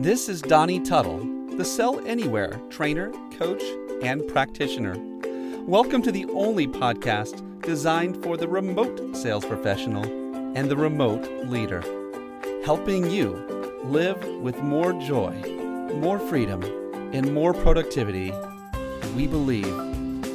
This 0.00 0.28
is 0.28 0.40
Donnie 0.40 0.78
Tuttle, 0.78 1.18
the 1.56 1.64
Sell 1.64 1.98
Anywhere 2.06 2.60
trainer, 2.70 3.10
coach, 3.36 3.64
and 4.00 4.24
practitioner. 4.28 4.94
Welcome 5.64 6.02
to 6.02 6.12
the 6.12 6.24
only 6.26 6.68
podcast 6.68 7.42
designed 7.62 8.22
for 8.22 8.36
the 8.36 8.46
remote 8.46 9.16
sales 9.16 9.44
professional 9.44 10.04
and 10.56 10.70
the 10.70 10.76
remote 10.76 11.28
leader, 11.48 11.82
helping 12.64 13.10
you 13.10 13.32
live 13.82 14.24
with 14.40 14.56
more 14.62 14.92
joy, 14.92 15.32
more 15.96 16.20
freedom, 16.20 16.62
and 17.12 17.34
more 17.34 17.52
productivity. 17.52 18.32
We 19.16 19.26
believe 19.26 19.74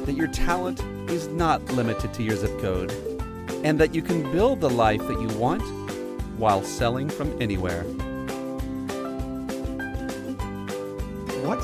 that 0.04 0.14
your 0.14 0.28
talent 0.28 0.82
is 1.10 1.28
not 1.28 1.64
limited 1.72 2.12
to 2.12 2.22
your 2.22 2.36
zip 2.36 2.60
code 2.60 2.92
and 3.64 3.80
that 3.80 3.94
you 3.94 4.02
can 4.02 4.30
build 4.30 4.60
the 4.60 4.68
life 4.68 5.00
that 5.08 5.22
you 5.22 5.28
want 5.38 5.62
while 6.36 6.62
selling 6.62 7.08
from 7.08 7.34
anywhere. 7.40 7.86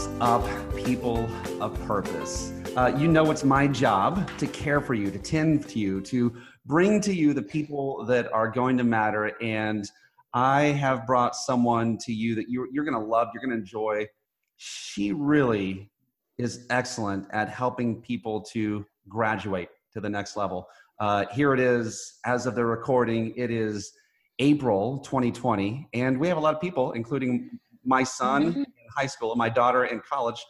What's 0.01 0.19
up, 0.23 0.77
people 0.77 1.29
of 1.61 1.79
purpose? 1.87 2.55
Uh, 2.75 2.91
you 2.97 3.07
know, 3.07 3.31
it's 3.31 3.45
my 3.45 3.67
job 3.67 4.31
to 4.39 4.47
care 4.47 4.81
for 4.81 4.95
you, 4.95 5.11
to 5.11 5.19
tend 5.19 5.69
to 5.69 5.79
you, 5.79 6.01
to 6.01 6.35
bring 6.65 7.03
to 7.03 7.15
you 7.15 7.35
the 7.35 7.43
people 7.43 8.07
that 8.07 8.33
are 8.33 8.49
going 8.49 8.79
to 8.79 8.83
matter. 8.83 9.33
And 9.43 9.85
I 10.33 10.63
have 10.63 11.07
brought 11.07 11.37
someone 11.37 11.99
to 11.99 12.15
you 12.15 12.35
that 12.37 12.49
you're, 12.49 12.67
you're 12.73 12.85
going 12.85 12.99
to 12.99 13.07
love, 13.07 13.29
you're 13.35 13.43
going 13.43 13.51
to 13.51 13.59
enjoy. 13.59 14.09
She 14.57 15.13
really 15.13 15.91
is 16.39 16.67
excellent 16.71 17.27
at 17.31 17.51
helping 17.51 18.01
people 18.01 18.41
to 18.53 18.87
graduate 19.07 19.69
to 19.93 20.01
the 20.01 20.09
next 20.09 20.35
level. 20.35 20.67
Uh, 20.99 21.27
here 21.31 21.53
it 21.53 21.61
is, 21.61 22.21
as 22.25 22.47
of 22.47 22.55
the 22.55 22.65
recording, 22.65 23.35
it 23.37 23.51
is 23.51 23.93
April 24.39 25.01
2020, 25.01 25.91
and 25.93 26.19
we 26.19 26.27
have 26.27 26.39
a 26.39 26.41
lot 26.41 26.55
of 26.55 26.61
people, 26.63 26.93
including 26.93 27.51
my 27.85 28.03
son 28.03 28.53
mm-hmm. 28.53 28.63
High 28.97 29.07
school 29.07 29.33
and 29.33 29.39
my 29.39 29.49
daughter 29.49 29.85
in 29.85 30.01
college, 30.01 30.45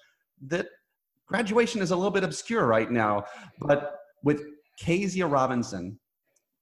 that 0.46 0.66
graduation 1.26 1.80
is 1.80 1.90
a 1.90 1.96
little 1.96 2.10
bit 2.10 2.24
obscure 2.24 2.66
right 2.66 2.90
now. 2.90 3.24
But 3.60 3.96
with 4.22 4.44
Keziah 4.78 5.26
Robinson, 5.26 5.98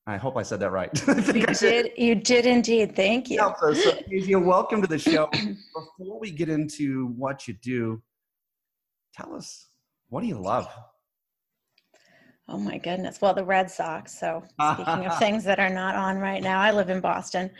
I 0.06 0.16
hope 0.16 0.36
I 0.36 0.42
said 0.42 0.60
that 0.60 0.70
right. 0.70 0.90
you 1.08 1.46
did. 1.46 1.58
did. 1.58 1.90
You 1.96 2.14
did 2.14 2.46
indeed. 2.46 2.96
Thank 2.96 3.28
you. 3.28 3.36
Yeah, 3.36 3.52
so, 3.60 3.74
so 3.74 3.98
Keziah, 4.10 4.38
welcome 4.38 4.80
to 4.80 4.88
the 4.88 4.98
show. 4.98 5.28
Before 5.30 6.18
we 6.18 6.30
get 6.30 6.48
into 6.48 7.08
what 7.08 7.46
you 7.46 7.54
do, 7.62 8.02
tell 9.14 9.34
us 9.34 9.68
what 10.08 10.22
do 10.22 10.26
you 10.26 10.40
love? 10.40 10.68
Oh 12.48 12.58
my 12.58 12.78
goodness. 12.78 13.20
Well, 13.20 13.34
the 13.34 13.44
Red 13.44 13.70
Sox. 13.70 14.18
So 14.18 14.42
speaking 14.72 15.06
of 15.06 15.18
things 15.18 15.44
that 15.44 15.58
are 15.58 15.68
not 15.68 15.94
on 15.94 16.18
right 16.18 16.42
now, 16.42 16.60
I 16.60 16.72
live 16.72 16.88
in 16.88 17.00
Boston. 17.00 17.50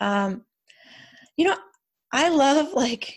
Um, 0.00 0.44
you 1.36 1.46
know, 1.46 1.56
I 2.12 2.28
love 2.28 2.72
like 2.72 3.16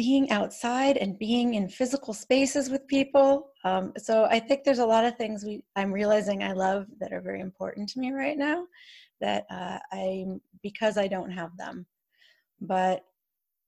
being 0.00 0.30
outside 0.30 0.96
and 0.96 1.18
being 1.18 1.52
in 1.52 1.68
physical 1.68 2.14
spaces 2.14 2.70
with 2.70 2.86
people. 2.86 3.50
Um, 3.64 3.92
so 3.98 4.24
I 4.24 4.40
think 4.40 4.64
there's 4.64 4.78
a 4.78 4.86
lot 4.86 5.04
of 5.04 5.14
things 5.16 5.44
we 5.44 5.62
I'm 5.76 5.92
realizing 5.92 6.42
I 6.42 6.52
love 6.52 6.86
that 7.00 7.12
are 7.12 7.20
very 7.20 7.40
important 7.42 7.86
to 7.90 8.00
me 8.00 8.10
right 8.10 8.38
now 8.38 8.64
that 9.20 9.44
uh, 9.50 9.78
I 9.92 10.24
because 10.62 10.96
I 10.96 11.06
don't 11.06 11.30
have 11.30 11.54
them. 11.58 11.84
But 12.62 13.04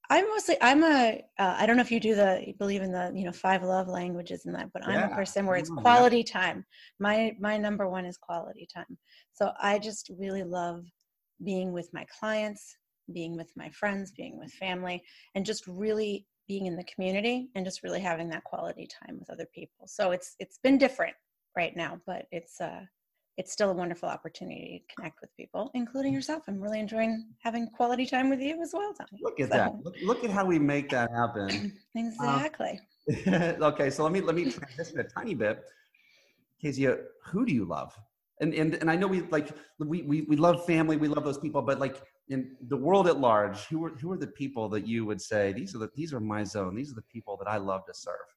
I'm 0.09 0.27
mostly 0.31 0.57
I'm 0.63 0.83
a 0.85 1.23
uh, 1.39 1.55
I 1.59 1.67
don't 1.67 1.77
know 1.77 1.83
if 1.83 1.93
you 1.93 2.01
do 2.01 2.15
the 2.15 2.43
you 2.47 2.55
believe 2.59 2.81
in 2.81 2.93
the 2.93 3.13
you 3.15 3.25
know 3.27 3.33
five 3.33 3.63
love 3.63 3.89
languages 3.89 4.47
and 4.47 4.55
that, 4.55 4.71
but 4.73 4.89
I'm 4.89 5.11
a 5.13 5.15
person 5.15 5.45
where 5.45 5.57
it's 5.57 5.69
quality 5.69 6.25
yeah. 6.27 6.33
time. 6.41 6.65
My 6.99 7.37
my 7.41 7.59
number 7.59 7.91
one 7.91 8.07
is 8.07 8.17
quality 8.17 8.67
time. 8.75 8.97
So 9.35 9.53
I 9.61 9.79
just 9.79 10.11
really 10.19 10.45
love 10.45 10.87
being 11.45 11.73
with 11.73 11.91
my 11.93 12.07
clients, 12.19 12.75
being 13.13 13.37
with 13.37 13.51
my 13.57 13.71
friends, 13.71 14.11
being 14.11 14.39
with 14.39 14.53
family, 14.53 15.03
and 15.35 15.47
just 15.47 15.67
really 15.67 16.27
being 16.49 16.67
in 16.67 16.77
the 16.77 16.85
community 16.85 17.49
and 17.55 17.65
just 17.65 17.83
really 17.83 18.01
having 18.01 18.29
that 18.29 18.45
quality 18.45 18.87
time 18.87 19.19
with 19.19 19.31
other 19.31 19.47
people. 19.55 19.87
So 19.87 20.11
it's 20.11 20.35
it's 20.39 20.59
been 20.59 20.79
different 20.79 21.15
right 21.57 21.75
now, 21.77 22.01
but 22.07 22.27
it's 22.31 22.61
uh 22.61 22.83
it's 23.39 23.51
still 23.51 23.71
a 23.71 23.75
wonderful 23.75 24.09
opportunity 24.09 24.85
to 24.87 24.95
connect 24.95 25.21
with 25.23 25.35
people, 25.37 25.71
including 25.75 26.13
yourself. 26.13 26.43
I'm 26.49 26.61
really 26.61 26.79
enjoying 26.79 27.29
having 27.39 27.67
quality 27.69 28.05
time 28.05 28.29
with 28.29 28.41
you 28.41 28.61
as 28.61 28.73
well, 28.75 28.93
Tommy. 28.93 29.21
Look 29.23 29.41
at 29.41 29.51
so. 29.51 29.57
that. 29.57 29.73
Look, 29.83 29.97
look, 30.03 30.25
at 30.25 30.31
how 30.31 30.45
we 30.45 30.59
make 30.59 30.91
that 30.91 31.11
happen. 31.11 31.73
exactly. 31.95 32.79
Um, 33.27 33.33
okay, 33.63 33.89
so 33.89 34.03
let 34.03 34.13
me 34.13 34.21
let 34.21 34.35
me 34.35 34.51
transition 34.51 35.01
a 35.01 35.05
tiny 35.05 35.35
bit. 35.35 35.65
Keziah, 36.61 36.99
who 37.25 37.47
do 37.47 37.55
you 37.55 37.65
love? 37.65 37.99
And 38.41 38.53
and 38.55 38.75
and 38.75 38.91
I 38.91 38.97
know 38.97 39.07
we 39.07 39.23
like 39.23 39.51
we 39.79 40.03
we 40.03 40.23
we 40.23 40.37
love 40.37 40.67
family, 40.67 40.97
we 40.97 41.09
love 41.09 41.25
those 41.25 41.39
people, 41.39 41.63
but 41.63 41.81
like 41.81 42.03
in 42.33 42.57
the 42.69 42.77
world 42.77 43.07
at 43.09 43.19
large, 43.21 43.67
who 43.67 43.85
are 43.85 43.91
who 43.91 44.11
are 44.13 44.17
the 44.17 44.27
people 44.27 44.69
that 44.71 44.87
you 44.87 45.05
would 45.05 45.21
say 45.21 45.53
these 45.53 45.75
are 45.75 45.79
the 45.79 45.91
these 45.95 46.13
are 46.15 46.21
my 46.21 46.43
zone, 46.43 46.75
these 46.75 46.91
are 46.91 46.95
the 46.95 47.09
people 47.13 47.37
that 47.37 47.49
I 47.49 47.59
love 47.59 47.85
to 47.87 47.95
serve? 47.95 48.29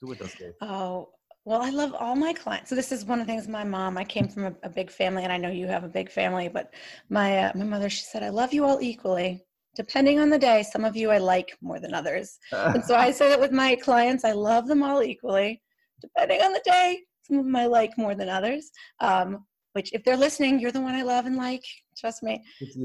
Who 0.00 0.08
would 0.08 0.18
those 0.18 0.34
be? 0.34 0.50
Oh, 0.60 1.10
well, 1.44 1.60
I 1.60 1.68
love 1.68 1.94
all 1.94 2.16
my 2.16 2.32
clients. 2.32 2.70
So 2.70 2.74
this 2.74 2.90
is 2.90 3.04
one 3.04 3.20
of 3.20 3.26
the 3.26 3.32
things. 3.32 3.46
My 3.46 3.64
mom, 3.64 3.98
I 3.98 4.04
came 4.04 4.28
from 4.28 4.44
a, 4.46 4.54
a 4.62 4.70
big 4.70 4.90
family, 4.90 5.24
and 5.24 5.32
I 5.32 5.36
know 5.36 5.50
you 5.50 5.66
have 5.66 5.84
a 5.84 5.88
big 5.88 6.10
family. 6.10 6.48
But 6.48 6.72
my 7.10 7.38
uh, 7.44 7.52
my 7.54 7.64
mother, 7.64 7.90
she 7.90 8.04
said, 8.04 8.22
"I 8.22 8.30
love 8.30 8.54
you 8.54 8.64
all 8.64 8.80
equally, 8.80 9.44
depending 9.76 10.18
on 10.20 10.30
the 10.30 10.38
day. 10.38 10.62
Some 10.62 10.84
of 10.86 10.96
you 10.96 11.10
I 11.10 11.18
like 11.18 11.56
more 11.60 11.78
than 11.80 11.92
others." 11.92 12.38
and 12.52 12.82
so 12.82 12.96
I 12.96 13.10
say 13.18 13.28
that 13.28 13.40
with 13.40 13.52
my 13.52 13.76
clients, 13.76 14.24
I 14.24 14.32
love 14.32 14.66
them 14.66 14.82
all 14.82 15.02
equally, 15.02 15.62
depending 16.00 16.40
on 16.40 16.54
the 16.54 16.62
day. 16.64 17.00
Some 17.24 17.38
of 17.38 17.44
them 17.44 17.56
I 17.56 17.66
like 17.66 17.96
more 17.98 18.14
than 18.14 18.30
others. 18.30 18.70
Um, 19.00 19.44
which, 19.74 19.92
if 19.92 20.02
they're 20.02 20.16
listening, 20.16 20.58
you're 20.58 20.72
the 20.72 20.80
one 20.80 20.94
I 20.94 21.02
love 21.02 21.26
and 21.26 21.36
like. 21.36 21.64
Trust 21.96 22.22
me. 22.22 22.42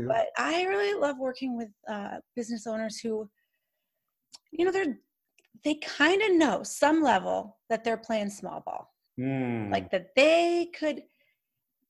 But 0.08 0.28
I 0.38 0.64
really 0.66 1.00
love 1.00 1.18
working 1.18 1.58
with 1.58 1.70
uh, 1.90 2.18
business 2.36 2.68
owners 2.68 3.00
who, 3.00 3.30
you 4.52 4.66
know, 4.66 4.72
they're 4.72 4.98
they 5.64 5.76
kind 5.76 6.22
of 6.22 6.36
know 6.36 6.64
some 6.64 7.02
level 7.02 7.58
that 7.70 7.84
they're 7.84 7.98
playing 7.98 8.30
small 8.30 8.62
ball 8.66 8.94
mm. 9.20 9.72
like 9.72 9.92
that 9.92 10.08
they 10.16 10.70
could 10.78 11.04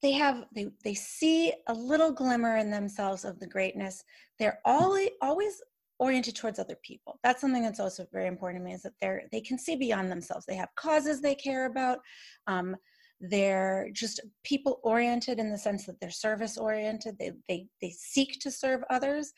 they 0.01 0.11
have 0.11 0.45
they 0.53 0.67
they 0.83 0.93
see 0.93 1.53
a 1.67 1.73
little 1.73 2.11
glimmer 2.11 2.57
in 2.57 2.71
themselves 2.71 3.25
of 3.25 3.39
the 3.39 3.47
greatness 3.47 4.03
they're 4.37 4.59
always 4.65 5.09
always 5.21 5.61
oriented 5.99 6.35
towards 6.35 6.59
other 6.59 6.77
people 6.81 7.19
that's 7.23 7.41
something 7.41 7.61
that's 7.61 7.79
also 7.79 8.05
very 8.11 8.27
important 8.27 8.61
to 8.61 8.65
me 8.65 8.73
is 8.73 8.83
that 8.83 8.93
they're 9.01 9.23
they 9.31 9.41
can 9.41 9.57
see 9.57 9.75
beyond 9.75 10.09
themselves 10.09 10.45
they 10.45 10.55
have 10.55 10.69
causes 10.75 11.21
they 11.21 11.35
care 11.35 11.65
about 11.65 11.99
um, 12.47 12.75
they're 13.21 13.89
just 13.93 14.21
people 14.43 14.79
oriented 14.83 15.39
in 15.39 15.51
the 15.51 15.57
sense 15.57 15.85
that 15.85 15.99
they're 15.99 16.09
service 16.09 16.57
oriented 16.57 17.17
they, 17.19 17.31
they 17.49 17.67
they 17.81 17.89
seek 17.89 18.39
to 18.39 18.49
serve 18.49 18.81
others 18.89 19.33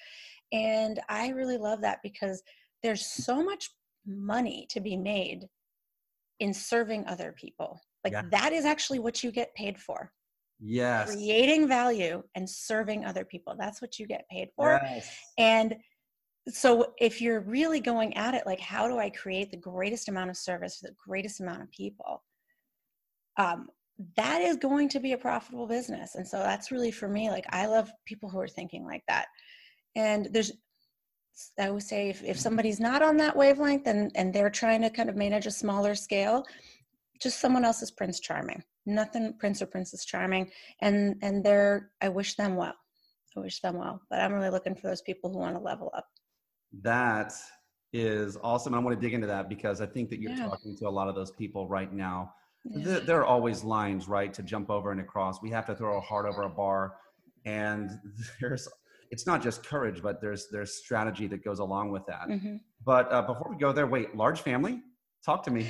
and 0.52 1.00
i 1.10 1.30
really 1.30 1.58
love 1.58 1.82
that 1.82 1.98
because 2.04 2.44
there's 2.84 3.06
so 3.06 3.44
much 3.44 3.72
money 4.06 4.68
to 4.70 4.80
be 4.80 4.98
made 4.98 5.48
in 6.40 6.54
serving 6.54 7.06
other 7.08 7.34
people. 7.38 7.80
Like 8.04 8.14
yeah. 8.14 8.24
that 8.32 8.52
is 8.52 8.66
actually 8.66 9.00
what 9.00 9.24
you 9.24 9.32
get 9.32 9.54
paid 9.56 9.80
for. 9.80 10.12
Yes. 10.60 11.14
Creating 11.14 11.68
value 11.68 12.24
and 12.36 12.50
serving 12.50 13.06
other 13.06 13.24
people. 13.26 13.56
That's 13.58 13.82
what 13.82 14.00
you 14.00 14.08
get 14.08 14.28
paid 14.30 14.50
for. 14.56 14.80
Yes. 14.84 15.10
And 15.38 15.76
so 16.50 16.94
if 17.00 17.22
you're 17.22 17.42
really 17.42 17.80
going 17.80 18.18
at 18.18 18.34
it 18.34 18.48
like 18.48 18.60
how 18.60 18.88
do 18.88 18.98
I 18.98 19.12
create 19.12 19.52
the 19.52 19.58
greatest 19.58 20.10
amount 20.10 20.32
of 20.32 20.38
service 20.38 20.78
for 20.78 20.88
the 20.88 20.96
greatest 21.08 21.40
amount 21.40 21.62
of 21.62 21.72
people? 21.72 22.24
Um, 23.42 23.68
that 24.16 24.42
is 24.42 24.58
going 24.58 24.90
to 24.90 25.00
be 25.00 25.14
a 25.14 25.18
profitable 25.18 25.68
business. 25.68 26.16
And 26.16 26.28
so 26.28 26.38
that's 26.38 26.72
really 26.72 26.92
for 26.92 27.08
me, 27.08 27.30
like 27.30 27.46
I 27.50 27.68
love 27.68 27.92
people 28.06 28.30
who 28.30 28.40
are 28.40 28.48
thinking 28.48 28.86
like 28.86 29.04
that. 29.08 29.28
And 29.96 30.28
there's 30.32 30.52
I 31.60 31.72
would 31.72 31.84
say 31.84 32.10
if, 32.10 32.24
if 32.24 32.38
somebody's 32.38 32.80
not 32.80 33.02
on 33.02 33.18
that 33.18 33.36
wavelength 33.36 33.88
and, 33.88 34.12
and 34.16 34.34
they're 34.34 34.50
trying 34.50 34.82
to 34.82 34.90
kind 34.90 35.10
of 35.10 35.16
manage 35.16 35.48
a 35.48 35.52
smaller 35.52 35.96
scale, 35.96 36.44
just 37.22 37.40
someone 37.40 37.66
else's 37.66 37.90
Prince 37.90 38.20
Charming. 38.20 38.62
Nothing 38.86 39.34
Prince 39.40 39.62
or 39.62 39.68
Princess 39.68 40.06
Charming. 40.06 40.52
And 40.82 41.16
and 41.22 41.44
they're 41.44 41.92
I 42.02 42.10
wish 42.10 42.36
them 42.36 42.56
well. 42.56 42.76
I 43.38 43.40
wish 43.40 43.60
them 43.62 43.78
well. 43.78 44.02
But 44.10 44.20
I'm 44.20 44.34
really 44.34 44.50
looking 44.50 44.76
for 44.76 44.88
those 44.88 45.02
people 45.02 45.32
who 45.32 45.40
want 45.40 45.56
to 45.56 45.62
level 45.62 45.92
up. 45.96 46.06
That 46.82 47.34
is 47.94 48.38
awesome. 48.44 48.74
I 48.74 48.80
want 48.80 49.00
to 49.00 49.02
dig 49.02 49.14
into 49.14 49.28
that 49.28 49.50
because 49.50 49.82
I 49.82 49.86
think 49.86 50.10
that 50.10 50.20
you're 50.20 50.32
yeah. 50.32 50.48
talking 50.48 50.76
to 50.78 50.88
a 50.88 50.90
lot 50.90 51.08
of 51.08 51.16
those 51.16 51.32
people 51.32 51.68
right 51.68 51.92
now. 51.92 52.34
Yeah. 52.64 53.00
There 53.00 53.20
are 53.20 53.26
always 53.26 53.64
lines, 53.64 54.08
right, 54.08 54.34
to 54.34 54.44
jump 54.44 54.70
over 54.70 54.92
and 54.92 55.02
across. 55.02 55.42
We 55.42 55.50
have 55.52 55.66
to 55.68 55.76
throw 55.76 55.98
a 55.98 56.02
heart 56.02 56.26
over 56.26 56.44
a 56.44 56.50
bar. 56.50 56.96
And 57.46 57.92
there's 58.42 58.68
it's 59.10 59.28
not 59.28 59.42
just 59.44 59.66
courage, 59.66 60.02
but 60.02 60.22
there's 60.22 60.48
there's 60.50 60.76
strategy 60.76 61.28
that 61.28 61.44
goes 61.44 61.60
along 61.60 61.92
with 61.92 62.06
that. 62.08 62.28
Mm-hmm. 62.30 62.58
But 62.86 63.12
uh, 63.12 63.22
before 63.24 63.48
we 63.50 63.58
go 63.58 63.72
there, 63.74 63.88
wait, 63.88 64.16
large 64.16 64.42
family, 64.42 64.82
talk 65.26 65.44
to 65.44 65.52
me. 65.52 65.68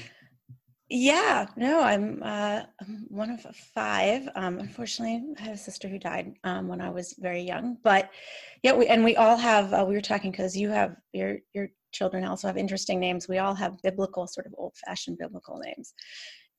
Yeah, 0.94 1.46
no, 1.56 1.82
I'm, 1.82 2.22
uh, 2.22 2.64
I'm 2.82 3.06
one 3.08 3.30
of 3.30 3.46
five. 3.74 4.28
Um, 4.36 4.60
unfortunately, 4.60 5.24
I 5.40 5.44
have 5.44 5.54
a 5.54 5.58
sister 5.58 5.88
who 5.88 5.98
died 5.98 6.34
um, 6.44 6.68
when 6.68 6.82
I 6.82 6.90
was 6.90 7.16
very 7.18 7.42
young. 7.42 7.78
But 7.82 8.10
yeah, 8.62 8.74
we 8.74 8.88
and 8.88 9.02
we 9.02 9.16
all 9.16 9.38
have. 9.38 9.74
Uh, 9.74 9.86
we 9.88 9.96
were 9.96 10.02
talking 10.02 10.32
because 10.32 10.56
you 10.56 10.70
have 10.70 10.98
your 11.14 11.38
your 11.54 11.70
children 11.94 12.26
also 12.26 12.48
have 12.48 12.58
interesting 12.58 13.00
names. 13.00 13.30
We 13.30 13.38
all 13.38 13.56
have 13.56 13.82
biblical, 13.82 14.28
sort 14.28 14.48
of 14.48 14.54
old-fashioned 14.58 15.18
biblical 15.18 15.60
names, 15.60 15.94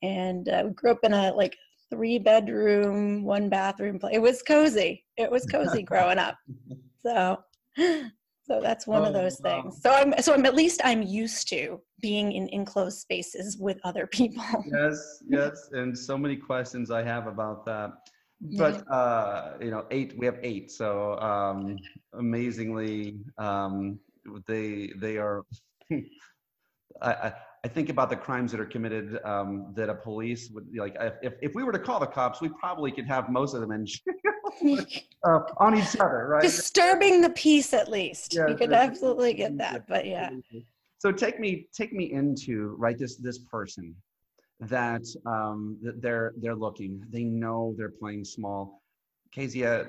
and 0.03 0.47
uh, 0.49 0.63
we 0.65 0.73
grew 0.73 0.91
up 0.91 0.99
in 1.03 1.13
a 1.13 1.33
like 1.33 1.57
three 1.91 2.19
bedroom, 2.19 3.23
one 3.23 3.49
bathroom. 3.49 3.97
Place. 3.97 4.15
It 4.15 4.21
was 4.21 4.43
cozy. 4.43 5.03
It 5.17 5.31
was 5.31 5.45
cozy 5.45 5.83
growing 5.83 6.19
up. 6.19 6.37
So, 7.05 7.43
So 8.45 8.59
that's 8.61 8.85
one 8.85 9.03
oh, 9.03 9.05
of 9.05 9.13
those 9.13 9.39
wow. 9.41 9.61
things. 9.61 9.81
So 9.81 9.91
I'm 9.91 10.13
so 10.21 10.33
I'm 10.33 10.45
at 10.45 10.53
least 10.53 10.81
I'm 10.83 11.01
used 11.01 11.47
to 11.49 11.79
being 12.01 12.33
in 12.33 12.49
enclosed 12.49 12.99
spaces 12.99 13.57
with 13.57 13.79
other 13.85 14.05
people. 14.05 14.43
yes, 14.71 15.23
yes, 15.27 15.69
and 15.71 15.97
so 15.97 16.17
many 16.17 16.35
questions 16.35 16.91
I 16.91 17.03
have 17.03 17.27
about 17.27 17.65
that. 17.65 17.91
But 18.57 18.85
uh, 18.91 19.53
you 19.61 19.71
know, 19.71 19.85
eight 19.91 20.17
we 20.17 20.25
have 20.25 20.39
eight, 20.43 20.71
so 20.71 21.17
um, 21.19 21.77
amazingly, 22.13 23.19
um, 23.37 23.99
they 24.45 24.91
they 24.97 25.17
are. 25.17 25.43
I, 27.01 27.11
I 27.11 27.33
think 27.69 27.89
about 27.89 28.09
the 28.09 28.15
crimes 28.15 28.51
that 28.51 28.59
are 28.59 28.65
committed 28.65 29.19
um, 29.23 29.71
that 29.73 29.89
a 29.89 29.95
police 29.95 30.49
would 30.51 30.67
like. 30.75 30.97
If, 31.21 31.33
if 31.41 31.55
we 31.55 31.63
were 31.63 31.71
to 31.71 31.79
call 31.79 31.99
the 31.99 32.07
cops, 32.07 32.41
we 32.41 32.49
probably 32.49 32.91
could 32.91 33.07
have 33.07 33.29
most 33.29 33.53
of 33.53 33.61
them 33.61 33.71
in 33.71 33.85
jail 34.65 34.85
uh, 35.25 35.39
on 35.57 35.77
each 35.77 35.95
other, 35.95 36.27
right? 36.27 36.41
Disturbing 36.41 37.21
the 37.21 37.29
peace, 37.29 37.73
at 37.73 37.89
least. 37.89 38.33
Yeah, 38.33 38.47
you 38.47 38.55
could 38.55 38.73
absolutely 38.73 39.33
get 39.33 39.57
that, 39.59 39.87
but 39.87 40.05
yeah. 40.05 40.29
So 40.99 41.11
take 41.11 41.39
me 41.39 41.67
take 41.73 41.93
me 41.93 42.11
into 42.11 42.75
right 42.77 42.97
this 42.97 43.15
this 43.15 43.39
person 43.39 43.95
that 44.59 45.03
um, 45.25 45.77
that 45.81 46.01
they're 46.01 46.33
they're 46.37 46.55
looking. 46.55 47.05
They 47.09 47.23
know 47.23 47.73
they're 47.77 47.93
playing 47.97 48.25
small. 48.25 48.81
Keziah, 49.31 49.87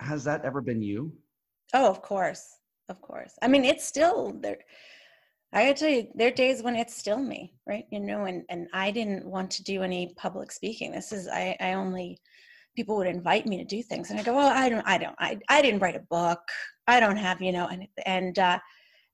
has 0.00 0.24
that 0.24 0.44
ever 0.44 0.60
been 0.60 0.82
you? 0.82 1.12
Oh, 1.72 1.88
of 1.88 2.02
course, 2.02 2.58
of 2.88 3.00
course. 3.00 3.34
I 3.40 3.48
mean, 3.48 3.64
it's 3.64 3.86
still 3.86 4.32
there 4.40 4.58
I 5.52 5.64
gotta 5.66 5.74
tell 5.74 5.88
you, 5.90 6.08
there 6.14 6.28
are 6.28 6.30
days 6.30 6.62
when 6.62 6.76
it's 6.76 6.96
still 6.96 7.18
me, 7.18 7.52
right? 7.66 7.84
You 7.90 8.00
know, 8.00 8.24
and 8.24 8.42
and 8.48 8.68
I 8.72 8.90
didn't 8.90 9.26
want 9.26 9.50
to 9.52 9.62
do 9.62 9.82
any 9.82 10.14
public 10.16 10.50
speaking. 10.50 10.92
This 10.92 11.12
is 11.12 11.28
I 11.28 11.56
I 11.60 11.74
only 11.74 12.18
people 12.74 12.96
would 12.96 13.06
invite 13.06 13.46
me 13.46 13.58
to 13.58 13.64
do 13.64 13.82
things, 13.82 14.10
and 14.10 14.18
I 14.18 14.22
go, 14.22 14.34
well, 14.34 14.48
I 14.48 14.68
don't, 14.70 14.86
I 14.86 14.96
don't, 14.98 15.16
I 15.18 15.38
I 15.48 15.60
didn't 15.62 15.80
write 15.80 15.96
a 15.96 16.06
book. 16.10 16.40
I 16.86 17.00
don't 17.00 17.18
have, 17.18 17.42
you 17.42 17.52
know, 17.52 17.68
and 17.68 17.86
and 18.06 18.38
uh, 18.38 18.58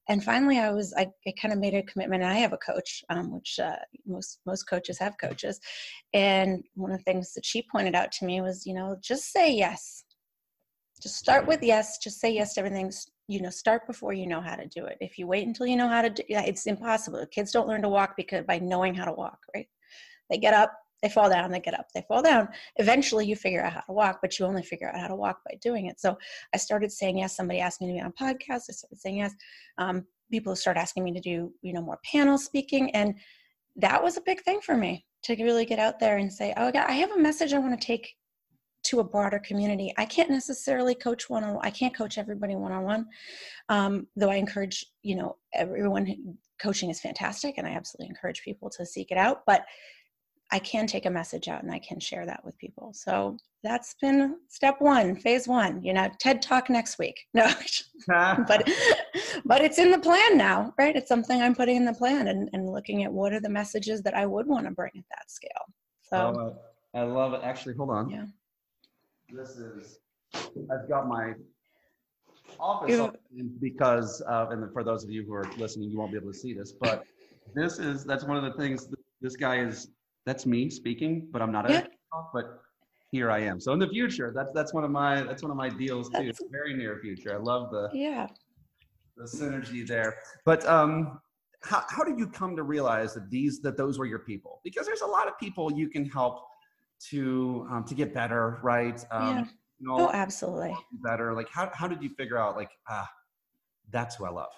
and 0.09 0.23
finally, 0.23 0.59
I 0.59 0.71
was 0.71 0.95
I, 0.97 1.09
I 1.27 1.33
kind 1.41 1.53
of 1.53 1.59
made 1.59 1.75
a 1.75 1.83
commitment. 1.83 2.23
And 2.23 2.33
I 2.33 2.37
have 2.37 2.53
a 2.53 2.59
coach, 2.59 3.03
um, 3.11 3.33
which 3.33 3.59
uh, 3.59 3.77
most 4.07 4.41
most 4.47 4.65
coaches 4.65 4.99
have 4.99 5.19
coaches, 5.21 5.59
and 6.13 6.63
one 6.75 6.93
of 6.93 6.99
the 6.99 7.05
things 7.05 7.35
that 7.35 7.45
she 7.45 7.67
pointed 7.71 7.97
out 7.97 8.13
to 8.13 8.25
me 8.25 8.41
was, 8.41 8.65
you 8.65 8.75
know, 8.75 8.97
just 9.03 9.33
say 9.33 9.53
yes. 9.53 10.05
Just 11.03 11.17
start 11.17 11.47
with 11.47 11.63
yes. 11.63 11.99
Just 11.99 12.21
say 12.21 12.33
yes 12.33 12.55
to 12.55 12.61
everything 12.61 12.93
you 13.29 13.41
know 13.41 13.51
start 13.51 13.87
before 13.87 14.13
you 14.13 14.27
know 14.27 14.41
how 14.41 14.57
to 14.57 14.67
do 14.67 14.87
it. 14.87 14.97
If 15.01 15.19
you 15.19 15.27
wait 15.27 15.47
until 15.47 15.67
you 15.67 15.77
know 15.77 15.89
how 15.89 16.03
to 16.03 16.11
do 16.11 16.23
it's 16.29 16.67
impossible. 16.67 17.25
Kids 17.27 17.53
don't 17.53 17.69
learn 17.69 17.83
to 17.83 17.89
walk 17.89 18.17
because 18.17 18.45
by 18.45 18.59
knowing 18.59 18.95
how 18.95 19.05
to 19.05 19.13
walk 19.13 19.39
right? 19.55 19.69
They 20.31 20.39
get 20.39 20.55
up 20.55 20.73
they 21.03 21.09
fall 21.09 21.31
down 21.31 21.53
they 21.53 21.61
get 21.61 21.79
up 21.79 21.87
they 21.95 22.05
fall 22.09 22.23
down. 22.23 22.49
Eventually 22.77 23.27
you 23.27 23.37
figure 23.37 23.63
out 23.63 23.75
how 23.75 23.81
to 23.83 23.93
walk 23.93 24.19
but 24.23 24.39
you 24.39 24.47
only 24.47 24.63
figure 24.63 24.89
out 24.89 24.99
how 24.99 25.09
to 25.09 25.15
walk 25.15 25.41
by 25.45 25.57
doing 25.61 25.87
it. 25.87 26.01
So 26.01 26.19
i 26.55 26.57
started 26.57 26.91
saying 26.91 27.19
yes. 27.19 27.37
Somebody 27.37 27.61
asked 27.61 27.81
me 27.81 27.89
to 27.89 27.93
be 27.93 28.01
on 28.01 28.13
podcasts. 28.13 28.71
I 28.71 28.73
started 28.73 28.99
saying 28.99 29.19
yes. 29.19 29.35
Um, 29.77 30.07
people 30.31 30.57
start 30.57 30.77
asking 30.77 31.05
me 31.05 31.13
to 31.13 31.21
do 31.21 31.53
you 31.63 31.73
know 31.73 31.83
more 31.83 32.01
panel 32.11 32.39
speaking 32.39 32.91
and 32.95 33.15
that 33.77 34.03
was 34.03 34.17
a 34.17 34.23
big 34.23 34.41
thing 34.43 34.61
for 34.61 34.77
me 34.77 35.05
to 35.23 35.35
really 35.43 35.65
get 35.65 35.79
out 35.79 35.99
there 35.99 36.19
and 36.19 36.33
say 36.33 36.53
oh 36.57 36.71
i 36.75 36.93
have 36.93 37.13
a 37.13 37.19
message 37.19 37.53
i 37.53 37.59
want 37.59 37.79
to 37.79 37.87
take 37.87 38.15
to 38.85 39.01
a 39.01 39.05
broader 39.05 39.39
community. 39.39 39.93
I 39.97 40.05
can't 40.05 40.31
necessarily 40.31 40.95
coach 40.95 41.29
one 41.29 41.45
on. 41.45 41.55
One. 41.55 41.67
I 41.67 41.71
can't 41.71 41.95
coach 41.95 42.19
everybody 42.19 42.57
one 42.57 42.73
on 42.73 42.85
one, 42.85 44.07
though 44.17 44.31
I 44.31 44.37
encourage 44.37 44.85
you 45.03 45.17
know 45.17 45.37
everyone. 45.55 46.37
Coaching 46.61 46.91
is 46.91 47.01
fantastic, 47.01 47.55
and 47.59 47.67
I 47.67 47.71
absolutely 47.71 48.11
encourage 48.11 48.43
people 48.43 48.71
to 48.71 48.85
seek 48.85 49.11
it 49.11 49.19
out. 49.19 49.43
But 49.47 49.65
I 50.51 50.59
can 50.59 50.87
take 50.87 51.07
a 51.07 51.11
message 51.11 51.49
out 51.49 51.63
and 51.63 51.71
I 51.71 51.79
can 51.79 52.01
share 52.01 52.25
that 52.25 52.43
with 52.45 52.57
people. 52.59 52.93
So 52.95 53.37
that's 53.63 53.95
been 54.01 54.37
step 54.49 54.77
one, 54.79 55.15
phase 55.17 55.47
one. 55.47 55.83
You 55.83 55.93
know, 55.93 56.09
TED 56.19 56.41
Talk 56.41 56.71
next 56.71 56.99
week. 56.99 57.27
No, 57.35 57.53
but 58.49 58.67
but 59.45 59.61
it's 59.63 59.79
in 59.79 59.91
the 59.91 59.99
plan 59.99 60.39
now, 60.39 60.73
right? 60.79 60.97
It's 60.97 61.09
something 61.09 61.43
I'm 61.43 61.55
putting 61.55 61.77
in 61.77 61.85
the 61.85 61.93
plan 61.93 62.29
and, 62.29 62.49
and 62.53 62.71
looking 62.71 63.05
at 63.05 63.13
what 63.13 63.33
are 63.33 63.41
the 63.41 63.51
messages 63.51 64.03
that 64.03 64.15
I 64.15 64.25
would 64.25 64.47
want 64.47 64.67
to 64.67 64.71
bring 64.71 64.93
at 64.97 65.05
that 65.11 65.31
scale. 65.31 65.51
So 66.03 66.57
I 66.95 67.03
love 67.03 67.35
it. 67.35 67.41
Actually, 67.43 67.75
hold 67.75 67.91
on. 67.91 68.09
Yeah 68.09 68.25
this 69.31 69.51
is, 69.51 69.99
I've 70.35 70.89
got 70.89 71.07
my 71.09 71.35
office 72.59 73.11
because, 73.61 74.21
of, 74.23 74.51
and 74.51 74.73
for 74.73 74.83
those 74.83 75.05
of 75.05 75.11
you 75.11 75.25
who 75.25 75.35
are 75.35 75.49
listening, 75.57 75.91
you 75.91 75.99
won't 75.99 76.13
be 76.13 76.19
able 76.19 76.33
to 76.33 76.39
see 76.39 76.53
this, 76.53 76.73
but 76.73 77.05
this 77.55 77.79
is, 77.79 78.05
that's 78.05 78.25
one 78.25 78.37
of 78.37 78.45
the 78.45 78.59
things, 78.61 78.89
this 79.21 79.37
guy 79.37 79.61
is, 79.61 79.89
that's 80.27 80.47
me 80.47 80.71
speaking, 80.71 81.29
but 81.31 81.43
I'm 81.43 81.53
not 81.53 81.69
yeah. 81.69 81.85
a, 82.13 82.23
but 82.33 82.63
here 83.11 83.31
I 83.31 83.41
am. 83.41 83.61
So 83.61 83.73
in 83.73 83.79
the 83.79 83.89
future, 83.89 84.33
that's, 84.35 84.53
that's 84.53 84.75
one 84.75 84.85
of 84.85 84.91
my, 84.91 85.23
that's 85.23 85.43
one 85.43 85.51
of 85.51 85.57
my 85.57 85.69
deals 85.69 86.09
too. 86.11 86.27
That's, 86.27 86.43
very 86.51 86.75
near 86.75 86.99
future. 87.01 87.35
I 87.35 87.39
love 87.39 87.71
the, 87.71 87.89
yeah, 87.93 88.29
the 89.17 89.25
synergy 89.25 89.87
there. 89.87 90.17
But, 90.45 90.67
um, 90.67 91.21
how, 91.63 91.83
how 91.89 92.05
did 92.05 92.19
you 92.19 92.29
come 92.29 92.55
to 92.57 92.63
realize 92.63 93.15
that 93.15 93.31
these 93.31 93.61
that 93.61 93.77
those 93.77 93.99
were 93.99 94.07
your 94.07 94.21
people 94.21 94.61
because 94.63 94.87
there's 94.87 95.01
a 95.01 95.07
lot 95.07 95.27
of 95.27 95.37
people 95.41 95.73
you 95.73 95.89
can 95.89 96.05
help 96.05 96.45
to 97.11 97.67
um, 97.71 97.85
to 97.85 97.95
get 97.95 98.15
better, 98.15 98.59
right? 98.63 99.05
Um, 99.11 99.29
yeah. 99.29 99.45
You 99.81 99.87
know, 99.87 100.09
oh, 100.09 100.11
absolutely. 100.13 100.77
Better. 101.05 101.35
Like, 101.35 101.49
how 101.51 101.71
how 101.73 101.87
did 101.87 102.03
you 102.03 102.11
figure 102.11 102.39
out 102.39 102.57
like 102.57 102.71
ah, 102.89 103.09
that's 103.91 104.17
who 104.17 104.25
I 104.25 104.31
love? 104.31 104.51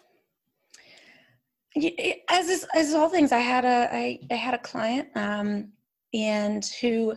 As 2.29 2.49
is, 2.49 2.67
as 2.75 2.95
all 2.95 3.09
things, 3.09 3.31
I 3.31 3.39
had 3.39 3.65
a 3.65 3.89
I, 3.93 4.21
I 4.31 4.35
had 4.35 4.55
a 4.55 4.59
client 4.59 5.09
um, 5.15 5.73
and 6.15 6.65
who 6.81 7.15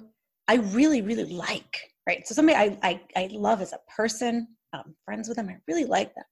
I 0.47 0.55
really 0.55 1.01
really 1.01 1.25
like, 1.25 1.91
right? 2.07 2.27
So 2.27 2.35
somebody 2.35 2.57
I 2.57 2.77
I, 2.83 3.01
I 3.15 3.29
love 3.31 3.61
as 3.61 3.73
a 3.73 3.79
person, 3.95 4.47
um, 4.73 4.95
friends 5.05 5.27
with 5.27 5.37
them, 5.37 5.49
I 5.49 5.57
really 5.67 5.85
like 5.85 6.13
them, 6.13 6.25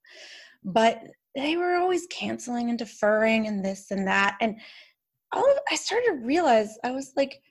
but 0.64 1.02
they 1.36 1.56
were 1.56 1.78
always 1.78 2.06
canceling 2.08 2.70
and 2.70 2.78
deferring 2.78 3.48
and 3.48 3.64
this 3.64 3.92
and 3.92 4.06
that, 4.06 4.38
and 4.42 4.58
all 5.32 5.50
of, 5.50 5.58
I 5.72 5.76
started 5.76 6.08
to 6.08 6.26
realize 6.26 6.78
I 6.84 6.92
was 6.92 7.14
like 7.16 7.42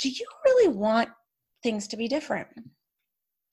do 0.00 0.08
you 0.08 0.26
really 0.44 0.68
want 0.68 1.08
things 1.62 1.86
to 1.88 1.96
be 1.96 2.08
different? 2.08 2.48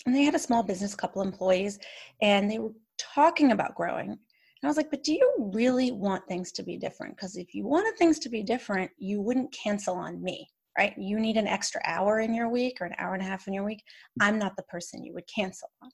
And 0.06 0.16
they 0.16 0.24
had 0.24 0.36
a 0.36 0.40
small 0.40 0.64
business, 0.64 0.96
couple 0.96 1.22
employees, 1.22 1.80
and 2.22 2.50
they 2.50 2.60
were 2.60 2.72
talking 2.98 3.52
about 3.52 3.76
growing. 3.76 4.10
And 4.10 4.20
I 4.64 4.68
was 4.68 4.78
like, 4.78 4.90
but 4.90 5.04
do 5.04 5.14
you 5.14 5.52
really 5.54 5.92
want 5.92 6.28
things 6.28 6.52
to 6.54 6.64
be 6.64 6.78
different? 6.78 7.16
Because 7.16 7.36
if 7.36 7.54
you 7.54 7.68
wanted 7.68 7.98
things 7.98 8.18
to 8.20 8.30
be 8.30 8.42
different, 8.42 8.90
you 8.98 9.22
wouldn't 9.22 9.52
cancel 9.54 9.96
on 9.96 10.24
me, 10.24 10.50
right? 10.78 10.98
You 10.98 11.20
need 11.20 11.38
an 11.38 11.48
extra 11.48 11.82
hour 11.86 12.22
in 12.22 12.34
your 12.34 12.50
week 12.50 12.78
or 12.80 12.86
an 12.86 12.96
hour 12.98 13.14
and 13.14 13.22
a 13.22 13.28
half 13.28 13.48
in 13.48 13.54
your 13.54 13.66
week. 13.66 13.84
I'm 14.20 14.40
not 14.40 14.56
the 14.56 14.64
person 14.64 15.04
you 15.04 15.14
would 15.14 15.28
cancel 15.28 15.70
on. 15.84 15.92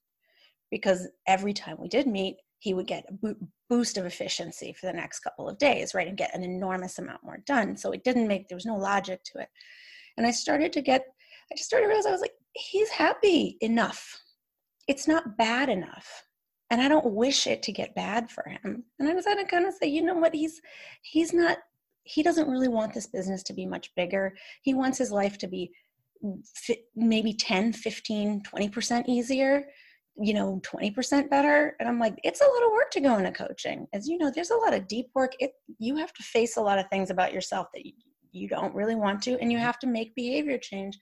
Because 0.72 1.08
every 1.28 1.54
time 1.54 1.78
we 1.80 1.90
did 1.90 2.08
meet, 2.08 2.38
he 2.60 2.74
would 2.74 2.88
get 2.88 3.06
a 3.10 3.36
boost 3.70 3.98
of 3.98 4.06
efficiency 4.06 4.74
for 4.74 4.86
the 4.86 4.94
next 4.94 5.20
couple 5.20 5.50
of 5.50 5.58
days, 5.58 5.94
right? 5.94 6.08
And 6.08 6.18
get 6.18 6.34
an 6.34 6.44
enormous 6.44 6.98
amount 6.98 7.24
more 7.24 7.44
done. 7.46 7.76
So 7.76 7.92
it 7.92 8.04
didn't 8.04 8.28
make, 8.28 8.48
there 8.48 8.56
was 8.56 8.66
no 8.66 8.78
logic 8.78 9.24
to 9.26 9.40
it. 9.40 9.50
And 10.18 10.28
I 10.28 10.32
started 10.32 10.74
to 10.74 10.82
get, 10.82 11.06
I 11.52 11.56
just 11.56 11.68
started 11.68 11.86
to 11.86 11.90
realize 11.90 12.06
I 12.06 12.12
was 12.12 12.22
like, 12.22 12.34
he's 12.54 12.90
happy 12.90 13.58
enough. 13.62 14.22
It's 14.88 15.08
not 15.08 15.38
bad 15.38 15.70
enough. 15.70 16.26
And 16.70 16.82
I 16.82 16.88
don't 16.88 17.14
wish 17.14 17.48
it 17.48 17.62
to 17.64 17.72
get 17.72 17.96
bad 17.96 18.32
for 18.32 18.48
him. 18.50 18.84
And 19.00 19.08
I 19.08 19.14
was 19.14 19.28
at 19.28 19.36
to 19.36 19.46
kind 19.46 19.66
of 19.66 19.74
say, 19.74 19.88
you 19.88 20.02
know 20.02 20.16
what, 20.16 20.34
he's 20.34 20.62
he's 21.04 21.34
not 21.34 21.58
he 22.04 22.24
doesn't 22.24 22.50
really 22.50 22.68
want 22.68 22.94
this 22.94 23.08
business 23.08 23.44
to 23.44 23.54
be 23.54 23.66
much 23.66 23.94
bigger. 23.96 24.36
He 24.62 24.74
wants 24.74 24.98
his 24.98 25.12
life 25.12 25.38
to 25.40 25.48
be 25.48 25.72
maybe 26.96 27.34
10, 27.34 27.74
15, 27.74 28.44
20% 28.44 29.04
easier, 29.08 29.66
you 30.18 30.34
know, 30.34 30.62
20% 30.64 31.30
better. 31.30 31.76
And 31.80 31.88
I'm 31.88 32.00
like, 32.00 32.20
it's 32.24 32.42
a 32.42 32.46
lot 32.46 32.66
of 32.66 32.72
work 32.72 32.92
to 32.92 33.02
go 33.02 33.18
into 33.18 33.32
coaching. 33.32 33.88
As 33.94 34.08
you 34.08 34.18
know, 34.18 34.32
there's 34.34 34.52
a 34.52 34.58
lot 34.58 34.74
of 34.74 34.88
deep 34.88 35.08
work. 35.16 35.34
It 35.40 35.52
you 35.80 35.96
have 35.98 36.14
to 36.14 36.24
face 36.24 36.58
a 36.58 36.62
lot 36.62 36.80
of 36.80 36.88
things 36.90 37.10
about 37.10 37.34
yourself 37.34 37.68
that 37.74 37.86
you, 37.86 37.94
you 38.34 38.48
don't 38.48 38.76
really 38.76 38.96
want 38.96 39.22
to 39.24 39.40
and 39.40 39.52
you 39.52 39.58
have 39.58 39.80
to 39.80 39.88
make 39.88 40.16
behavior 40.16 40.58
change 40.58 40.98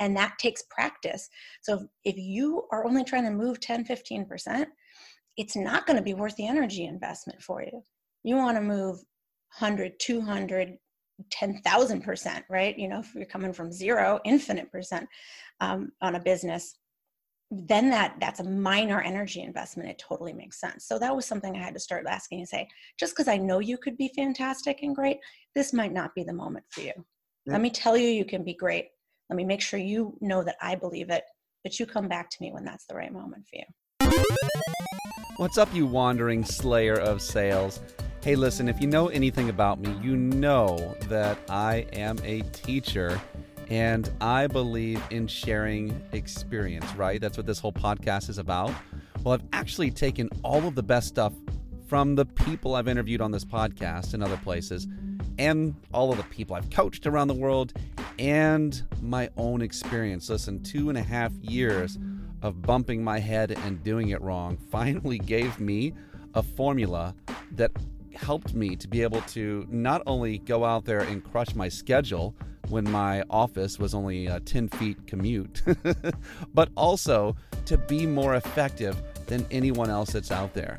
and 0.00 0.16
that 0.16 0.38
takes 0.38 0.64
practice. 0.70 1.28
So 1.62 1.86
if 2.04 2.16
you 2.16 2.64
are 2.72 2.84
only 2.86 3.04
trying 3.04 3.24
to 3.24 3.30
move 3.30 3.60
10 3.60 3.84
15% 3.84 4.66
it's 5.36 5.56
not 5.56 5.86
going 5.86 5.96
to 5.96 6.02
be 6.02 6.14
worth 6.14 6.36
the 6.36 6.46
energy 6.46 6.84
investment 6.84 7.42
for 7.42 7.62
you. 7.62 7.82
You 8.22 8.36
want 8.36 8.56
to 8.56 8.62
move 8.62 8.96
100 9.58 9.98
200 9.98 10.78
10,000%, 11.32 12.42
right? 12.50 12.76
You 12.76 12.88
know, 12.88 12.98
if 12.98 13.14
you're 13.14 13.24
coming 13.24 13.52
from 13.52 13.70
zero, 13.70 14.18
infinite 14.24 14.70
percent 14.72 15.08
um, 15.60 15.92
on 16.02 16.16
a 16.16 16.20
business, 16.20 16.76
then 17.50 17.90
that 17.90 18.16
that's 18.20 18.40
a 18.40 18.44
minor 18.44 19.00
energy 19.00 19.42
investment. 19.42 19.88
It 19.88 19.98
totally 19.98 20.32
makes 20.32 20.60
sense. 20.60 20.86
So 20.86 20.98
that 20.98 21.14
was 21.14 21.26
something 21.26 21.54
i 21.54 21.58
had 21.58 21.74
to 21.74 21.80
start 21.80 22.04
asking 22.08 22.40
and 22.40 22.48
say 22.48 22.68
just 22.98 23.14
because 23.14 23.28
i 23.28 23.36
know 23.36 23.58
you 23.58 23.78
could 23.78 23.96
be 23.96 24.10
fantastic 24.16 24.82
and 24.82 24.94
great 24.94 25.18
this 25.54 25.72
might 25.72 25.92
not 25.92 26.14
be 26.14 26.24
the 26.24 26.32
moment 26.32 26.64
for 26.70 26.80
you. 26.80 26.92
Yeah. 27.46 27.52
let 27.52 27.60
me 27.60 27.70
tell 27.70 27.96
you 27.96 28.08
you 28.08 28.24
can 28.24 28.44
be 28.44 28.54
great. 28.54 28.88
Let 29.30 29.36
me 29.36 29.44
make 29.44 29.60
sure 29.60 29.78
you 29.78 30.16
know 30.20 30.42
that 30.42 30.56
i 30.60 30.74
believe 30.74 31.10
it 31.10 31.24
but 31.62 31.78
you 31.78 31.86
come 31.86 32.08
back 32.08 32.28
to 32.30 32.36
me 32.40 32.52
when 32.52 32.64
that's 32.64 32.86
the 32.86 32.94
right 32.94 33.12
moment 33.12 33.44
for 33.46 33.56
you. 33.56 34.22
What's 35.36 35.58
up 35.58 35.72
you 35.74 35.86
wandering 35.86 36.44
slayer 36.44 36.94
of 36.94 37.20
sales 37.20 37.80
hey 38.24 38.36
listen 38.36 38.68
if 38.68 38.80
you 38.80 38.86
know 38.86 39.08
anything 39.08 39.50
about 39.50 39.78
me 39.78 39.94
you 40.02 40.16
know 40.16 40.96
that 41.10 41.36
i 41.50 41.86
am 41.92 42.18
a 42.24 42.40
teacher 42.52 43.20
and 43.68 44.10
I 44.20 44.46
believe 44.46 45.02
in 45.10 45.26
sharing 45.26 46.00
experience, 46.12 46.86
right? 46.94 47.20
That's 47.20 47.36
what 47.36 47.46
this 47.46 47.58
whole 47.58 47.72
podcast 47.72 48.28
is 48.28 48.38
about. 48.38 48.72
Well, 49.22 49.34
I've 49.34 49.44
actually 49.52 49.90
taken 49.90 50.28
all 50.42 50.66
of 50.66 50.74
the 50.74 50.82
best 50.82 51.08
stuff 51.08 51.32
from 51.86 52.14
the 52.14 52.24
people 52.26 52.74
I've 52.74 52.88
interviewed 52.88 53.20
on 53.20 53.30
this 53.30 53.44
podcast 53.44 54.14
and 54.14 54.22
other 54.22 54.36
places, 54.38 54.86
and 55.38 55.74
all 55.92 56.10
of 56.10 56.18
the 56.18 56.24
people 56.24 56.56
I've 56.56 56.70
coached 56.70 57.06
around 57.06 57.28
the 57.28 57.34
world, 57.34 57.72
and 58.18 58.82
my 59.00 59.28
own 59.36 59.62
experience. 59.62 60.28
Listen, 60.28 60.62
two 60.62 60.88
and 60.88 60.98
a 60.98 61.02
half 61.02 61.32
years 61.40 61.98
of 62.42 62.62
bumping 62.62 63.02
my 63.02 63.18
head 63.18 63.50
and 63.50 63.82
doing 63.82 64.10
it 64.10 64.20
wrong 64.20 64.56
finally 64.70 65.18
gave 65.18 65.58
me 65.58 65.94
a 66.34 66.42
formula 66.42 67.14
that 67.52 67.70
helped 68.14 68.54
me 68.54 68.76
to 68.76 68.86
be 68.88 69.02
able 69.02 69.20
to 69.22 69.66
not 69.70 70.02
only 70.06 70.38
go 70.38 70.64
out 70.64 70.84
there 70.84 71.00
and 71.00 71.24
crush 71.24 71.54
my 71.54 71.68
schedule 71.68 72.34
when 72.68 72.90
my 72.90 73.22
office 73.30 73.78
was 73.78 73.94
only 73.94 74.26
a 74.26 74.40
10 74.40 74.68
feet 74.68 75.06
commute, 75.06 75.62
but 76.54 76.68
also 76.76 77.36
to 77.66 77.78
be 77.78 78.06
more 78.06 78.36
effective 78.36 79.00
than 79.26 79.46
anyone 79.50 79.90
else 79.90 80.12
that's 80.12 80.30
out 80.30 80.52
there. 80.54 80.78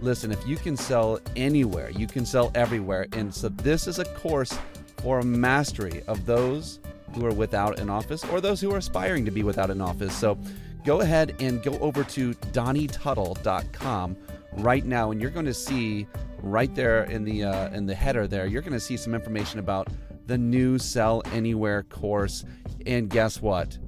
Listen, 0.00 0.32
if 0.32 0.46
you 0.46 0.56
can 0.56 0.76
sell 0.76 1.18
anywhere, 1.36 1.90
you 1.90 2.06
can 2.06 2.26
sell 2.26 2.50
everywhere. 2.54 3.06
And 3.12 3.34
so 3.34 3.48
this 3.48 3.86
is 3.86 3.98
a 3.98 4.04
course 4.04 4.56
for 4.98 5.20
a 5.20 5.24
mastery 5.24 6.02
of 6.06 6.26
those 6.26 6.80
who 7.14 7.24
are 7.24 7.32
without 7.32 7.78
an 7.78 7.88
office 7.88 8.24
or 8.26 8.40
those 8.40 8.60
who 8.60 8.72
are 8.72 8.78
aspiring 8.78 9.24
to 9.24 9.30
be 9.30 9.42
without 9.42 9.70
an 9.70 9.80
office. 9.80 10.14
So 10.16 10.38
go 10.84 11.00
ahead 11.00 11.34
and 11.40 11.62
go 11.62 11.72
over 11.78 12.04
to 12.04 12.34
donnietuttle.com 12.34 14.16
right 14.58 14.84
now 14.84 15.10
and 15.10 15.20
you're 15.20 15.30
going 15.30 15.46
to 15.46 15.54
see 15.54 16.06
right 16.42 16.74
there 16.74 17.04
in 17.04 17.24
the 17.24 17.44
uh, 17.44 17.68
in 17.70 17.86
the 17.86 17.94
header 17.94 18.26
there 18.26 18.46
you're 18.46 18.62
going 18.62 18.72
to 18.72 18.80
see 18.80 18.96
some 18.96 19.14
information 19.14 19.58
about 19.58 19.88
the 20.26 20.38
new 20.38 20.78
sell 20.78 21.22
anywhere 21.32 21.82
course. 21.84 22.44
And 22.86 23.08
guess 23.08 23.40
what? 23.40 23.78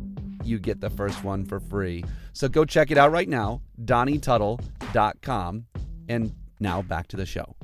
You 0.44 0.58
get 0.58 0.80
the 0.80 0.90
first 0.90 1.24
one 1.24 1.44
for 1.44 1.60
free. 1.60 2.04
So 2.32 2.48
go 2.48 2.64
check 2.64 2.90
it 2.90 2.98
out 2.98 3.12
right 3.12 3.28
now 3.28 3.60
donnietuttle.com 3.84 5.64
and 6.08 6.34
now 6.60 6.82
back 6.82 7.08
to 7.08 7.16
the 7.16 7.26
show. 7.26 7.54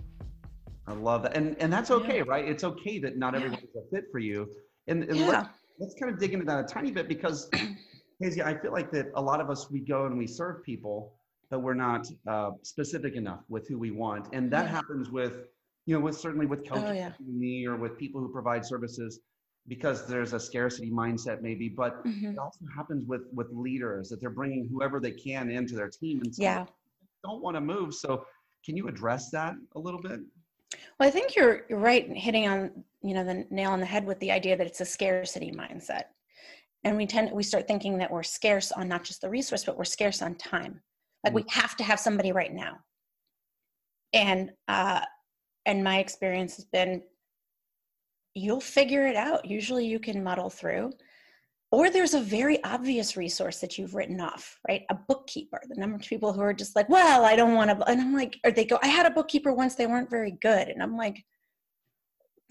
I 0.87 0.93
love 0.93 1.23
that. 1.23 1.37
And 1.37 1.57
and 1.61 1.73
that's 1.73 1.91
okay 1.91 2.19
yeah. 2.19 2.25
right? 2.27 2.47
It's 2.47 2.65
okay 2.65 2.99
that 2.99 3.17
not 3.17 3.35
everyone's 3.35 3.63
yeah. 3.75 3.81
a 3.81 3.91
fit 3.91 4.05
for 4.13 4.19
you. 4.19 4.49
And, 4.87 5.05
and 5.05 5.17
yeah. 5.17 5.29
let's, 5.29 5.49
let's 5.79 5.95
kind 5.95 6.13
of 6.13 6.19
dig 6.19 6.35
into 6.35 6.45
that 6.47 6.61
a 6.61 6.65
tiny 6.65 6.91
bit 6.91 7.09
because 7.09 7.49
Keziah, 8.23 8.45
I 8.47 8.55
feel 8.59 8.73
like 8.73 8.91
that 8.93 9.07
a 9.15 9.23
lot 9.23 9.41
of 9.41 9.49
us 9.51 9.71
we 9.71 9.81
go 9.81 10.07
and 10.07 10.19
we 10.19 10.27
serve 10.27 10.63
people 10.63 11.15
but 11.51 11.61
we're 11.61 11.75
not 11.75 12.07
uh, 12.27 12.51
specific 12.63 13.15
enough 13.15 13.41
with 13.49 13.69
who 13.69 13.79
we 13.79 13.93
want, 13.93 14.27
and 14.33 14.51
that 14.51 14.65
yeah. 14.65 14.73
happens 14.73 15.11
with 15.11 15.47
you 15.87 15.95
know 15.95 16.01
with 16.01 16.17
certainly 16.17 16.47
with 16.47 16.69
coaching 16.69 16.85
oh, 16.85 16.93
yeah. 16.93 17.13
me 17.21 17.67
or 17.67 17.77
with 17.77 17.99
people 17.99 18.21
who 18.21 18.29
provide 18.31 18.65
services 18.65 19.21
because 19.67 20.07
there's 20.07 20.33
a 20.33 20.41
scarcity 20.41 20.91
mindset 20.91 21.41
maybe 21.43 21.69
but 21.69 22.05
mm-hmm. 22.05 22.33
it 22.33 22.39
also 22.39 22.61
happens 22.75 23.07
with 23.07 23.23
with 23.33 23.49
leaders 23.53 24.09
that 24.09 24.21
they're 24.21 24.31
bringing 24.31 24.69
whoever 24.71 25.01
they 25.01 25.11
can 25.11 25.51
into 25.51 25.75
their 25.75 25.89
team 25.89 26.21
and 26.23 26.33
yeah 26.37 26.65
don't 27.23 27.43
want 27.43 27.57
to 27.57 27.61
move 27.61 27.95
so 27.95 28.25
can 28.65 28.77
you 28.77 28.89
address 28.89 29.31
that 29.31 29.55
a 29.77 29.79
little 29.79 30.01
bit 30.01 30.21
well 30.99 31.09
i 31.09 31.11
think 31.11 31.35
you're, 31.35 31.63
you're 31.69 31.79
right 31.79 32.09
hitting 32.15 32.47
on 32.49 32.71
you 33.03 33.15
know 33.15 33.25
the 33.25 33.47
nail 33.51 33.71
on 33.71 33.81
the 33.81 33.87
head 33.87 34.05
with 34.05 34.19
the 34.21 34.31
idea 34.31 34.57
that 34.57 34.67
it's 34.67 34.81
a 34.81 34.85
scarcity 34.85 35.51
mindset 35.51 36.05
and 36.85 36.97
we 36.97 37.07
tend 37.07 37.31
we 37.33 37.43
start 37.43 37.67
thinking 37.67 37.97
that 37.97 38.11
we're 38.11 38.23
scarce 38.23 38.73
on 38.73 38.89
not 38.89 39.05
just 39.05 39.21
the 39.23 39.29
resource 39.29 39.65
but 39.65 39.79
we're 39.79 39.85
scarce 39.85 40.21
on 40.21 40.35
time 40.35 40.81
like 41.25 41.33
we 41.33 41.45
have 41.49 41.77
to 41.77 41.85
have 41.85 41.99
somebody 41.99 42.33
right 42.33 42.53
now. 42.53 42.79
And 44.13 44.51
uh, 44.69 45.01
and 45.67 45.83
my 45.83 45.99
experience 45.99 46.57
has 46.57 46.65
been 46.65 47.03
you'll 48.35 48.61
figure 48.61 49.07
it 49.07 49.17
out. 49.17 49.45
Usually 49.45 49.87
you 49.87 49.99
can 49.99 50.23
muddle 50.23 50.51
through. 50.51 50.93
Or 51.71 51.91
there's 51.91 52.15
a 52.15 52.21
very 52.21 52.63
obvious 52.63 53.17
resource 53.17 53.61
that 53.61 53.79
you've 53.79 53.97
written 53.97 54.21
off, 54.21 54.61
right? 54.69 54.83
A 54.91 54.95
bookkeeper. 55.09 55.61
The 55.69 55.81
number 55.81 55.97
of 55.97 56.03
people 56.03 56.33
who 56.33 56.41
are 56.41 56.53
just 56.53 56.77
like, 56.77 56.89
well, 56.89 57.25
I 57.25 57.35
don't 57.35 57.55
want 57.55 57.71
to, 57.71 57.91
and 57.91 58.01
I'm 58.01 58.15
like, 58.15 58.39
or 58.45 58.53
they 58.53 58.65
go, 58.65 58.79
I 58.83 58.87
had 58.87 59.07
a 59.07 59.11
bookkeeper 59.11 59.53
once, 59.53 59.75
they 59.75 59.89
weren't 59.89 60.11
very 60.11 60.37
good. 60.41 60.69
And 60.69 60.83
I'm 60.83 60.97
like, 60.97 61.25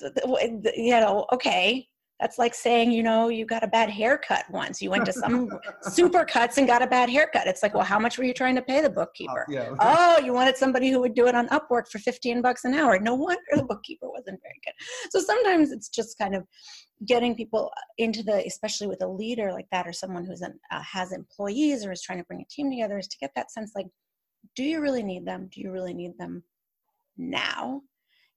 you 0.01 0.91
know, 0.91 1.25
okay, 1.31 1.87
that's 2.19 2.37
like 2.37 2.53
saying, 2.53 2.91
you 2.91 3.03
know, 3.03 3.29
you 3.29 3.45
got 3.45 3.63
a 3.63 3.67
bad 3.67 3.89
haircut 3.89 4.45
once. 4.49 4.81
You 4.81 4.89
went 4.89 5.05
to 5.05 5.13
some 5.13 5.49
super 5.81 6.23
cuts 6.23 6.57
and 6.57 6.67
got 6.67 6.81
a 6.81 6.87
bad 6.87 7.09
haircut. 7.09 7.47
It's 7.47 7.63
like, 7.63 7.73
well, 7.73 7.83
how 7.83 7.99
much 7.99 8.17
were 8.17 8.23
you 8.23 8.33
trying 8.33 8.55
to 8.55 8.61
pay 8.61 8.81
the 8.81 8.89
bookkeeper? 8.89 9.45
Uh, 9.49 9.51
yeah. 9.51 9.75
oh, 9.79 10.19
you 10.23 10.31
wanted 10.31 10.55
somebody 10.55 10.89
who 10.89 11.01
would 11.01 11.15
do 11.15 11.27
it 11.27 11.35
on 11.35 11.47
Upwork 11.49 11.89
for 11.89 11.99
15 11.99 12.41
bucks 12.41 12.65
an 12.65 12.75
hour. 12.75 12.99
No 12.99 13.15
wonder 13.15 13.41
the 13.53 13.63
bookkeeper 13.63 14.09
wasn't 14.09 14.39
very 14.41 14.59
good. 14.63 14.73
So 15.09 15.19
sometimes 15.19 15.71
it's 15.71 15.89
just 15.89 16.17
kind 16.17 16.35
of 16.35 16.43
getting 17.05 17.35
people 17.35 17.71
into 17.97 18.23
the, 18.23 18.45
especially 18.45 18.87
with 18.87 19.03
a 19.03 19.07
leader 19.07 19.51
like 19.51 19.67
that 19.71 19.87
or 19.87 19.93
someone 19.93 20.25
who's 20.25 20.41
an, 20.41 20.57
uh, 20.71 20.81
has 20.81 21.11
employees 21.11 21.83
or 21.83 21.91
is 21.91 22.01
trying 22.01 22.19
to 22.19 22.25
bring 22.25 22.41
a 22.41 22.53
team 22.53 22.69
together, 22.69 22.99
is 22.99 23.07
to 23.07 23.17
get 23.19 23.31
that 23.35 23.51
sense 23.51 23.71
like, 23.75 23.87
do 24.55 24.63
you 24.63 24.81
really 24.81 25.03
need 25.03 25.25
them? 25.25 25.49
Do 25.51 25.61
you 25.61 25.71
really 25.71 25.93
need 25.93 26.17
them 26.17 26.43
now? 27.17 27.81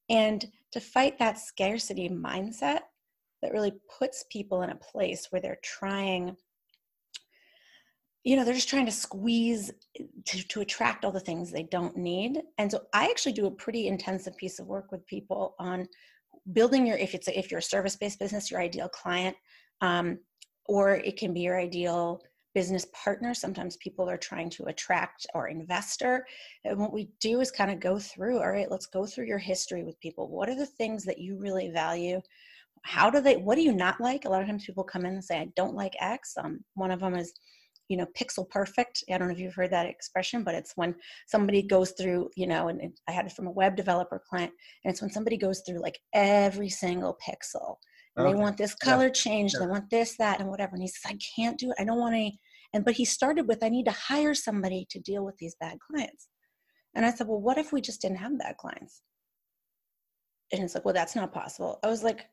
And 0.09 0.45
to 0.73 0.80
fight 0.80 1.18
that 1.18 1.38
scarcity 1.38 2.09
mindset 2.09 2.80
that 3.43 3.52
really 3.52 3.73
puts 3.99 4.25
people 4.31 4.62
in 4.62 4.71
a 4.71 4.76
place 4.76 5.28
where 5.31 5.40
they're 5.40 5.59
trying 5.62 6.37
you 8.26 8.35
know 8.35 8.45
they're 8.45 8.55
just 8.55 8.69
trying 8.69 8.87
to 8.87 8.93
squeeze 8.93 9.71
to, 10.25 10.49
to 10.49 10.61
attract 10.61 11.05
all 11.05 11.12
the 11.12 11.21
things 11.21 11.52
they 11.52 11.62
don't 11.62 11.97
need. 11.97 12.43
And 12.59 12.71
so 12.71 12.83
i 12.93 13.05
actually 13.05 13.33
do 13.33 13.47
a 13.47 13.50
pretty 13.50 13.87
intensive 13.87 14.37
piece 14.37 14.59
of 14.59 14.66
work 14.66 14.90
with 14.90 15.07
people 15.07 15.55
on 15.61 15.87
building 16.52 16.87
your 16.87 16.97
if 16.97 17.14
it's 17.14 17.28
a, 17.28 17.38
if 17.38 17.50
you're 17.50 17.59
a 17.59 17.62
service-based 17.62 18.19
business 18.19 18.50
your 18.50 18.61
ideal 18.61 18.88
client 18.88 19.37
um, 19.81 20.19
or 20.66 20.97
it 20.97 21.16
can 21.16 21.33
be 21.33 21.40
your 21.40 21.59
ideal 21.59 22.21
business 22.57 22.87
partner. 22.95 23.35
Sometimes 23.35 23.76
people 23.76 24.09
are 24.09 24.16
trying 24.16 24.49
to 24.49 24.64
attract 24.64 25.26
or 25.35 25.49
investor. 25.49 26.26
And 26.64 26.78
what 26.78 26.90
we 26.90 27.11
do 27.21 27.43
is 27.43 27.50
kind 27.50 27.71
of 27.71 27.81
go 27.81 27.99
through 27.99 28.38
all 28.38 28.50
right 28.50 28.71
let's 28.71 28.87
go 28.87 29.07
through 29.07 29.26
your 29.26 29.38
history 29.38 29.85
with 29.85 30.00
people. 30.00 30.28
What 30.28 30.49
are 30.49 30.57
the 30.57 30.66
things 30.66 31.05
that 31.05 31.19
you 31.19 31.37
really 31.38 31.69
value 31.69 32.21
how 32.87 33.11
do 33.11 33.21
they 33.21 33.37
what 33.37 33.57
do 33.57 33.62
you 33.62 33.73
not 33.73 34.00
like? 34.00 34.25
A 34.25 34.28
lot 34.28 34.40
of 34.40 34.47
times 34.47 34.64
people 34.64 34.85
come 34.85 35.05
in 35.05 35.14
and 35.14 35.25
say 35.25 35.38
i 35.38 35.49
don't 35.57 35.75
like 35.75 35.95
x. 36.00 36.35
Um, 36.43 36.61
one 36.75 36.90
of 36.90 37.00
them 37.00 37.14
is 37.16 37.33
you 37.88 37.97
know 37.97 38.07
pixel 38.19 38.49
perfect. 38.49 39.02
I 39.11 39.19
don't 39.19 39.28
know 39.28 39.35
if 39.35 39.40
you've 39.40 39.55
heard 39.55 39.73
that 39.73 39.87
expression 39.87 40.45
but 40.45 40.55
it's 40.55 40.73
when 40.76 40.95
somebody 41.26 41.62
goes 41.62 41.93
through 41.93 42.31
you 42.37 42.47
know 42.47 42.69
and 42.69 42.81
i 43.09 43.12
had 43.12 43.26
it 43.26 43.33
from 43.33 43.49
a 43.49 43.52
web 43.52 43.76
developer 43.76 44.23
client 44.28 44.52
and 44.85 44.93
it's 44.93 45.00
when 45.00 45.11
somebody 45.11 45.37
goes 45.37 45.62
through 45.66 45.81
like 45.81 45.99
every 46.14 46.69
single 46.69 47.19
pixel 47.26 47.76
and 48.16 48.26
okay. 48.26 48.33
they 48.35 48.40
want 48.40 48.57
this 48.57 48.75
color 48.75 49.07
yeah. 49.07 49.12
changed 49.12 49.57
they 49.61 49.66
want 49.66 49.88
this 49.90 50.16
that 50.16 50.40
and 50.40 50.49
whatever 50.49 50.75
and 50.75 50.83
he 50.83 50.88
says 50.88 51.12
i 51.12 51.19
can't 51.37 51.59
do 51.59 51.71
it. 51.71 51.76
I 51.78 51.85
don't 51.85 51.99
want 51.99 52.14
any 52.14 52.38
and 52.73 52.85
but 52.85 52.95
he 52.95 53.05
started 53.05 53.49
with 53.49 53.62
i 53.64 53.69
need 53.69 53.87
to 53.87 53.93
hire 53.93 54.35
somebody 54.35 54.87
to 54.90 55.00
deal 55.00 55.25
with 55.25 55.37
these 55.38 55.57
bad 55.61 55.78
clients. 55.81 56.28
And 56.95 57.05
i 57.05 57.11
said 57.12 57.26
well 57.26 57.40
what 57.40 57.59
if 57.59 57.73
we 57.73 57.81
just 57.81 58.00
didn't 58.00 58.19
have 58.19 58.38
bad 58.38 58.57
clients? 58.57 59.02
And 60.52 60.62
it's 60.62 60.75
like 60.75 60.85
well 60.85 60.95
that's 60.95 61.16
not 61.16 61.33
possible. 61.33 61.81
I 61.83 61.88
was 61.88 62.05
like 62.05 62.26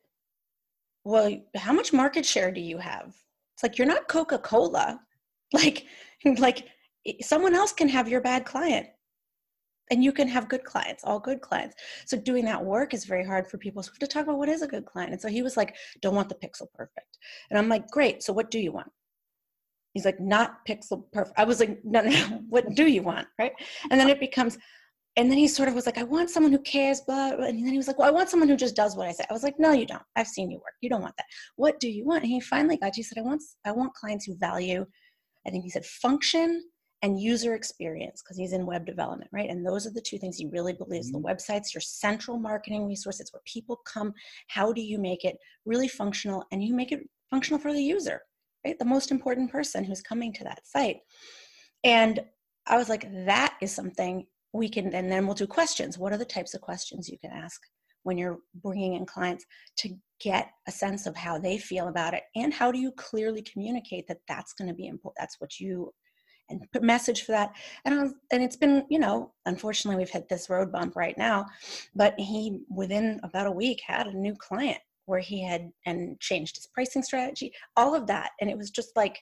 well 1.04 1.30
how 1.56 1.72
much 1.72 1.92
market 1.92 2.24
share 2.26 2.50
do 2.50 2.60
you 2.60 2.78
have? 2.78 3.14
It's 3.54 3.62
like 3.62 3.78
you're 3.78 3.86
not 3.86 4.08
coca-cola. 4.08 5.00
Like 5.52 5.86
like 6.38 6.66
someone 7.20 7.54
else 7.54 7.72
can 7.72 7.88
have 7.88 8.08
your 8.08 8.20
bad 8.20 8.44
client. 8.44 8.88
And 9.90 10.02
you 10.02 10.10
can 10.10 10.26
have 10.26 10.48
good 10.48 10.64
clients 10.64 11.04
all 11.04 11.20
good 11.20 11.42
clients. 11.42 11.76
So 12.06 12.16
doing 12.16 12.44
that 12.46 12.64
work 12.64 12.92
is 12.94 13.04
very 13.04 13.24
hard 13.24 13.46
for 13.46 13.58
people. 13.58 13.82
So 13.82 13.90
we 13.90 13.96
have 14.00 14.08
to 14.08 14.12
talk 14.12 14.24
about 14.24 14.38
what 14.38 14.48
is 14.48 14.62
a 14.62 14.66
good 14.66 14.86
client. 14.86 15.12
And 15.12 15.20
so 15.20 15.28
he 15.28 15.42
was 15.42 15.56
like 15.56 15.76
don't 16.00 16.14
want 16.16 16.28
the 16.28 16.34
pixel 16.34 16.66
perfect. 16.74 17.18
And 17.50 17.58
i'm 17.58 17.68
like 17.68 17.88
great. 17.88 18.22
So 18.22 18.32
what 18.32 18.50
do 18.50 18.58
you 18.58 18.72
want? 18.72 18.90
He's 19.92 20.06
like 20.06 20.18
not 20.18 20.66
pixel 20.66 21.04
perfect 21.12 21.38
i 21.38 21.44
was 21.44 21.60
like 21.60 21.78
no 21.84 22.00
no 22.00 22.10
no. 22.10 22.42
What 22.48 22.74
do 22.74 22.86
you 22.86 23.02
want? 23.02 23.28
Right? 23.38 23.52
And 23.90 24.00
then 24.00 24.08
it 24.08 24.18
becomes 24.18 24.58
and 25.16 25.30
then 25.30 25.38
he 25.38 25.46
sort 25.46 25.68
of 25.68 25.74
was 25.74 25.86
like, 25.86 25.98
I 25.98 26.02
want 26.02 26.30
someone 26.30 26.50
who 26.50 26.58
cares, 26.58 27.00
blah, 27.00 27.36
blah. 27.36 27.46
And 27.46 27.64
then 27.64 27.70
he 27.72 27.76
was 27.76 27.86
like, 27.86 27.98
Well, 27.98 28.08
I 28.08 28.10
want 28.10 28.28
someone 28.28 28.48
who 28.48 28.56
just 28.56 28.74
does 28.74 28.96
what 28.96 29.06
I 29.06 29.12
say. 29.12 29.24
I 29.28 29.32
was 29.32 29.44
like, 29.44 29.58
No, 29.58 29.72
you 29.72 29.86
don't. 29.86 30.02
I've 30.16 30.26
seen 30.26 30.50
you 30.50 30.58
work. 30.58 30.74
You 30.80 30.90
don't 30.90 31.02
want 31.02 31.16
that. 31.16 31.26
What 31.56 31.78
do 31.78 31.88
you 31.88 32.04
want? 32.04 32.24
And 32.24 32.32
he 32.32 32.40
finally 32.40 32.76
got, 32.76 32.96
he 32.96 33.02
said, 33.02 33.18
I 33.18 33.22
want, 33.22 33.42
I 33.64 33.72
want 33.72 33.94
clients 33.94 34.24
who 34.24 34.36
value, 34.36 34.84
I 35.46 35.50
think 35.50 35.64
he 35.64 35.70
said 35.70 35.84
function 35.84 36.62
and 37.02 37.20
user 37.20 37.54
experience 37.54 38.22
because 38.22 38.38
he's 38.38 38.54
in 38.54 38.66
web 38.66 38.86
development, 38.86 39.30
right? 39.32 39.50
And 39.50 39.64
those 39.64 39.86
are 39.86 39.92
the 39.92 40.00
two 40.00 40.18
things 40.18 40.38
he 40.38 40.46
really 40.46 40.72
believes. 40.72 41.12
Mm-hmm. 41.12 41.22
The 41.22 41.34
website's 41.34 41.74
your 41.74 41.82
central 41.82 42.38
marketing 42.38 42.86
resource. 42.86 43.20
It's 43.20 43.32
where 43.32 43.42
people 43.44 43.80
come. 43.84 44.14
How 44.48 44.72
do 44.72 44.80
you 44.80 44.98
make 44.98 45.24
it 45.24 45.36
really 45.64 45.86
functional? 45.86 46.44
And 46.50 46.64
you 46.64 46.74
make 46.74 46.92
it 46.92 47.08
functional 47.30 47.60
for 47.60 47.72
the 47.72 47.82
user, 47.82 48.22
right? 48.64 48.78
The 48.78 48.84
most 48.84 49.10
important 49.10 49.52
person 49.52 49.84
who's 49.84 50.00
coming 50.00 50.32
to 50.32 50.44
that 50.44 50.66
site. 50.66 50.96
And 51.84 52.20
I 52.66 52.78
was 52.78 52.88
like, 52.88 53.06
that 53.26 53.56
is 53.60 53.70
something 53.70 54.26
we 54.54 54.68
can 54.68 54.94
and 54.94 55.10
then 55.10 55.26
we'll 55.26 55.34
do 55.34 55.46
questions. 55.46 55.98
What 55.98 56.12
are 56.12 56.18
the 56.18 56.24
types 56.24 56.54
of 56.54 56.60
questions 56.60 57.08
you 57.08 57.18
can 57.18 57.30
ask 57.30 57.60
when 58.04 58.18
you're 58.18 58.38
bringing 58.62 58.94
in 58.94 59.06
clients 59.06 59.44
to 59.78 59.90
get 60.20 60.50
a 60.68 60.72
sense 60.72 61.06
of 61.06 61.16
how 61.16 61.38
they 61.38 61.58
feel 61.58 61.88
about 61.88 62.14
it? 62.14 62.22
And 62.36 62.52
how 62.52 62.70
do 62.70 62.78
you 62.78 62.92
clearly 62.92 63.42
communicate 63.42 64.06
that 64.08 64.20
that's 64.28 64.52
going 64.52 64.68
to 64.68 64.74
be 64.74 64.86
important 64.86 65.16
that's 65.18 65.40
what 65.40 65.60
you 65.60 65.92
and 66.50 66.60
put 66.72 66.82
message 66.82 67.22
for 67.22 67.32
that? 67.32 67.52
And 67.84 68.00
was, 68.00 68.14
and 68.32 68.42
it's 68.42 68.56
been 68.56 68.86
you 68.88 68.98
know 68.98 69.32
unfortunately 69.46 69.98
we've 69.98 70.10
hit 70.10 70.28
this 70.28 70.48
road 70.48 70.70
bump 70.72 70.96
right 70.96 71.18
now 71.18 71.46
but 71.94 72.18
he 72.18 72.60
within 72.68 73.20
about 73.22 73.46
a 73.46 73.52
week 73.52 73.80
had 73.86 74.06
a 74.06 74.16
new 74.16 74.34
client 74.36 74.78
where 75.06 75.20
he 75.20 75.42
had 75.42 75.70
and 75.86 76.18
changed 76.20 76.56
his 76.56 76.66
pricing 76.66 77.02
strategy 77.02 77.52
all 77.76 77.94
of 77.94 78.06
that. 78.06 78.30
And 78.40 78.48
it 78.48 78.56
was 78.56 78.70
just 78.70 78.96
like 78.96 79.20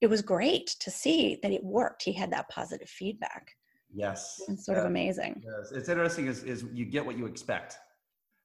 it 0.00 0.06
was 0.08 0.22
great 0.22 0.66
to 0.80 0.90
see 0.90 1.38
that 1.42 1.52
it 1.52 1.64
worked. 1.64 2.02
He 2.02 2.12
had 2.12 2.32
that 2.32 2.48
positive 2.48 2.88
feedback 2.88 3.52
Yes. 3.94 4.40
It's 4.48 4.66
sort 4.66 4.78
of 4.78 4.84
amazing. 4.84 5.42
Yes. 5.44 5.72
It's 5.72 5.88
interesting 5.88 6.26
is, 6.26 6.42
is 6.42 6.64
you 6.72 6.84
get 6.84 7.06
what 7.06 7.16
you 7.16 7.26
expect, 7.26 7.78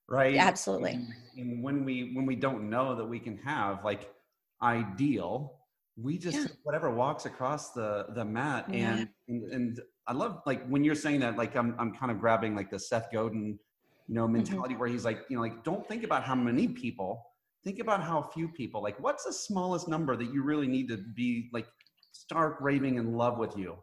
right? 0.07 0.35
Yeah, 0.35 0.45
absolutely. 0.45 0.93
And, 0.93 1.13
and, 1.37 1.63
when 1.63 1.83
we 1.83 2.11
when 2.13 2.25
we 2.25 2.35
don't 2.35 2.69
know 2.69 2.95
that 2.95 3.05
we 3.05 3.19
can 3.19 3.37
have 3.39 3.83
like 3.83 4.13
ideal, 4.61 5.59
we 5.97 6.17
just 6.17 6.37
Yeah. 6.37 6.45
whatever 6.63 6.91
walks 6.91 7.25
across 7.25 7.73
the 7.73 8.05
the 8.13 8.23
mat 8.23 8.65
Yeah. 8.69 8.97
and, 8.97 9.09
and 9.27 9.51
and 9.51 9.79
I 10.07 10.13
love 10.13 10.41
like 10.45 10.65
when 10.67 10.83
you're 10.83 10.95
saying 10.95 11.21
that 11.21 11.35
like 11.37 11.55
I'm 11.55 11.75
I'm 11.79 11.93
kind 11.95 12.11
of 12.11 12.19
grabbing 12.19 12.55
like 12.55 12.69
the 12.69 12.79
Seth 12.79 13.11
Godin 13.11 13.59
you 14.07 14.15
know 14.15 14.25
mm-hmm. 14.25 14.33
mentality 14.33 14.75
where 14.75 14.87
he's 14.87 15.05
like 15.05 15.25
you 15.29 15.35
know 15.35 15.41
like 15.41 15.63
don't 15.63 15.87
think 15.87 16.03
about 16.03 16.23
how 16.23 16.35
many 16.35 16.67
people 16.67 17.25
think 17.63 17.79
about 17.79 18.01
how 18.01 18.21
few 18.21 18.47
people 18.47 18.81
like 18.81 18.99
what's 18.99 19.25
the 19.25 19.33
smallest 19.33 19.87
number 19.87 20.15
that 20.15 20.33
you 20.33 20.43
really 20.43 20.67
need 20.67 20.87
to 20.87 20.97
be 20.97 21.49
like 21.53 21.67
stark 22.11 22.57
raving 22.59 22.95
in 22.95 23.13
love 23.13 23.37
with 23.37 23.55
you 23.57 23.77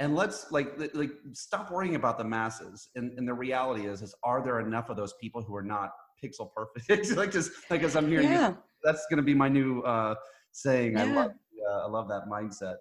and 0.00 0.16
let's 0.16 0.50
like 0.50 0.72
like 0.94 1.12
stop 1.32 1.70
worrying 1.70 1.94
about 1.94 2.16
the 2.18 2.24
masses. 2.24 2.88
And, 2.96 3.16
and 3.18 3.28
the 3.28 3.34
reality 3.34 3.86
is 3.86 4.02
is 4.02 4.14
are 4.24 4.42
there 4.42 4.58
enough 4.58 4.88
of 4.88 4.96
those 4.96 5.12
people 5.20 5.42
who 5.42 5.54
are 5.54 5.62
not 5.62 5.90
pixel 6.22 6.50
perfect? 6.52 7.12
Like 7.16 7.30
just 7.30 7.52
like 7.70 7.82
as 7.82 7.94
i'm 7.94 8.08
hearing 8.08 8.28
you 8.28 8.34
Yeah. 8.34 8.54
that's 8.82 9.06
going 9.10 9.18
to 9.18 9.22
be 9.22 9.34
my 9.34 9.48
new 9.48 9.82
uh 9.82 10.14
saying. 10.52 10.96
I 10.96 11.04
love 11.04 11.32
uh, 11.70 11.84
i 11.84 11.86
love 11.86 12.08
that 12.08 12.24
mindset. 12.28 12.76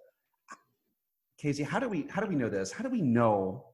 Keziah 1.37 1.65
how 1.65 1.79
do 1.79 1.89
we 1.89 2.07
how 2.09 2.21
do 2.21 2.27
we 2.27 2.35
know 2.35 2.49
this? 2.49 2.71
How 2.71 2.83
do 2.83 2.89
we 2.89 3.01
know 3.01 3.65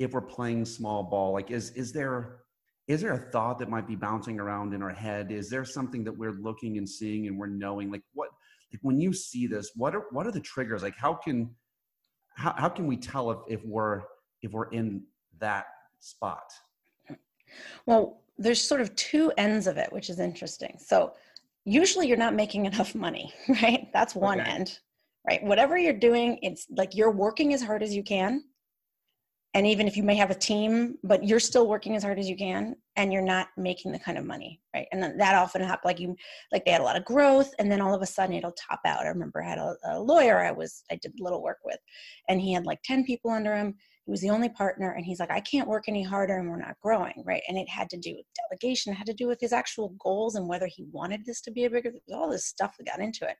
if 0.00 0.12
we're 0.12 0.20
playing 0.20 0.64
small 0.64 1.04
ball? 1.04 1.32
Like 1.32 1.52
is 1.52 1.70
is 1.70 1.92
there 1.92 2.40
is 2.88 3.00
there 3.00 3.12
a 3.12 3.30
thought 3.30 3.58
that 3.60 3.68
might 3.68 3.86
be 3.86 3.96
bouncing 3.96 4.40
around 4.40 4.74
in 4.74 4.82
our 4.82 4.90
head? 4.90 5.30
Is 5.30 5.48
there 5.48 5.64
something 5.64 6.02
that 6.04 6.16
we're 6.16 6.38
looking 6.48 6.78
and 6.78 6.88
seeing 6.88 7.28
and 7.28 7.38
we're 7.38 7.46
knowing? 7.46 7.92
Like 7.92 8.02
what 8.12 8.30
like 8.72 8.80
when 8.82 8.98
you 8.98 9.12
see 9.12 9.46
this 9.46 9.70
what 9.76 9.94
are 9.94 10.06
what 10.10 10.26
are 10.26 10.32
the 10.32 10.40
triggers? 10.40 10.82
Like 10.82 10.96
how 10.96 11.14
can 11.14 11.54
how, 12.36 12.54
how 12.56 12.68
can 12.68 12.86
we 12.86 12.96
tell 12.96 13.30
if, 13.30 13.38
if 13.48 13.64
we're 13.64 14.02
if 14.42 14.52
we're 14.52 14.68
in 14.70 15.02
that 15.40 15.66
spot 16.00 16.52
Well, 17.86 18.20
there's 18.38 18.60
sort 18.62 18.80
of 18.82 18.94
two 18.96 19.32
ends 19.38 19.66
of 19.66 19.78
it, 19.78 19.90
which 19.92 20.10
is 20.10 20.20
interesting. 20.20 20.76
So, 20.78 21.14
usually 21.64 22.06
you're 22.06 22.16
not 22.18 22.34
making 22.34 22.66
enough 22.70 22.94
money, 22.94 23.32
right? 23.48 23.88
That's 23.92 24.14
one 24.14 24.40
Okay. 24.40 24.50
end, 24.50 24.78
right? 25.26 25.42
Whatever 25.42 25.76
you're 25.78 25.92
doing, 25.92 26.38
it's 26.42 26.66
like 26.70 26.94
you're 26.94 27.10
working 27.10 27.54
as 27.54 27.62
hard 27.62 27.82
as 27.82 27.94
you 27.94 28.02
can. 28.02 28.44
And 29.56 29.66
even 29.66 29.88
if 29.88 29.96
you 29.96 30.02
may 30.02 30.16
have 30.16 30.30
a 30.30 30.34
team, 30.34 30.98
but 31.02 31.24
you're 31.24 31.40
still 31.40 31.66
working 31.66 31.96
as 31.96 32.02
hard 32.02 32.18
as 32.18 32.28
you 32.28 32.36
can 32.36 32.76
and 32.96 33.10
you're 33.10 33.22
not 33.22 33.48
making 33.56 33.90
the 33.90 33.98
kind 33.98 34.18
of 34.18 34.26
money, 34.26 34.60
right? 34.74 34.86
And 34.92 35.02
then 35.02 35.16
that 35.16 35.34
often 35.34 35.62
happens 35.62 35.86
like 35.86 35.98
you, 35.98 36.14
like 36.52 36.66
they 36.66 36.72
had 36.72 36.82
a 36.82 36.84
lot 36.84 36.96
of 36.96 37.06
growth 37.06 37.54
and 37.58 37.72
then 37.72 37.80
all 37.80 37.94
of 37.94 38.02
a 38.02 38.06
sudden 38.06 38.36
it'll 38.36 38.52
top 38.52 38.80
out. 38.84 39.06
I 39.06 39.08
remember 39.08 39.42
I 39.42 39.48
had 39.48 39.56
a, 39.56 39.74
a 39.92 39.98
lawyer 39.98 40.44
I 40.44 40.52
was, 40.52 40.84
I 40.90 40.96
did 40.96 41.14
little 41.18 41.42
work 41.42 41.60
with 41.64 41.78
and 42.28 42.38
he 42.38 42.52
had 42.52 42.66
like 42.66 42.82
10 42.84 43.04
people 43.04 43.30
under 43.30 43.56
him 43.56 43.76
was 44.06 44.20
the 44.20 44.30
only 44.30 44.48
partner 44.48 44.92
and 44.92 45.04
he's 45.04 45.20
like 45.20 45.30
i 45.30 45.40
can't 45.40 45.68
work 45.68 45.84
any 45.88 46.02
harder 46.02 46.38
and 46.38 46.48
we're 46.48 46.56
not 46.56 46.76
growing 46.82 47.22
right? 47.24 47.42
And 47.48 47.58
it 47.58 47.68
had 47.68 47.90
to 47.90 47.96
do 47.96 48.14
with 48.16 48.26
delegation 48.48 48.92
it 48.92 48.96
had 48.96 49.06
to 49.06 49.14
do 49.14 49.26
with 49.26 49.40
his 49.40 49.52
actual 49.52 49.94
goals 49.98 50.36
and 50.36 50.48
whether 50.48 50.66
he 50.66 50.86
wanted 50.90 51.24
this 51.24 51.40
to 51.42 51.50
be 51.50 51.64
a 51.64 51.70
bigger 51.70 51.92
all 52.14 52.30
this 52.30 52.46
stuff 52.46 52.76
that 52.78 52.86
got 52.86 53.00
into 53.00 53.28
it. 53.28 53.36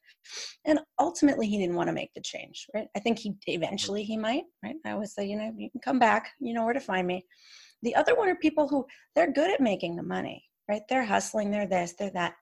And 0.65 0.81
ultimately 0.99 1.47
he 1.47 1.59
didn't 1.59 1.77
want 1.77 1.89
to 1.89 1.95
make 1.95 2.13
the 2.15 2.23
change 2.23 2.67
right? 2.75 2.89
I 2.97 3.01
think 3.01 3.19
he 3.19 3.35
eventually 3.47 4.03
he 4.03 4.17
might 4.17 4.45
right? 4.63 4.77
I 4.85 4.93
always 4.93 5.15
say 5.15 5.25
you 5.25 5.37
know 5.37 5.53
you 5.57 5.71
can 5.71 5.81
come 5.81 5.99
back 5.99 6.31
you 6.41 6.55
know 6.55 6.65
where 6.65 6.75
to 6.75 6.81
find 6.81 7.07
me. 7.07 7.25
The 7.83 7.95
other 7.95 8.17
one 8.17 8.29
are 8.29 8.37
people 8.37 8.69
who 8.69 8.87
they're 9.15 9.33
good 9.33 9.51
at 9.51 9.61
making 9.61 9.97
the 9.97 10.03
money 10.03 10.45
right? 10.69 10.83
They're 10.89 11.05
hustling 11.05 11.51
they're 11.51 11.67
this 11.67 11.95
they're 11.99 12.11
that. 12.11 12.35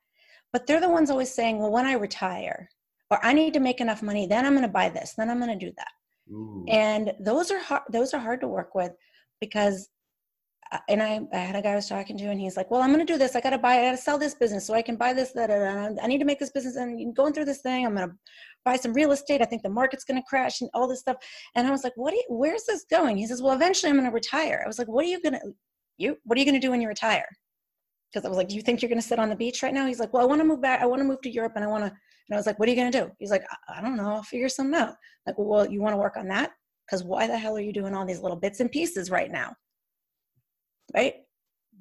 But 0.52 0.66
they're 0.66 0.80
the 0.80 0.88
ones 0.88 1.10
always 1.10 1.34
saying 1.34 1.58
well 1.58 1.72
when 1.72 1.84
i 1.86 1.92
retire 1.94 2.68
or 3.10 3.24
i 3.24 3.32
need 3.32 3.54
to 3.54 3.60
make 3.60 3.80
enough 3.80 4.02
money 4.02 4.26
then 4.26 4.46
i'm 4.46 4.52
going 4.52 4.62
to 4.62 4.68
buy 4.68 4.88
this 4.88 5.14
then 5.18 5.28
i'm 5.28 5.40
going 5.40 5.58
to 5.58 5.66
do 5.66 5.72
that 5.76 5.88
And 6.68 7.12
those 7.20 7.50
are 7.50 7.58
hard 7.60 7.82
those 7.90 8.14
are 8.14 8.20
hard 8.20 8.40
to 8.40 8.48
work 8.48 8.74
with 8.74 8.92
because 9.40 9.88
uh, 10.72 10.78
and 10.88 11.02
I, 11.02 11.20
I 11.32 11.36
had 11.36 11.56
a 11.56 11.60
guy 11.60 11.72
I 11.72 11.74
was 11.74 11.88
talking 11.88 12.16
to 12.16 12.24
and 12.24 12.40
he's 12.40 12.56
like 12.56 12.70
well 12.70 12.80
i'm 12.80 12.92
going 12.92 13.06
to 13.06 13.12
do 13.12 13.18
this. 13.18 13.36
I 13.36 13.40
got 13.40 13.50
to 13.50 13.58
buy 13.58 13.74
i 13.74 13.82
got 13.82 13.90
to 13.90 13.96
sell 13.98 14.18
this 14.18 14.34
business 14.34 14.66
so 14.66 14.72
i 14.72 14.80
can 14.80 14.96
buy 14.96 15.12
this 15.12 15.32
that 15.32 15.50
i 15.50 16.06
need 16.06 16.18
to 16.18 16.24
make 16.24 16.38
this 16.38 16.50
business 16.50 16.76
and 16.76 17.14
going 17.14 17.34
through 17.34 17.44
this 17.44 17.60
thing. 17.60 17.84
I'm 17.84 17.94
going 17.94 18.08
to 18.08 18.14
buy 18.64 18.76
some 18.76 18.94
real 18.94 19.12
estate. 19.12 19.42
I 19.42 19.44
think 19.44 19.62
the 19.62 19.68
market's 19.68 20.04
going 20.04 20.20
to 20.20 20.26
crash 20.26 20.62
and 20.62 20.70
all 20.72 20.88
this 20.88 21.00
stuff. 21.00 21.16
And 21.54 21.66
i 21.66 21.70
was 21.70 21.84
like 21.84 21.92
what 21.96 22.12
do 22.12 22.16
you, 22.16 22.24
where's 22.28 22.64
this 22.64 22.84
going? 22.90 23.18
He 23.18 23.26
says 23.26 23.42
well 23.42 23.54
eventually 23.54 23.90
i'm 23.90 23.96
going 23.96 24.08
to 24.08 24.14
retire. 24.14 24.62
I 24.64 24.68
was 24.68 24.78
like 24.78 24.88
what 24.88 25.04
are 25.04 25.08
you 25.08 25.20
going 25.20 25.34
to 25.34 25.40
you 25.98 26.16
what 26.24 26.36
are 26.36 26.40
you 26.40 26.46
going 26.46 26.60
to 26.60 26.66
do 26.66 26.70
when 26.70 26.80
you 26.80 26.88
retire? 26.88 27.28
Because 28.10 28.24
i 28.24 28.28
was 28.28 28.38
like 28.38 28.48
do 28.48 28.56
you 28.56 28.62
think 28.62 28.80
you're 28.80 28.88
going 28.88 29.00
to 29.00 29.06
sit 29.06 29.18
on 29.18 29.28
the 29.28 29.36
beach 29.36 29.62
right 29.62 29.74
now? 29.74 29.86
He's 29.86 30.00
like 30.00 30.14
well 30.14 30.22
i 30.22 30.26
want 30.26 30.40
to 30.40 30.46
move 30.46 30.62
back 30.62 30.80
i 30.80 30.86
want 30.86 31.00
to 31.00 31.04
move 31.04 31.20
to 31.22 31.30
europe 31.30 31.52
and 31.56 31.64
i 31.64 31.68
want 31.68 31.84
to 31.84 31.92
and 32.28 32.34
i 32.34 32.38
was 32.38 32.46
like 32.46 32.58
what 32.58 32.68
are 32.68 32.72
you 32.72 32.76
going 32.76 32.90
to 32.90 33.00
do 33.00 33.10
he's 33.18 33.30
like 33.30 33.44
I, 33.68 33.78
I 33.78 33.80
don't 33.80 33.96
know 33.96 34.14
i'll 34.14 34.22
figure 34.22 34.48
something 34.48 34.80
out 34.80 34.94
like, 35.26 35.36
well, 35.38 35.68
you 35.68 35.80
want 35.80 35.94
to 35.94 35.98
work 35.98 36.16
on 36.16 36.28
that? 36.28 36.52
Because 36.86 37.02
why 37.02 37.26
the 37.26 37.38
hell 37.38 37.56
are 37.56 37.60
you 37.60 37.72
doing 37.72 37.94
all 37.94 38.04
these 38.04 38.20
little 38.20 38.36
bits 38.36 38.60
and 38.60 38.70
pieces 38.70 39.10
right 39.10 39.30
now? 39.30 39.54
Right? 40.94 41.14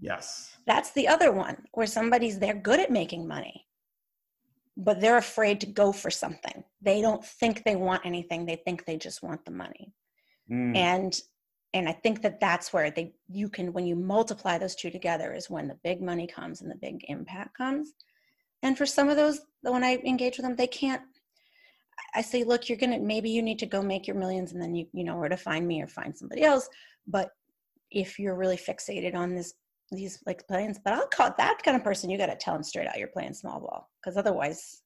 yes 0.01 0.57
That's 0.65 0.91
the 0.93 1.07
other 1.07 1.31
one 1.31 1.55
where 1.73 1.85
somebody's 1.85 2.39
they're 2.39 2.55
good 2.55 2.79
at 2.79 2.89
making 2.89 3.27
money, 3.27 3.67
but 4.75 4.99
they're 4.99 5.17
afraid 5.17 5.61
to 5.61 5.67
go 5.67 5.91
for 5.91 6.09
something. 6.09 6.63
They 6.81 7.01
don't 7.01 7.23
think 7.23 7.63
they 7.63 7.75
want 7.75 8.05
anything. 8.05 8.45
They 8.45 8.55
think 8.55 8.85
they 8.85 8.97
just 8.97 9.21
want 9.21 9.45
the 9.45 9.51
money. 9.51 9.93
Mm. 10.51 10.75
And 10.75 11.21
and 11.75 11.87
I 11.87 11.91
think 11.91 12.21
that 12.21 12.39
that's 12.39 12.73
where 12.73 12.89
they 12.89 13.13
you 13.27 13.49
can 13.49 13.71
when 13.71 13.85
you 13.85 13.95
multiply 13.95 14.57
those 14.57 14.75
two 14.75 14.89
together 14.89 15.33
is 15.33 15.49
when 15.49 15.67
the 15.67 15.79
big 15.83 16.01
money 16.01 16.25
comes 16.25 16.61
and 16.61 16.71
the 16.71 16.75
big 16.75 17.05
impact 17.07 17.55
comes. 17.55 17.93
And 18.63 18.77
for 18.77 18.85
some 18.85 19.09
of 19.09 19.17
those, 19.17 19.41
when 19.61 19.83
I 19.83 19.97
engage 19.97 20.37
with 20.37 20.45
them, 20.45 20.55
they 20.55 20.67
can't 20.67 21.01
I 22.15 22.21
say, 22.21 22.43
look, 22.43 22.69
you're 22.69 22.77
gonna 22.77 22.99
maybe 22.99 23.29
you 23.29 23.41
need 23.41 23.59
to 23.59 23.65
go 23.65 23.81
make 23.81 24.07
your 24.07 24.15
millions 24.15 24.53
and 24.53 24.61
then 24.61 24.75
you 24.75 24.87
you 24.93 25.03
know 25.03 25.17
where 25.17 25.29
to 25.29 25.37
find 25.37 25.67
me 25.67 25.81
or 25.81 25.87
find 25.87 26.15
somebody 26.15 26.43
else. 26.43 26.69
But 27.07 27.29
if 27.91 28.19
you're 28.19 28.35
really 28.35 28.57
fixated 28.57 29.15
on 29.15 29.35
this 29.35 29.53
these 29.91 30.19
like 30.25 30.47
plans, 30.47 30.79
but 30.83 30.93
I'll 30.93 31.07
call 31.07 31.33
that 31.37 31.61
kind 31.63 31.77
of 31.77 31.83
person, 31.83 32.09
you 32.09 32.17
gotta 32.17 32.35
tell 32.35 32.53
them 32.53 32.63
straight 32.63 32.87
out 32.87 32.97
you're 32.97 33.07
playing 33.07 33.33
small 33.33 33.59
ball. 33.59 33.89
Because 34.01 34.17
otherwise 34.17 34.81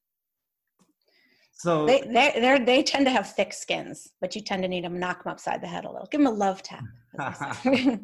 so 1.53 1.85
they 1.85 2.01
they 2.01 2.31
they 2.35 2.63
they 2.63 2.83
tend 2.83 3.05
to 3.05 3.11
have 3.11 3.33
thick 3.33 3.53
skins, 3.53 4.09
but 4.21 4.35
you 4.35 4.41
tend 4.41 4.63
to 4.63 4.69
need 4.69 4.83
them 4.83 4.99
knock 4.99 5.23
them 5.23 5.31
upside 5.31 5.61
the 5.61 5.67
head 5.67 5.85
a 5.85 5.91
little. 5.91 6.07
Give 6.11 6.21
them 6.21 6.27
a 6.27 6.35
love 6.35 6.63
tap. 6.63 6.83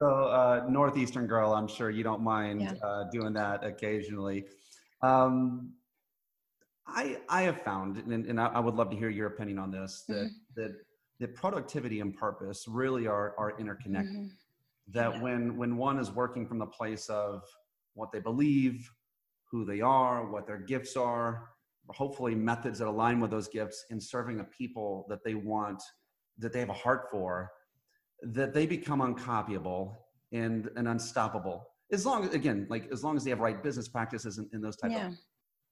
as 0.00 0.06
they 0.06 0.06
say. 0.06 0.10
So, 0.10 0.24
uh, 0.28 0.66
Northeastern 0.68 1.26
girl, 1.26 1.52
I'm 1.52 1.68
sure 1.68 1.90
you 1.90 2.02
don't 2.04 2.22
mind 2.22 2.60
Yeah. 2.62 2.72
uh, 2.82 3.04
doing 3.12 3.32
that 3.34 3.64
occasionally. 3.64 4.46
Um, 5.02 5.74
I 6.86 7.18
I 7.28 7.42
have 7.42 7.62
found, 7.62 7.96
and, 7.96 8.26
and 8.26 8.40
I, 8.40 8.46
I 8.46 8.60
would 8.60 8.74
love 8.74 8.90
to 8.90 8.96
hear 8.96 9.08
your 9.08 9.28
opinion 9.28 9.58
on 9.58 9.70
this, 9.70 10.04
that 10.08 10.14
Mm-hmm. 10.14 10.26
that 10.56 10.72
that 11.20 11.34
productivity 11.34 12.00
and 12.00 12.14
purpose 12.14 12.66
really 12.68 13.06
are 13.06 13.34
are 13.38 13.58
interconnected. 13.58 14.14
Mhm. 14.16 14.30
That 14.88 15.14
Yeah. 15.14 15.22
when 15.22 15.56
when 15.56 15.76
one 15.76 15.98
is 15.98 16.10
working 16.10 16.46
from 16.46 16.58
the 16.58 16.66
place 16.66 17.08
of 17.08 17.42
what 17.94 18.10
they 18.12 18.20
believe, 18.20 18.90
who 19.50 19.64
they 19.64 19.80
are, 19.80 20.30
what 20.30 20.46
their 20.46 20.58
gifts 20.58 20.96
are, 20.96 21.50
hopefully 21.88 22.34
methods 22.34 22.78
that 22.80 22.88
align 22.88 23.20
with 23.20 23.30
those 23.30 23.48
gifts, 23.48 23.86
in 23.90 24.00
serving 24.00 24.36
the 24.36 24.44
people 24.44 25.06
that 25.08 25.22
they 25.24 25.34
want, 25.34 25.82
that 26.38 26.52
they 26.52 26.58
have 26.60 26.70
a 26.70 26.72
heart 26.74 27.08
for, 27.10 27.50
that 28.32 28.52
they 28.54 28.66
become 28.66 29.00
uncopyable 29.00 29.94
and, 30.32 30.70
and 30.76 30.88
unstoppable 30.88 31.66
as 31.92 32.06
long 32.06 32.24
as 32.24 32.34
again 32.34 32.66
like 32.70 32.88
as 32.90 33.04
long 33.04 33.16
as 33.16 33.24
they 33.24 33.30
have 33.30 33.40
right 33.40 33.62
business 33.62 33.88
practices 33.88 34.38
and, 34.38 34.48
and 34.52 34.64
those 34.64 34.76
type 34.76 34.90
Yeah. 34.90 35.08
of 35.08 35.14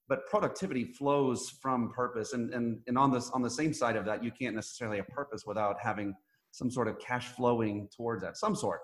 but 0.08 0.26
productivity 0.26 0.84
flows 0.84 1.48
from 1.62 1.90
purpose 1.92 2.32
and, 2.34 2.52
and 2.52 2.80
and 2.86 2.98
on 2.98 3.10
this 3.10 3.30
on 3.30 3.40
the 3.42 3.50
same 3.50 3.72
side 3.72 3.96
of 3.96 4.04
that 4.04 4.22
you 4.22 4.30
can't 4.30 4.54
necessarily 4.54 4.98
have 4.98 5.08
purpose 5.08 5.44
without 5.46 5.76
having 5.80 6.14
some 6.50 6.70
sort 6.70 6.86
of 6.86 6.98
cash 6.98 7.28
flowing 7.28 7.88
towards 7.96 8.22
that 8.22 8.36
some 8.36 8.54
sort 8.54 8.82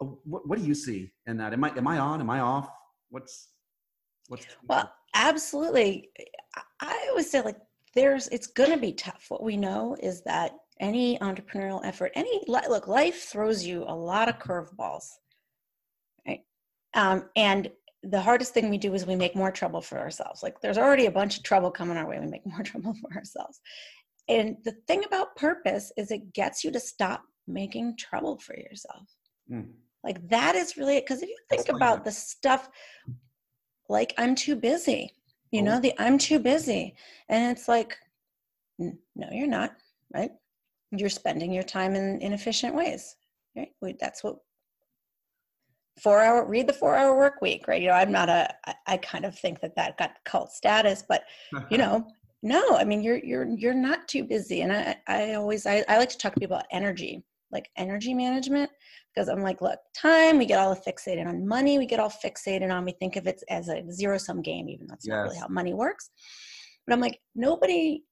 Uh, 0.00 0.06
what, 0.24 0.46
what 0.48 0.58
do 0.58 0.64
you 0.64 0.74
see 0.74 1.12
in 1.28 1.36
that 1.36 1.52
am 1.52 1.62
i 1.64 1.70
am 1.76 1.86
i 1.86 1.98
on 1.98 2.20
am 2.20 2.28
i 2.30 2.40
off 2.40 2.68
what's 3.10 3.50
what's 4.28 4.46
Well, 4.68 4.92
absolutely. 5.14 6.10
I- 6.56 6.62
I 6.80 7.06
always 7.10 7.30
say 7.30 7.40
like 7.42 7.58
there's 7.94 8.26
it's 8.28 8.48
going 8.48 8.70
to 8.70 8.76
be 8.76 8.92
tough. 8.92 9.26
What 9.28 9.42
we 9.42 9.56
know 9.56 9.96
is 10.02 10.22
that 10.24 10.50
any 10.84 11.18
entrepreneurial 11.18 11.80
effort, 11.82 12.12
any 12.14 12.42
look, 12.46 12.86
life 12.86 13.22
throws 13.24 13.64
you 13.64 13.84
a 13.88 13.94
lot 13.94 14.28
of 14.28 14.38
curveballs, 14.38 15.06
right? 16.28 16.40
Um, 16.92 17.24
and 17.36 17.70
the 18.02 18.20
hardest 18.20 18.52
thing 18.52 18.68
we 18.68 18.76
do 18.76 18.92
is 18.92 19.06
we 19.06 19.16
make 19.16 19.34
more 19.34 19.50
trouble 19.50 19.80
for 19.80 19.98
ourselves. 19.98 20.42
Like 20.42 20.60
there's 20.60 20.76
already 20.76 21.06
a 21.06 21.10
bunch 21.10 21.38
of 21.38 21.42
trouble 21.42 21.70
coming 21.70 21.96
our 21.96 22.06
way. 22.06 22.20
We 22.20 22.26
make 22.26 22.46
more 22.54 22.62
trouble 22.62 22.94
for 23.00 23.16
ourselves. 23.16 23.60
And 24.28 24.56
the 24.64 24.72
thing 24.86 25.04
about 25.04 25.36
purpose 25.36 25.90
is 25.96 26.10
it 26.10 26.34
gets 26.34 26.62
you 26.62 26.70
to 26.72 26.80
stop 26.80 27.22
making 27.48 27.96
trouble 27.96 28.36
for 28.38 28.54
yourself. 28.54 29.08
Mm. 29.50 29.70
Like 30.02 30.28
that 30.28 30.54
is 30.54 30.76
really 30.76 31.00
because 31.00 31.22
if 31.22 31.30
you 31.30 31.36
think 31.48 31.60
Explain 31.62 31.76
about 31.76 32.04
the 32.04 32.12
stuff 32.12 32.68
like 33.88 34.12
I'm 34.18 34.34
too 34.34 34.54
busy, 34.54 35.10
you 35.50 35.62
Oh. 35.62 35.64
know, 35.64 35.80
the 35.80 35.94
I'm 35.98 36.18
too 36.18 36.38
busy. 36.38 36.94
And 37.30 37.56
it's 37.56 37.68
like, 37.68 37.96
no, 38.78 39.28
you're 39.32 39.46
not, 39.46 39.76
right? 40.14 40.32
You're 40.98 41.10
spending 41.10 41.52
your 41.52 41.62
time 41.62 41.94
in 41.94 42.20
inefficient 42.20 42.74
ways, 42.74 43.16
right? 43.56 43.70
We, 43.80 43.96
that's 44.00 44.22
what 44.22 44.36
four 46.02 46.20
hour, 46.20 46.44
read 46.44 46.66
the 46.66 46.72
four 46.72 46.96
hour 46.96 47.16
work 47.16 47.40
week, 47.40 47.68
right? 47.68 47.80
You 47.80 47.88
know, 47.88 47.94
I'm 47.94 48.12
not 48.12 48.28
a, 48.28 48.52
I, 48.66 48.74
I 48.86 48.96
kind 48.96 49.24
of 49.24 49.38
think 49.38 49.60
that 49.60 49.76
that 49.76 49.96
got 49.96 50.16
cult 50.24 50.52
status, 50.52 51.04
but 51.08 51.24
you 51.70 51.78
know, 51.78 52.06
no 52.44 52.76
i 52.76 52.84
mean 52.84 53.02
you're 53.02 53.16
you're 53.24 53.46
you're 53.56 53.74
not 53.74 54.06
too 54.06 54.22
busy 54.22 54.60
and 54.60 54.72
i 54.72 54.94
i 55.08 55.32
always 55.32 55.66
i, 55.66 55.82
I 55.88 55.98
like 55.98 56.10
to 56.10 56.18
talk 56.18 56.34
to 56.34 56.40
people 56.40 56.56
about 56.56 56.66
energy 56.70 57.24
like 57.50 57.70
energy 57.76 58.12
management 58.12 58.70
because 59.12 59.28
i'm 59.28 59.40
like 59.40 59.62
look 59.62 59.78
time 59.96 60.38
we 60.38 60.44
get 60.44 60.58
all 60.58 60.76
fixated 60.76 61.26
on 61.26 61.48
money 61.48 61.78
we 61.78 61.86
get 61.86 62.00
all 62.00 62.10
fixated 62.10 62.70
on 62.70 62.84
we 62.84 62.92
think 62.92 63.16
of 63.16 63.26
it 63.26 63.42
as 63.48 63.68
a 63.68 63.82
zero 63.90 64.18
sum 64.18 64.42
game 64.42 64.68
even 64.68 64.86
though 64.86 64.92
that's 64.92 65.06
yes. 65.06 65.14
not 65.14 65.22
really 65.22 65.38
how 65.38 65.48
money 65.48 65.72
works 65.72 66.10
but 66.86 66.92
i'm 66.92 67.00
like 67.00 67.18
nobody 67.34 68.02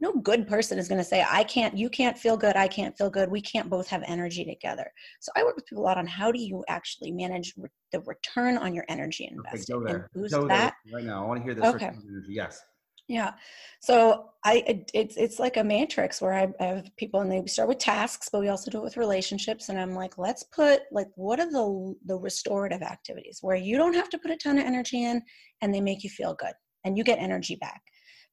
no 0.00 0.12
good 0.12 0.48
person 0.48 0.78
is 0.78 0.88
going 0.88 0.98
to 0.98 1.04
say 1.04 1.24
i 1.30 1.44
can't 1.44 1.76
you 1.76 1.88
can't 1.88 2.18
feel 2.18 2.36
good 2.36 2.56
i 2.56 2.66
can't 2.66 2.96
feel 2.96 3.10
good 3.10 3.30
we 3.30 3.40
can't 3.40 3.70
both 3.70 3.88
have 3.88 4.02
energy 4.06 4.44
together. 4.44 4.90
So 5.20 5.30
i 5.36 5.42
work 5.42 5.56
with 5.56 5.66
people 5.66 5.84
a 5.84 5.86
lot 5.86 5.98
on 5.98 6.06
how 6.06 6.32
do 6.32 6.40
you 6.40 6.64
actually 6.68 7.12
manage 7.12 7.54
re- 7.56 7.68
the 7.92 8.00
return 8.00 8.56
on 8.56 8.74
your 8.74 8.84
energy 8.88 9.28
investment 9.30 9.70
okay, 9.70 9.72
go 9.72 9.84
there. 9.84 10.10
and 10.14 10.22
boost 10.22 10.34
go 10.34 10.48
that? 10.48 10.74
there 10.84 10.94
right 10.94 11.04
now. 11.04 11.24
I 11.24 11.26
want 11.26 11.40
to 11.40 11.44
hear 11.44 11.54
this 11.54 11.64
okay. 11.64 11.92
yes. 12.28 12.62
Yeah. 13.08 13.32
So 13.80 14.26
i 14.44 14.62
it, 14.66 14.90
it's 14.94 15.16
it's 15.16 15.38
like 15.38 15.56
a 15.56 15.64
matrix 15.64 16.22
where 16.22 16.32
I, 16.32 16.48
I 16.60 16.64
have 16.64 16.96
people 16.96 17.20
and 17.20 17.30
they 17.30 17.44
start 17.46 17.68
with 17.68 17.78
tasks 17.78 18.28
but 18.30 18.40
we 18.40 18.48
also 18.48 18.70
do 18.70 18.78
it 18.78 18.84
with 18.84 18.96
relationships 18.96 19.68
and 19.68 19.78
i'm 19.78 19.94
like 19.94 20.16
let's 20.16 20.44
put 20.44 20.82
like 20.90 21.08
what 21.16 21.38
are 21.40 21.50
the 21.50 21.94
the 22.06 22.16
restorative 22.16 22.80
activities 22.80 23.40
where 23.42 23.56
you 23.56 23.76
don't 23.76 23.92
have 23.94 24.08
to 24.10 24.18
put 24.18 24.30
a 24.30 24.36
ton 24.36 24.58
of 24.58 24.64
energy 24.64 25.04
in 25.04 25.20
and 25.60 25.74
they 25.74 25.80
make 25.82 26.02
you 26.02 26.08
feel 26.08 26.34
good 26.34 26.54
and 26.84 26.96
you 26.96 27.04
get 27.04 27.18
energy 27.18 27.56
back 27.56 27.82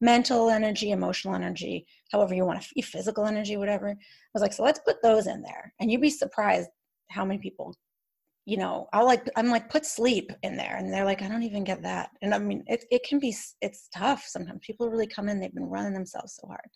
mental 0.01 0.49
energy, 0.49 0.91
emotional 0.91 1.36
energy, 1.36 1.86
however 2.12 2.33
you 2.36 2.45
want 2.45 2.62
to, 2.62 2.81
physical 2.81 3.25
energy, 3.25 3.57
whatever. 3.57 3.89
I 3.89 3.95
was 4.33 4.41
like, 4.41 4.53
so 4.53 4.63
let's 4.63 4.79
put 4.79 5.01
those 5.01 5.27
in 5.27 5.41
there. 5.41 5.73
And 5.79 5.91
you'd 5.91 6.01
be 6.01 6.10
surprised 6.10 6.69
how 7.10 7.25
many 7.25 7.39
people, 7.39 7.75
you 8.45 8.57
know, 8.57 8.88
I'll 8.93 9.05
like, 9.05 9.27
I'm 9.36 9.47
like, 9.47 9.69
put 9.69 9.86
sleep 9.86 10.31
in 10.43 10.55
there. 10.55 10.77
And 10.77 10.93
they're 10.93 11.05
like, 11.05 11.21
I 11.21 11.27
don't 11.27 11.43
even 11.43 11.63
get 11.63 11.81
that. 11.83 12.12
And 12.21 12.33
I 12.33 12.39
mean, 12.39 12.63
it, 12.67 12.86
it 12.91 13.03
can 13.03 13.19
be, 13.19 13.36
it's 13.62 13.89
tough 13.95 14.25
sometimes. 14.27 14.60
People 14.62 14.89
really 14.89 15.07
come 15.07 15.29
in, 15.29 15.39
they've 15.39 15.53
been 15.53 15.69
running 15.69 15.93
themselves 15.93 16.38
so 16.39 16.47
hard. 16.47 16.69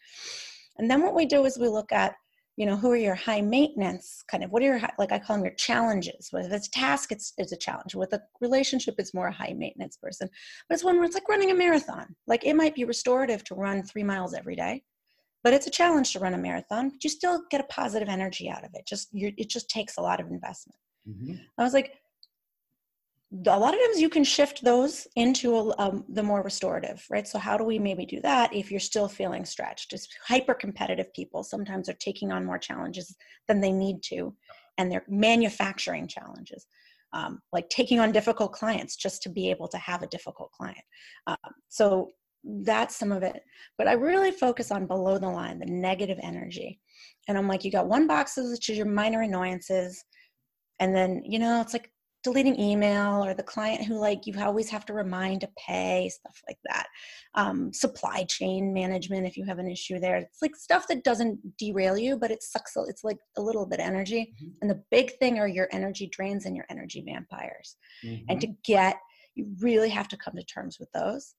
And 0.77 0.89
then 0.89 1.01
what 1.01 1.15
we 1.15 1.25
do 1.25 1.45
is 1.45 1.60
we 1.60 1.67
look 1.67 1.91
at 1.91 2.15
you 2.58 2.66
know 2.66 2.76
who 2.76 2.92
are 2.92 2.98
your 2.98 3.16
high 3.16 3.42
maintenance 3.42 4.24
kind 4.30 4.44
of 4.44 4.52
what 4.52 4.62
are 4.62 4.66
your 4.66 4.82
like 5.00 5.12
i 5.12 5.20
call 5.20 5.36
them 5.36 5.46
your 5.46 5.56
challenges. 5.56 6.30
With 6.34 6.52
it's 6.52 6.68
task 6.70 7.12
it's, 7.12 7.34
it's 7.38 7.52
a 7.52 7.58
challenge. 7.58 7.96
With 7.96 8.14
a 8.14 8.22
relationship 8.40 8.96
it's 8.98 9.14
more 9.14 9.28
a 9.28 9.34
high 9.34 9.56
maintenance 9.58 9.98
person. 9.98 10.30
But 10.68 10.76
it's 10.76 10.84
one 10.84 10.98
where 10.98 11.06
it's 11.06 11.16
like 11.16 11.30
running 11.30 11.52
a 11.52 11.56
marathon. 11.56 12.16
Like 12.28 12.46
it 12.46 12.56
might 12.56 12.76
be 12.76 12.84
restorative 12.84 13.44
to 13.46 13.56
run 13.56 13.84
three 13.84 14.04
miles 14.04 14.34
every 14.34 14.56
day 14.56 14.84
but 15.44 15.54
it's 15.54 15.66
a 15.66 15.72
challenge 15.72 16.14
to 16.14 16.20
run 16.20 16.36
a 16.36 16.38
marathon 16.38 16.90
but 16.90 17.04
you 17.04 17.10
still 17.10 17.44
get 17.50 17.62
a 17.62 17.66
positive 17.66 18.10
energy 18.10 18.50
out 18.50 18.64
of 18.64 18.72
it. 18.74 18.86
Just 18.86 19.10
you're 19.12 19.32
it 19.38 19.50
just 19.50 19.70
takes 19.70 19.98
a 19.98 20.02
lot 20.02 20.20
of 20.20 20.28
investment. 20.28 20.78
Mm-hmm. 21.10 21.34
i 21.58 21.64
was 21.64 21.74
like 21.74 21.96
a 23.34 23.58
lot 23.58 23.74
of 23.74 23.80
times 23.80 24.02
you 24.02 24.10
can 24.10 24.26
shift 24.26 24.62
those 24.63 25.08
into 25.15 25.74
um, 25.78 26.04
the 26.10 26.24
more 26.24 26.41
restorative, 26.41 27.06
right? 27.10 27.26
So 27.26 27.39
how 27.39 27.58
do 27.58 27.63
we 27.63 27.80
maybe 27.80 28.06
do 28.06 28.20
that 28.22 28.54
if 28.54 28.70
you're 28.70 28.80
still 28.80 29.08
feeling 29.08 29.46
stretched? 29.46 29.89
Just 29.89 30.13
hyper 30.28 30.54
competitive 30.54 31.13
people 31.13 31.44
sometimes 31.44 31.88
are 31.88 31.96
taking 32.00 32.32
on 32.32 32.46
more 32.46 32.60
challenges 32.60 33.15
than 33.48 33.62
they 33.62 33.72
need 33.72 34.04
to, 34.04 34.36
and 34.78 34.91
they're 34.91 35.06
manufacturing 35.08 36.08
challenges, 36.08 36.67
um, 37.13 37.39
like 37.54 37.70
taking 37.70 38.02
on 38.02 38.12
difficult 38.12 38.52
clients 38.52 38.98
just 38.98 39.24
to 39.24 39.30
be 39.30 39.50
able 39.50 39.70
to 39.70 39.78
have 39.78 40.04
a 40.04 40.08
difficult 40.08 40.52
client. 40.52 40.84
Um, 41.28 41.38
so 41.70 42.10
that's 42.44 42.98
some 42.98 43.13
of 43.13 43.24
it. 43.24 43.41
But 43.78 43.88
I 43.88 43.94
really 43.94 44.32
focus 44.32 44.72
on 44.72 44.88
below 44.88 45.17
the 45.17 45.30
line, 45.30 45.60
the 45.60 45.67
negative 45.67 46.20
energy. 46.22 46.82
And 47.30 47.38
I'm 47.38 47.48
like, 47.48 47.63
you 47.63 47.72
got 47.72 47.88
one 47.88 48.08
box, 48.08 48.34
which 48.36 48.70
is 48.70 48.78
your 48.78 48.88
minor 48.88 49.22
annoyances. 49.22 50.04
And 50.82 50.94
then, 50.94 51.22
you 51.24 51.39
know, 51.39 51.62
it's 51.62 51.74
like 51.74 51.91
deleting 52.23 52.60
email 52.60 53.25
or 53.25 53.34
the 53.34 53.43
client 53.43 53.84
who 53.84 53.97
like 53.97 54.27
you 54.27 54.39
always 54.39 54.69
have 54.69 54.86
to 54.86 54.93
remind 54.93 55.41
to 55.41 55.49
pay 55.57 56.10
stuff 56.10 56.41
like 56.47 56.57
that. 56.65 56.88
Um, 57.36 57.73
supply 57.73 58.23
chain 58.25 58.73
management 58.73 59.25
if 59.25 59.38
you 59.38 59.45
have 59.45 59.60
an 59.60 59.69
issue 59.69 59.99
there. 59.99 60.17
It's 60.17 60.41
like 60.41 60.55
stuff 60.55 60.88
that 60.88 61.03
doesn't 61.03 61.57
derail 61.57 61.97
you 61.97 62.17
but 62.17 62.31
it 62.31 62.43
sucks 62.43 62.73
it's 62.75 63.03
like 63.03 63.17
a 63.38 63.41
little 63.41 63.65
bit 63.65 63.79
energy. 63.79 64.34
Mm-hmm. 64.36 64.51
and 64.62 64.69
the 64.69 64.84
big 64.91 65.17
thing 65.17 65.39
are 65.39 65.47
your 65.47 65.67
energy 65.71 66.07
drains 66.07 66.45
and 66.45 66.55
your 66.55 66.65
energy 66.69 67.03
vampires. 67.05 67.75
Mm-hmm. 68.05 68.25
and 68.29 68.41
to 68.41 68.47
get 68.63 68.97
you 69.36 69.47
really 69.60 69.89
have 69.89 70.07
to 70.10 70.17
come 70.17 70.36
to 70.36 70.43
terms 70.43 70.77
with 70.79 70.91
those. 70.91 71.34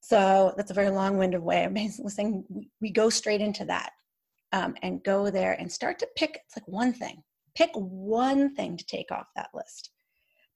So 0.00 0.54
that's 0.56 0.70
a 0.70 0.74
very 0.74 0.90
long-winded 0.90 1.40
way 1.40 1.64
of 1.64 1.74
basically 1.74 2.10
saying 2.10 2.44
we 2.80 2.90
go 2.90 3.10
straight 3.10 3.40
into 3.40 3.64
that 3.66 3.90
um, 4.52 4.74
and 4.82 5.02
go 5.02 5.30
there 5.30 5.54
and 5.58 5.70
start 5.70 5.98
to 6.00 6.08
pick 6.16 6.40
it's 6.44 6.56
like 6.56 6.68
one 6.68 6.92
thing. 6.92 7.22
Pick 7.56 7.70
one 7.74 8.54
thing 8.54 8.76
to 8.76 8.86
take 8.86 9.10
off 9.10 9.26
that 9.34 9.50
list 9.54 9.90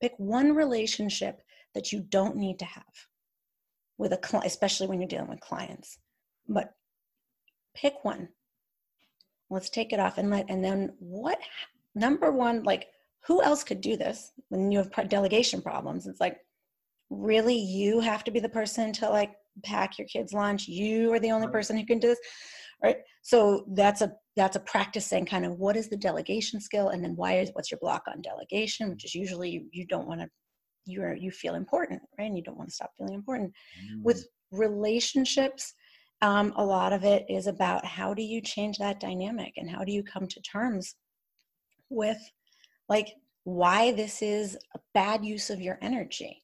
Pick 0.04 0.12
one 0.18 0.54
relationship 0.54 1.40
that 1.74 1.90
you 1.90 2.00
don't 2.00 2.36
need 2.36 2.58
to 2.58 2.66
have 2.66 2.84
with 3.96 4.12
a 4.12 4.18
client, 4.18 4.44
especially 4.44 4.86
when 4.86 5.00
you're 5.00 5.08
dealing 5.08 5.30
with 5.30 5.40
clients. 5.40 5.96
But 6.46 6.74
pick 7.74 7.94
one. 8.04 8.28
Let's 9.48 9.70
take 9.70 9.94
it 9.94 10.00
off 10.00 10.18
and 10.18 10.28
let, 10.28 10.50
and 10.50 10.62
then 10.62 10.92
what, 10.98 11.38
number 11.94 12.30
one, 12.30 12.64
like 12.64 12.88
who 13.26 13.42
else 13.42 13.64
could 13.64 13.80
do 13.80 13.96
this 13.96 14.32
when 14.50 14.70
you 14.70 14.84
have 14.92 15.08
delegation 15.08 15.62
problems? 15.62 16.06
It's 16.06 16.20
like, 16.20 16.36
really, 17.08 17.56
you 17.56 18.00
have 18.00 18.24
to 18.24 18.30
be 18.30 18.40
the 18.40 18.48
person 18.50 18.92
to 18.92 19.08
like 19.08 19.32
pack 19.64 19.96
your 19.98 20.06
kids' 20.06 20.34
lunch. 20.34 20.68
You 20.68 21.14
are 21.14 21.18
the 21.18 21.32
only 21.32 21.48
person 21.48 21.78
who 21.78 21.86
can 21.86 21.98
do 21.98 22.08
this 22.08 22.20
right 22.82 22.98
so 23.22 23.64
that's 23.72 24.02
a 24.02 24.12
that's 24.36 24.56
a 24.56 24.60
practicing 24.60 25.24
kind 25.24 25.44
of 25.44 25.58
what 25.58 25.76
is 25.76 25.88
the 25.88 25.96
delegation 25.96 26.60
skill 26.60 26.88
and 26.88 27.02
then 27.02 27.14
why 27.16 27.38
is 27.38 27.50
what's 27.52 27.70
your 27.70 27.78
block 27.80 28.02
on 28.08 28.20
delegation 28.20 28.90
which 28.90 29.04
is 29.04 29.14
usually 29.14 29.50
you, 29.50 29.66
you 29.72 29.86
don't 29.86 30.08
want 30.08 30.20
to 30.20 30.28
you're 30.86 31.14
you 31.14 31.30
feel 31.30 31.54
important 31.54 32.00
right 32.18 32.26
and 32.26 32.36
you 32.36 32.42
don't 32.42 32.58
want 32.58 32.68
to 32.68 32.74
stop 32.74 32.90
feeling 32.96 33.14
important 33.14 33.50
mm. 33.50 34.02
with 34.02 34.26
relationships 34.50 35.74
um, 36.22 36.52
a 36.56 36.64
lot 36.64 36.92
of 36.92 37.04
it 37.04 37.24
is 37.28 37.46
about 37.46 37.84
how 37.84 38.14
do 38.14 38.22
you 38.22 38.40
change 38.40 38.78
that 38.78 39.00
dynamic 39.00 39.52
and 39.56 39.68
how 39.68 39.84
do 39.84 39.92
you 39.92 40.02
come 40.02 40.26
to 40.26 40.40
terms 40.42 40.94
with 41.90 42.18
like 42.88 43.08
why 43.44 43.92
this 43.92 44.22
is 44.22 44.56
a 44.74 44.78
bad 44.94 45.24
use 45.24 45.50
of 45.50 45.60
your 45.60 45.78
energy 45.82 46.42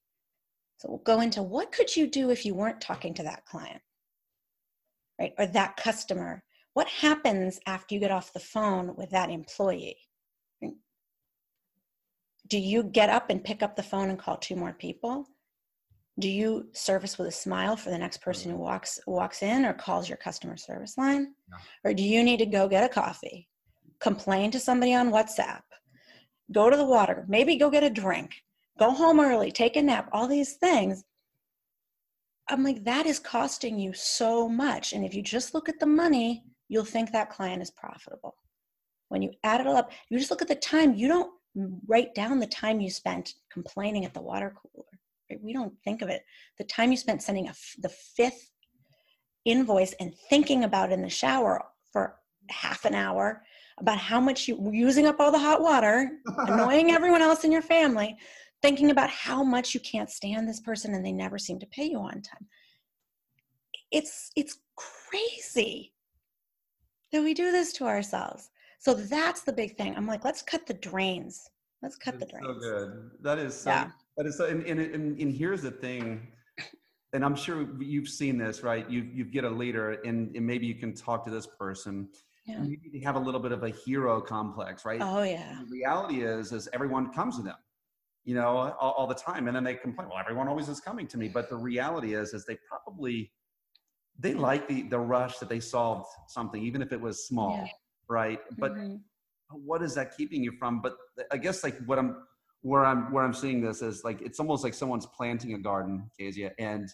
so 0.78 0.88
we'll 0.88 0.98
go 0.98 1.20
into 1.20 1.42
what 1.42 1.72
could 1.72 1.94
you 1.94 2.06
do 2.06 2.30
if 2.30 2.44
you 2.46 2.54
weren't 2.54 2.80
talking 2.80 3.14
to 3.14 3.22
that 3.22 3.44
client 3.44 3.80
right? 5.20 5.34
Or 5.38 5.46
that 5.46 5.76
customer. 5.76 6.42
What 6.74 6.88
happens 6.88 7.58
after 7.66 7.94
you 7.94 8.00
get 8.00 8.10
off 8.10 8.32
the 8.32 8.40
phone 8.40 8.94
with 8.96 9.10
that 9.10 9.30
employee? 9.30 9.98
Do 12.48 12.58
you 12.58 12.82
get 12.82 13.10
up 13.10 13.30
and 13.30 13.42
pick 13.42 13.62
up 13.62 13.76
the 13.76 13.82
phone 13.82 14.10
and 14.10 14.18
call 14.18 14.36
two 14.36 14.56
more 14.56 14.72
people? 14.72 15.26
Do 16.18 16.28
you 16.28 16.68
service 16.72 17.16
with 17.16 17.28
a 17.28 17.32
smile 17.32 17.76
for 17.76 17.90
the 17.90 17.98
next 17.98 18.18
person 18.18 18.50
who 18.50 18.56
mm-hmm. 18.56 18.64
walks 18.64 19.00
walks 19.06 19.42
in 19.42 19.64
or 19.64 19.72
calls 19.72 20.08
your 20.08 20.18
customer 20.18 20.56
service 20.56 20.98
line? 20.98 21.34
No. 21.50 21.56
Or 21.84 21.94
do 21.94 22.02
you 22.02 22.22
need 22.22 22.38
to 22.38 22.46
go 22.46 22.68
get 22.68 22.84
a 22.84 22.88
coffee? 22.88 23.48
Complain 24.00 24.50
to 24.50 24.60
somebody 24.60 24.94
on 24.94 25.10
WhatsApp? 25.10 25.62
Go 26.52 26.68
to 26.68 26.76
the 26.76 26.84
water, 26.84 27.24
maybe 27.28 27.56
go 27.56 27.70
get 27.70 27.84
a 27.84 27.90
drink, 27.90 28.42
go 28.78 28.90
home 28.90 29.20
early, 29.20 29.52
take 29.52 29.76
a 29.76 29.82
nap, 29.82 30.08
all 30.12 30.26
these 30.26 30.54
things 30.54 31.04
I'm 32.50 32.64
like, 32.64 32.82
that 32.84 33.06
is 33.06 33.20
costing 33.20 33.78
you 33.78 33.92
so 33.92 34.48
much. 34.48 34.92
And 34.92 35.04
if 35.04 35.14
you 35.14 35.22
just 35.22 35.54
look 35.54 35.68
at 35.68 35.78
the 35.78 35.86
money, 35.86 36.42
you'll 36.70 36.84
think 36.84 37.12
that 37.12 37.28
client 37.28 37.60
is 37.60 37.70
profitable. 37.70 38.36
When 39.08 39.20
you 39.20 39.32
add 39.42 39.60
it 39.60 39.66
all 39.66 39.76
up, 39.76 39.90
you 40.08 40.18
just 40.18 40.30
look 40.30 40.40
at 40.40 40.48
the 40.48 40.54
time. 40.54 40.94
You 40.94 41.08
don't 41.08 41.32
write 41.86 42.14
down 42.14 42.38
the 42.38 42.46
time 42.46 42.80
you 42.80 42.88
spent 42.88 43.34
complaining 43.52 44.04
at 44.04 44.14
the 44.14 44.22
water 44.22 44.54
cooler. 44.54 44.86
Right? 45.28 45.40
We 45.42 45.52
don't 45.52 45.74
think 45.82 46.00
of 46.00 46.08
it. 46.08 46.22
The 46.58 46.64
time 46.64 46.92
you 46.92 46.96
spent 46.96 47.22
sending 47.22 47.48
a, 47.48 47.54
the 47.78 47.88
fifth 47.88 48.50
invoice 49.44 49.94
and 50.00 50.14
thinking 50.30 50.64
about 50.64 50.92
in 50.92 51.02
the 51.02 51.10
shower 51.10 51.64
for 51.92 52.14
half 52.50 52.84
an 52.84 52.94
hour 52.94 53.42
about 53.78 53.98
how 53.98 54.20
much 54.20 54.46
you 54.46 54.56
were 54.56 54.74
using 54.74 55.06
up 55.06 55.18
all 55.18 55.32
the 55.32 55.38
hot 55.38 55.60
water, 55.60 56.08
annoying 56.26 56.90
everyone 56.92 57.22
else 57.22 57.42
in 57.42 57.50
your 57.50 57.62
family 57.62 58.16
thinking 58.62 58.90
about 58.90 59.08
how 59.10 59.42
much 59.42 59.74
you 59.74 59.80
can't 59.80 60.10
stand 60.10 60.46
this 60.46 60.60
person 60.60 60.94
and 60.94 61.04
they 61.04 61.12
never 61.12 61.38
seem 61.38 61.58
to 61.58 61.66
pay 61.66 61.84
you 61.84 61.98
on 61.98 62.20
time 62.20 62.46
it's 63.90 64.30
it's 64.36 64.58
crazy 64.76 65.92
that 67.12 67.22
we 67.22 67.34
do 67.34 67.50
this 67.50 67.72
to 67.72 67.86
ourselves 67.86 68.50
so 68.78 68.94
that's 68.94 69.42
the 69.42 69.52
big 69.52 69.76
thing 69.76 69.94
i'm 69.96 70.06
like 70.06 70.24
let's 70.24 70.42
cut 70.42 70.66
the 70.66 70.74
drains 70.74 71.48
let's 71.82 71.96
cut 71.96 72.18
that's 72.18 72.32
the 72.32 72.38
drains 72.38 72.46
so 72.46 72.60
good 72.60 73.10
that 73.20 73.38
is 73.38 73.54
so 73.54 73.70
yeah. 73.70 73.90
that 74.16 74.26
is 74.26 74.36
so 74.36 74.46
and, 74.46 74.62
and, 74.64 74.80
and, 74.80 75.18
and 75.18 75.32
here's 75.34 75.62
the 75.62 75.70
thing 75.70 76.26
and 77.12 77.24
i'm 77.24 77.36
sure 77.36 77.66
you've 77.80 78.08
seen 78.08 78.38
this 78.38 78.62
right 78.62 78.88
you 78.90 79.02
you 79.02 79.24
get 79.24 79.44
a 79.44 79.50
leader 79.50 79.92
and, 80.04 80.34
and 80.36 80.46
maybe 80.46 80.66
you 80.66 80.74
can 80.74 80.94
talk 80.94 81.24
to 81.24 81.30
this 81.30 81.46
person 81.46 82.08
yeah. 82.46 82.62
you 82.64 83.04
have 83.04 83.16
a 83.16 83.20
little 83.20 83.40
bit 83.40 83.52
of 83.52 83.62
a 83.64 83.70
hero 83.70 84.20
complex 84.20 84.84
right 84.84 85.00
oh 85.02 85.22
yeah 85.22 85.60
the 85.66 85.70
reality 85.70 86.22
is 86.22 86.52
is 86.52 86.68
everyone 86.72 87.12
comes 87.12 87.36
to 87.36 87.42
them 87.42 87.56
you 88.24 88.34
know, 88.34 88.74
all, 88.78 88.92
all, 88.92 89.06
the 89.06 89.14
time. 89.14 89.46
And 89.46 89.56
then 89.56 89.64
they 89.64 89.74
complain, 89.74 90.08
well, 90.08 90.18
everyone 90.18 90.48
always 90.48 90.68
is 90.68 90.80
coming 90.80 91.06
to 91.08 91.18
me. 91.18 91.28
But 91.28 91.48
the 91.48 91.56
reality 91.56 92.14
is, 92.14 92.34
is 92.34 92.44
they 92.44 92.58
probably, 92.68 93.32
they 94.20 94.34
like 94.34 94.68
the, 94.68 94.82
the 94.82 94.98
rush 94.98 95.38
that 95.38 95.48
they 95.48 95.60
solved 95.60 96.06
something, 96.28 96.62
even 96.62 96.82
if 96.82 96.92
it 96.92 97.00
was 97.00 97.26
small. 97.26 97.56
Yeah. 97.56 97.72
Right. 98.08 98.40
But 98.58 98.72
mm-hmm. 98.74 98.96
what 99.50 99.82
is 99.82 99.94
that 99.94 100.16
keeping 100.16 100.42
you 100.42 100.52
from? 100.58 100.80
But 100.80 100.96
I 101.30 101.36
guess 101.36 101.64
like 101.64 101.78
what 101.86 101.98
I'm, 101.98 102.16
where 102.62 102.84
I'm, 102.84 103.12
where 103.12 103.24
I'm 103.24 103.32
seeing 103.32 103.60
this 103.60 103.82
is 103.82 104.04
like, 104.04 104.20
it's 104.20 104.38
almost 104.40 104.62
like 104.64 104.74
someone's 104.74 105.06
planting 105.06 105.54
a 105.54 105.58
garden, 105.58 106.10
Keziah, 106.18 106.52
and 106.58 106.88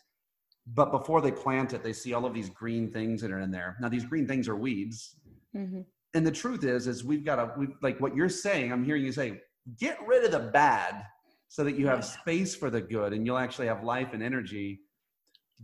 but 0.75 0.91
before 0.91 1.21
they 1.21 1.31
plant 1.31 1.75
it, 1.75 1.85
they 1.85 1.93
see 1.93 2.13
all 2.13 2.25
of 2.25 2.35
these 2.35 2.51
green 2.51 2.91
things 2.91 3.21
that 3.23 3.31
are 3.31 3.39
in 3.39 3.53
there. 3.53 3.77
Now, 3.81 3.89
these 3.89 4.05
green 4.05 4.27
things 4.27 4.49
are 4.49 4.57
weeds. 4.57 5.15
Mm-hmm. 5.57 5.83
And 6.15 6.27
the 6.27 6.33
truth 6.33 6.65
is, 6.65 6.89
is 6.89 7.05
we've 7.05 7.25
got 7.25 7.37
to, 7.37 7.69
like 7.83 8.01
what 8.01 8.17
you're 8.17 8.29
saying, 8.29 8.73
I'm 8.73 8.85
hearing 8.85 9.05
you 9.05 9.13
say, 9.13 9.41
get 9.79 9.99
rid 10.07 10.25
of 10.25 10.33
the 10.33 10.51
bad 10.51 11.05
so 11.49 11.63
that 11.63 11.79
you 11.79 11.87
have 11.87 12.01
yeah. 12.01 12.21
space 12.21 12.57
for 12.57 12.69
the 12.69 12.81
good 12.81 13.13
and 13.13 13.25
you'll 13.25 13.39
actually 13.39 13.69
have 13.69 13.85
life 13.85 14.09
and 14.13 14.23
energy. 14.23 14.81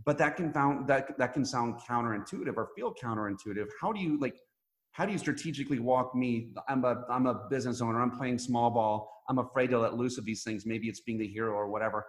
But 0.05 0.17
that 0.17 0.35
can 0.35 0.51
found 0.51 0.87
that 0.87 1.17
that 1.17 1.33
can 1.33 1.45
sound 1.45 1.75
counterintuitive 1.87 2.57
or 2.57 2.69
feel 2.75 2.93
counterintuitive. 2.93 3.67
How 3.79 3.91
do 3.91 3.99
you 3.99 4.19
like 4.19 4.37
how 4.91 5.05
do 5.05 5.11
you 5.11 5.17
strategically 5.17 5.79
walk 5.79 6.15
me? 6.15 6.53
I'm 6.67 6.83
a 6.83 7.03
I'm 7.09 7.25
a 7.27 7.47
business 7.49 7.81
owner, 7.81 8.01
I'm 8.01 8.11
playing 8.11 8.39
small 8.39 8.69
ball, 8.71 9.23
I'm 9.29 9.39
afraid 9.39 9.69
to 9.71 9.79
let 9.79 9.95
loose 9.95 10.17
of 10.17 10.25
these 10.25 10.43
things. 10.43 10.65
Maybe 10.65 10.87
it's 10.87 11.01
being 11.01 11.19
the 11.19 11.27
hero 11.27 11.53
or 11.53 11.69
whatever 11.69 12.05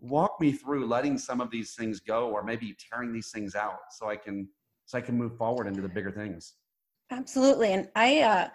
walk 0.00 0.40
me 0.40 0.52
through 0.52 0.86
letting 0.86 1.18
some 1.18 1.40
of 1.40 1.50
these 1.50 1.74
things 1.74 2.00
go 2.00 2.30
or 2.30 2.42
maybe 2.42 2.76
tearing 2.90 3.12
these 3.12 3.30
things 3.30 3.54
out 3.54 3.78
so 3.90 4.08
i 4.08 4.16
can 4.16 4.48
so 4.86 4.96
i 4.96 5.00
can 5.00 5.16
move 5.16 5.36
forward 5.36 5.66
into 5.66 5.82
the 5.82 5.88
bigger 5.88 6.10
things 6.10 6.54
absolutely 7.10 7.72
and 7.72 7.88
i 7.96 8.20
uh 8.20 8.48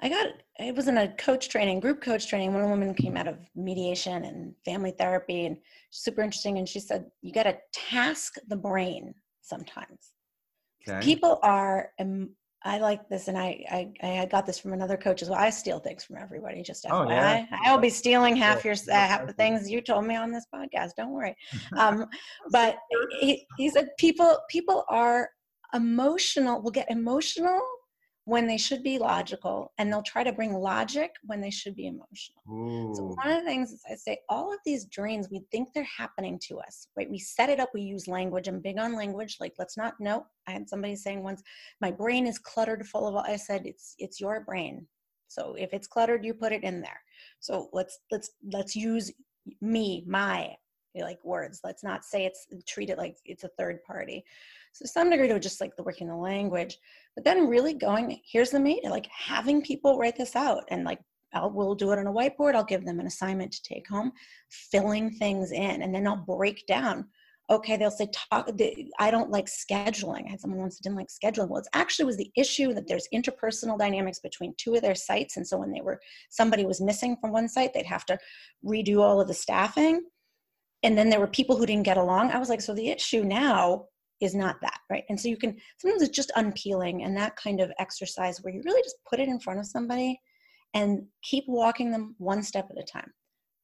i 0.00 0.08
got 0.08 0.28
i 0.60 0.70
was 0.72 0.88
in 0.88 0.98
a 0.98 1.08
coach 1.16 1.48
training 1.48 1.80
group 1.80 2.00
coach 2.02 2.28
training 2.28 2.52
one 2.52 2.68
woman 2.68 2.94
came 2.94 3.16
out 3.16 3.28
of 3.28 3.38
mediation 3.54 4.24
and 4.24 4.54
family 4.64 4.92
therapy 4.98 5.46
and 5.46 5.56
super 5.90 6.22
interesting 6.22 6.58
and 6.58 6.68
she 6.68 6.80
said 6.80 7.06
you 7.22 7.32
got 7.32 7.44
to 7.44 7.56
task 7.72 8.34
the 8.48 8.56
brain 8.56 9.14
sometimes 9.42 10.12
okay. 10.88 11.00
people 11.00 11.38
are 11.42 11.90
I 12.66 12.78
like 12.78 13.08
this, 13.08 13.28
and 13.28 13.38
I, 13.38 13.64
I 14.02 14.08
I 14.20 14.26
got 14.26 14.44
this 14.44 14.58
from 14.58 14.72
another 14.72 14.96
coach 14.96 15.22
as 15.22 15.30
well. 15.30 15.38
I 15.38 15.50
steal 15.50 15.78
things 15.78 16.02
from 16.02 16.16
everybody. 16.16 16.62
Just 16.62 16.84
FYI, 16.84 16.90
oh, 16.90 17.08
yeah. 17.08 17.46
I'll 17.64 17.78
be 17.78 17.90
stealing 17.90 18.34
half 18.34 18.64
your 18.64 18.74
uh, 18.74 18.92
half 18.92 19.26
the 19.26 19.32
things 19.32 19.70
you 19.70 19.80
told 19.80 20.04
me 20.04 20.16
on 20.16 20.32
this 20.32 20.46
podcast. 20.52 20.90
Don't 20.96 21.12
worry. 21.12 21.34
Um, 21.76 22.06
but 22.50 22.78
he, 23.20 23.46
he 23.58 23.68
said 23.68 23.88
people 23.98 24.38
people 24.48 24.84
are 24.88 25.28
emotional. 25.74 26.60
Will 26.62 26.70
get 26.70 26.90
emotional 26.90 27.60
when 28.26 28.48
they 28.48 28.56
should 28.56 28.82
be 28.82 28.98
logical 28.98 29.72
and 29.78 29.90
they'll 29.90 30.02
try 30.02 30.24
to 30.24 30.32
bring 30.32 30.52
logic 30.52 31.12
when 31.22 31.40
they 31.40 31.50
should 31.50 31.76
be 31.76 31.86
emotional. 31.86 32.42
Ooh. 32.50 32.92
So 32.92 33.02
one 33.04 33.28
of 33.28 33.38
the 33.38 33.48
things 33.48 33.70
is 33.70 33.80
I 33.88 33.94
say 33.94 34.18
all 34.28 34.52
of 34.52 34.58
these 34.66 34.84
dreams 34.86 35.28
we 35.30 35.44
think 35.52 35.68
they're 35.72 35.84
happening 35.84 36.40
to 36.48 36.58
us, 36.58 36.88
right? 36.96 37.08
We 37.08 37.20
set 37.20 37.50
it 37.50 37.60
up, 37.60 37.70
we 37.72 37.82
use 37.82 38.08
language. 38.08 38.48
I'm 38.48 38.60
big 38.60 38.78
on 38.78 38.96
language. 38.96 39.36
Like 39.38 39.54
let's 39.60 39.76
not 39.76 39.94
no. 40.00 40.26
I 40.48 40.50
had 40.50 40.68
somebody 40.68 40.96
saying 40.96 41.22
once, 41.22 41.40
my 41.80 41.92
brain 41.92 42.26
is 42.26 42.36
cluttered 42.40 42.84
full 42.88 43.06
of 43.06 43.14
I 43.14 43.36
said 43.36 43.62
it's 43.64 43.94
it's 43.98 44.20
your 44.20 44.40
brain. 44.40 44.88
So 45.28 45.54
if 45.56 45.72
it's 45.72 45.86
cluttered, 45.86 46.24
you 46.24 46.34
put 46.34 46.52
it 46.52 46.64
in 46.64 46.80
there. 46.80 47.00
So 47.38 47.68
let's 47.72 47.96
let's 48.10 48.30
let's 48.52 48.74
use 48.74 49.12
me, 49.60 50.04
my 50.04 50.52
like 50.96 51.18
words. 51.24 51.60
Let's 51.62 51.84
not 51.84 52.04
say 52.04 52.26
it's 52.26 52.48
treat 52.66 52.90
it 52.90 52.98
like 52.98 53.18
it's 53.24 53.44
a 53.44 53.50
third 53.56 53.84
party. 53.84 54.24
So 54.76 54.84
some 54.84 55.08
degree 55.08 55.28
to 55.28 55.40
just 55.40 55.60
like 55.60 55.74
the 55.74 55.82
working 55.82 56.08
the 56.08 56.16
language, 56.16 56.76
but 57.14 57.24
then 57.24 57.48
really 57.48 57.72
going, 57.72 58.20
here's 58.30 58.50
the 58.50 58.60
meat, 58.60 58.84
like 58.84 59.06
having 59.06 59.62
people 59.62 59.98
write 59.98 60.16
this 60.16 60.36
out 60.36 60.64
and 60.68 60.84
like 60.84 60.98
I'll 61.32 61.50
we'll 61.50 61.74
do 61.74 61.92
it 61.92 61.98
on 61.98 62.06
a 62.06 62.12
whiteboard. 62.12 62.54
I'll 62.54 62.64
give 62.64 62.84
them 62.84 63.00
an 63.00 63.06
assignment 63.06 63.52
to 63.52 63.62
take 63.62 63.88
home, 63.88 64.12
filling 64.50 65.10
things 65.10 65.52
in, 65.52 65.82
and 65.82 65.94
then 65.94 66.06
I'll 66.06 66.16
break 66.16 66.66
down. 66.66 67.06
Okay, 67.48 67.76
they'll 67.76 67.90
say, 67.92 68.08
talk, 68.12 68.50
I 68.98 69.10
don't 69.10 69.30
like 69.30 69.46
scheduling. 69.46 70.26
I 70.26 70.30
had 70.30 70.40
someone 70.40 70.58
once 70.58 70.78
who 70.78 70.82
didn't 70.82 70.98
like 70.98 71.08
scheduling. 71.08 71.48
Well, 71.48 71.60
it's 71.60 71.68
actually 71.74 72.06
was 72.06 72.16
the 72.16 72.30
issue 72.36 72.74
that 72.74 72.88
there's 72.88 73.08
interpersonal 73.14 73.78
dynamics 73.78 74.18
between 74.18 74.52
two 74.58 74.74
of 74.74 74.82
their 74.82 74.96
sites. 74.96 75.36
And 75.36 75.46
so 75.46 75.56
when 75.56 75.70
they 75.70 75.80
were, 75.80 76.00
somebody 76.28 76.66
was 76.66 76.80
missing 76.80 77.16
from 77.20 77.30
one 77.30 77.48
site, 77.48 77.72
they'd 77.72 77.86
have 77.86 78.04
to 78.06 78.18
redo 78.64 79.00
all 79.00 79.20
of 79.20 79.28
the 79.28 79.34
staffing. 79.34 80.02
And 80.82 80.98
then 80.98 81.08
there 81.08 81.20
were 81.20 81.28
people 81.28 81.56
who 81.56 81.66
didn't 81.66 81.84
get 81.84 81.98
along. 81.98 82.32
I 82.32 82.38
was 82.38 82.48
like, 82.48 82.60
so 82.60 82.74
the 82.74 82.88
issue 82.88 83.22
now 83.22 83.86
is 84.20 84.34
not 84.34 84.60
that, 84.62 84.78
right? 84.90 85.04
And 85.08 85.20
so 85.20 85.28
you 85.28 85.36
can, 85.36 85.56
sometimes 85.78 86.02
it's 86.02 86.16
just 86.16 86.32
unpeeling 86.36 87.02
and 87.02 87.16
that 87.16 87.36
kind 87.36 87.60
of 87.60 87.72
exercise 87.78 88.38
where 88.38 88.52
you 88.52 88.62
really 88.64 88.82
just 88.82 88.96
put 89.08 89.20
it 89.20 89.28
in 89.28 89.40
front 89.40 89.60
of 89.60 89.66
somebody 89.66 90.18
and 90.74 91.02
keep 91.22 91.44
walking 91.46 91.90
them 91.90 92.14
one 92.18 92.42
step 92.42 92.68
at 92.70 92.82
a 92.82 92.86
time. 92.86 93.12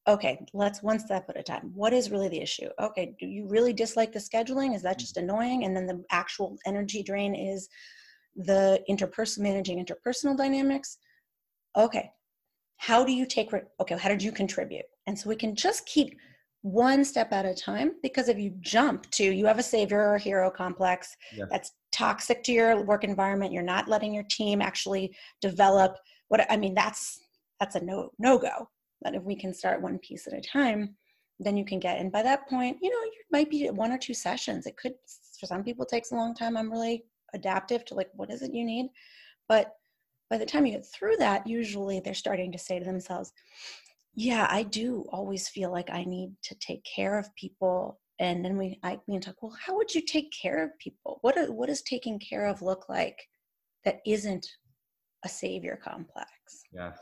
Okay, 0.09 0.45
let's 0.53 0.83
one 0.83 0.99
step 0.99 1.27
at 1.29 1.39
a 1.39 1.43
time. 1.43 1.71
What 1.75 1.93
is 1.93 2.11
really 2.11 2.29
the 2.29 2.41
issue? 2.41 2.69
Okay, 2.81 3.15
do 3.21 3.27
you 3.27 3.47
really 3.49 3.73
dislike 3.73 4.13
the 4.13 4.19
scheduling? 4.19 4.75
Is 4.75 4.83
that 4.83 4.97
mm-hmm. 4.97 5.01
just 5.01 5.17
annoying? 5.17 5.65
And 5.65 5.77
then 5.77 5.87
the 5.87 6.03
actual 6.11 6.57
energy 6.67 7.03
drain 7.03 7.35
is 7.35 7.69
the 8.35 8.83
interpersonal 8.91 9.41
managing 9.41 9.85
interpersonal 9.85 10.37
dynamics. 10.37 10.99
Okay, 11.77 12.11
how 12.79 13.05
do 13.05 13.13
you 13.13 13.27
take, 13.27 13.51
okay, 13.81 13.97
how 13.97 14.09
did 14.09 14.23
you 14.23 14.33
contribute? 14.33 14.85
And 15.07 15.17
so 15.19 15.29
we 15.29 15.37
can 15.37 15.55
just 15.55 15.87
keep 15.87 16.17
one 16.63 17.05
step 17.05 17.33
at 17.33 17.45
a 17.45 17.55
time 17.55 17.93
because 18.03 18.29
if 18.29 18.39
you 18.39 18.53
jump 18.61 19.11
to 19.11 19.25
you 19.25 19.47
have 19.47 19.59
a 19.59 19.63
savior 19.63 20.13
or 20.13 20.17
hero 20.17 20.49
complex 20.49 21.17
yeah. 21.37 21.45
that's 21.51 21.73
toxic 21.91 22.43
to 22.45 22.53
your 22.53 22.85
work 22.85 23.03
environment 23.03 23.53
you're 23.53 23.63
not 23.63 23.89
letting 23.89 24.15
your 24.15 24.25
team 24.31 24.63
actually 24.63 25.13
develop 25.41 25.97
what 26.29 26.47
i 26.51 26.57
mean 26.57 26.73
that's 26.73 27.21
that's 27.59 27.75
a 27.75 27.85
no 27.85 28.11
no 28.21 28.39
go 28.39 28.69
but 29.03 29.15
if 29.15 29.23
we 29.25 29.35
can 29.35 29.53
start 29.53 29.83
one 29.83 29.99
piece 29.99 30.29
at 30.29 30.33
a 30.33 30.41
time 30.41 30.95
then 31.41 31.57
you 31.57 31.65
can 31.65 31.81
get 31.81 31.99
and 31.99 32.13
by 32.13 32.23
that 32.23 32.49
point 32.49 32.79
you 32.81 32.91
know 32.91 33.05
you 33.07 33.23
might 33.33 33.51
be 33.51 33.67
one 33.71 33.91
or 33.91 33.99
two 33.99 34.15
sessions. 34.15 34.67
It 34.67 34.77
could 34.77 34.93
for 35.41 35.47
some 35.47 35.65
people 35.65 35.85
takes 35.85 36.13
a 36.13 36.15
long 36.15 36.35
time. 36.35 36.57
I'm 36.57 36.71
really 36.71 37.05
adaptive 37.35 37.85
to 37.87 37.95
like 37.95 38.11
what 38.15 38.31
is 38.31 38.43
it 38.43 38.55
you 38.55 38.65
need? 38.65 38.91
But 39.49 39.73
by 40.31 40.39
the 40.39 40.47
time 40.47 40.65
you 40.67 40.73
get 40.73 40.87
through 40.87 41.17
that 41.19 41.47
usually 41.47 42.01
they're 42.01 42.15
starting 42.15 42.53
to 42.53 42.59
say 42.59 42.79
to 42.79 42.85
themselves 42.85 43.33
yeah 44.15 44.47
i 44.51 44.63
do 44.63 45.05
always 45.11 45.49
feel 45.49 45.71
like 45.71 45.91
i 45.91 46.05
need 46.05 46.33
to 46.43 46.55
take 46.57 46.85
care 46.85 47.19
of 47.19 47.35
people 47.35 48.01
and 48.19 48.45
then 48.45 48.57
we 48.57 48.79
i 48.83 48.99
mean 49.09 49.21
talk 49.21 49.43
well 49.43 49.57
how 49.65 49.77
would 49.77 49.95
you 49.95 50.03
take 50.03 50.33
care 50.33 50.63
of 50.65 50.71
people? 50.79 51.19
What 51.23 51.37
what 51.51 51.69
does 51.69 51.83
taking 51.83 52.19
care 52.19 52.47
of 52.47 52.63
look 52.63 52.89
like 52.89 53.19
that 53.85 54.01
isn't 54.07 54.47
a 55.25 55.29
savior 55.29 55.79
complex? 55.83 56.29
Yes 56.73 56.99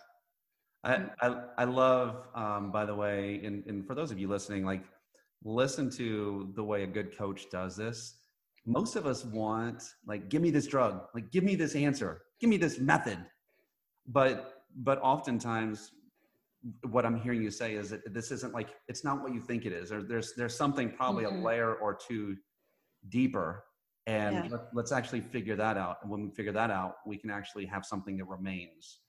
i 0.85 0.95
mm. 0.95 1.11
i, 1.21 1.43
I 1.59 1.65
love 1.65 2.27
um, 2.35 2.73
by 2.73 2.85
the 2.85 2.95
way 2.95 3.41
and, 3.45 3.65
and 3.67 3.87
for 3.87 3.95
those 3.95 4.11
of 4.11 4.19
you 4.19 4.29
listening 4.29 4.65
like 4.65 4.85
listen 5.45 5.91
to 5.91 6.51
the 6.55 6.63
way 6.63 6.83
a 6.83 6.87
good 6.87 7.17
coach 7.17 7.49
does 7.51 7.77
this. 7.77 8.17
Most 8.67 8.97
of 8.97 9.07
us 9.07 9.25
want 9.25 9.83
like 10.07 10.29
give 10.29 10.43
me 10.43 10.51
this 10.51 10.67
drug. 10.67 11.03
Like 11.15 11.31
give 11.31 11.45
me 11.45 11.55
this 11.55 11.75
answer. 11.75 12.23
Give 12.41 12.51
me 12.51 12.57
this 12.57 12.79
method. 12.79 13.19
But 14.07 14.65
but 14.77 15.01
oftentimes 15.03 15.93
what 16.91 17.07
I'm 17.07 17.19
hearing 17.19 17.43
you 17.43 17.51
say 17.51 17.75
is 17.75 17.91
that 17.91 18.13
this 18.13 18.31
isn't 18.31 18.53
like 18.53 18.69
it's 18.89 19.05
not 19.05 19.23
what 19.23 19.33
you 19.33 19.41
think 19.41 19.65
it 19.65 19.73
is. 19.73 19.93
Or 19.93 20.03
there's 20.03 20.35
there's 20.35 20.57
something 20.57 20.91
probably 20.91 21.25
mm-hmm. 21.25 21.41
a 21.41 21.45
layer 21.45 21.75
or 21.75 21.95
two 21.95 22.37
deeper, 23.09 23.65
and 24.07 24.51
yeah. 24.51 24.59
let, 24.73 24.85
us 24.85 24.93
actually 24.93 25.21
figure 25.21 25.57
that 25.57 25.77
out. 25.77 25.99
And 26.03 26.11
when 26.11 26.23
we 26.23 26.31
figure 26.31 26.53
that 26.53 26.71
out, 26.71 26.97
we 27.07 27.17
can 27.17 27.31
actually 27.31 27.67
have 27.67 27.85
something 27.85 28.17
that 28.19 28.27
remains. 28.27 29.01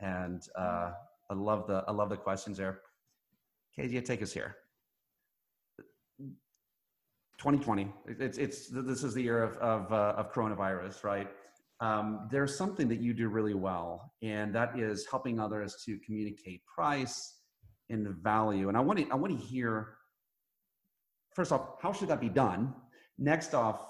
And 0.00 0.42
uh, 0.58 0.92
I 1.30 1.34
love 1.34 1.66
the 1.66 1.84
I 1.86 1.92
love 1.92 2.08
the 2.08 2.16
questions 2.16 2.58
there. 2.58 2.80
Keziah, 3.74 4.02
take 4.02 4.22
us 4.22 4.32
here. 4.32 4.56
2020. 7.38 7.92
It's 8.06 8.38
it's 8.38 8.68
this 8.68 9.04
is 9.04 9.14
the 9.14 9.22
year 9.22 9.42
of 9.42 9.56
of, 9.58 9.92
uh, 9.92 10.14
of 10.16 10.32
coronavirus, 10.32 11.04
right? 11.04 11.28
Um, 11.80 12.28
there's 12.30 12.56
something 12.56 12.88
that 12.88 13.00
you 13.00 13.12
do 13.12 13.28
really 13.28 13.54
well, 13.54 14.12
and 14.22 14.54
that 14.54 14.78
is 14.78 15.06
helping 15.10 15.38
others 15.38 15.76
to 15.84 15.98
communicate 16.04 16.62
price 16.66 17.40
and 17.90 18.08
value. 18.22 18.68
And 18.68 18.76
I 18.76 18.80
want 18.80 18.98
to 18.98 19.08
I 19.10 19.14
want 19.14 19.38
to 19.38 19.46
hear 19.46 19.96
first 21.34 21.52
off, 21.52 21.80
how 21.82 21.92
should 21.92 22.08
that 22.08 22.20
be 22.20 22.30
done? 22.30 22.74
Next 23.18 23.54
off, 23.54 23.80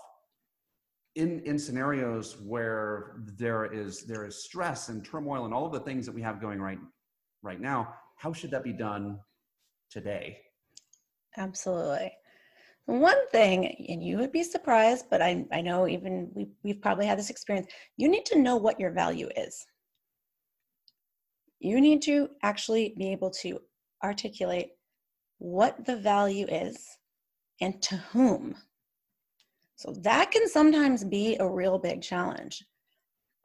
in 1.15 1.41
in 1.41 1.59
scenarios 1.59 2.37
where 2.45 3.17
there 3.39 3.73
is 3.73 4.05
there 4.05 4.27
is 4.27 4.45
stress 4.45 4.89
and 4.89 5.05
turmoil 5.05 5.45
and 5.45 5.55
all 5.55 5.67
of 5.67 5.73
the 5.73 5.81
things 5.81 6.07
that 6.07 6.15
we 6.15 6.23
have 6.23 6.41
going 6.41 6.61
right 6.61 6.79
right 7.43 7.61
now, 7.61 7.95
how 8.17 8.33
should 8.33 8.51
that 8.51 8.65
be 8.65 8.73
done 8.73 9.19
today? 9.91 10.39
Absolutely. 11.37 12.13
One 12.87 13.29
thing, 13.31 13.67
and 13.89 14.03
you 14.03 14.17
would 14.19 14.31
be 14.31 14.45
surprised, 14.45 15.07
but 15.11 15.21
I, 15.21 15.45
I 15.53 15.61
know 15.61 15.89
even 15.89 16.31
we, 16.35 16.49
we've 16.63 16.81
probably 16.81 17.07
had 17.07 17.19
this 17.19 17.31
experience, 17.31 17.67
you 17.97 18.09
need 18.09 18.25
to 18.27 18.39
know 18.39 18.57
what 18.57 18.79
your 18.79 18.93
value 18.93 19.29
is. 19.37 19.67
You 21.59 21.81
need 21.81 22.01
to 22.03 22.31
actually 22.43 22.95
be 22.97 23.11
able 23.11 23.31
to 23.43 23.61
articulate 24.05 24.71
what 25.39 25.85
the 25.85 25.97
value 25.97 26.47
is 26.47 26.77
and 27.61 27.83
to 27.83 27.97
whom. 27.97 28.55
So 29.75 29.93
that 30.03 30.31
can 30.31 30.49
sometimes 30.49 31.03
be 31.03 31.37
a 31.41 31.49
real 31.49 31.79
big 31.79 32.03
challenge. 32.03 32.65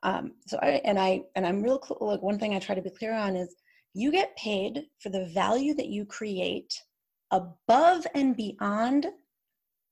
Um, 0.04 0.34
so 0.47 0.58
I 0.62 0.82
and 0.86 0.97
I 0.99 1.21
and 1.36 1.45
I'm 1.45 1.62
real 1.62 1.82
like 1.99 2.21
one 2.21 2.39
thing 2.39 2.56
I 2.56 2.60
try 2.60 2.75
to 2.75 2.82
be 2.82 2.89
clear 2.89 3.13
on 3.13 3.36
is 3.36 3.56
you 3.93 4.12
get 4.12 4.36
paid 4.36 4.84
for 4.99 5.10
the 5.10 5.25
value 5.27 5.73
that 5.75 5.88
you 5.88 6.06
create 6.06 6.73
above 7.32 8.08
and 8.15 8.36
beyond 8.36 9.08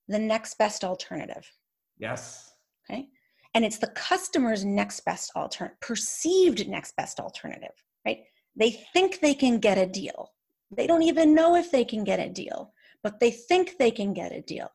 the 0.09 0.19
next 0.19 0.57
best 0.57 0.83
alternative. 0.83 1.49
Yes. 1.97 2.51
Okay. 2.89 3.07
And 3.53 3.63
it's 3.63 3.77
the 3.77 3.87
customer's 3.95 4.65
next 4.65 5.05
best 5.05 5.31
alternative, 5.35 5.79
perceived 5.79 6.67
next 6.67 6.95
best 6.97 7.19
alternative, 7.19 7.75
right? 8.05 8.19
They 8.55 8.71
think 8.93 9.19
they 9.21 9.33
can 9.33 9.59
get 9.59 9.77
a 9.77 9.85
deal. 9.85 10.33
They 10.75 10.85
don't 10.85 11.03
even 11.03 11.33
know 11.33 11.55
if 11.55 11.71
they 11.71 11.85
can 11.85 12.03
get 12.03 12.19
a 12.19 12.29
deal, 12.29 12.73
but 13.01 13.19
they 13.19 13.31
think 13.31 13.77
they 13.77 13.91
can 13.91 14.13
get 14.13 14.31
a 14.33 14.41
deal. 14.41 14.69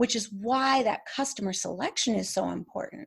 which 0.00 0.16
is 0.16 0.32
why 0.32 0.82
that 0.82 1.04
customer 1.04 1.52
selection 1.52 2.14
is 2.14 2.30
so 2.30 2.48
important 2.48 3.06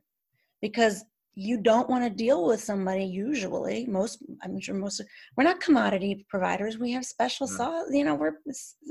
because 0.62 1.04
you 1.36 1.60
don't 1.60 1.90
want 1.90 2.04
to 2.04 2.10
deal 2.10 2.46
with 2.46 2.60
somebody 2.60 3.04
usually 3.04 3.86
most 3.86 4.22
i'm 4.42 4.60
sure 4.60 4.74
most 4.74 5.02
we're 5.36 5.44
not 5.44 5.60
commodity 5.60 6.24
providers 6.28 6.78
we 6.78 6.92
have 6.92 7.04
special 7.04 7.48
mm-hmm. 7.48 7.94
you 7.94 8.04
know 8.04 8.14
we're 8.14 8.38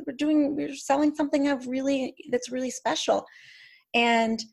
we're 0.06 0.16
doing 0.18 0.56
we're 0.56 0.76
selling 0.76 1.14
something 1.16 1.48
of 1.48 1.68
really 1.68 2.16
that's 2.32 2.52
really 2.52 2.72
special. 2.72 3.26
And 3.94 4.44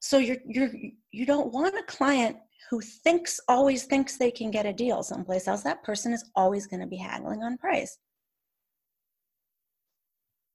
so 0.00 0.18
you're 0.18 0.38
you're 0.46 0.70
you 1.12 1.26
don't 1.26 1.52
want 1.52 1.78
a 1.78 1.82
client 1.84 2.36
who 2.70 2.80
thinks 2.80 3.40
always 3.48 3.84
thinks 3.84 4.16
they 4.16 4.30
can 4.30 4.50
get 4.50 4.66
a 4.66 4.72
deal 4.72 5.02
someplace 5.02 5.48
else. 5.48 5.62
That 5.62 5.82
person 5.82 6.12
is 6.12 6.24
always 6.34 6.66
going 6.66 6.80
to 6.80 6.86
be 6.86 6.96
haggling 6.96 7.42
on 7.42 7.58
price 7.58 7.98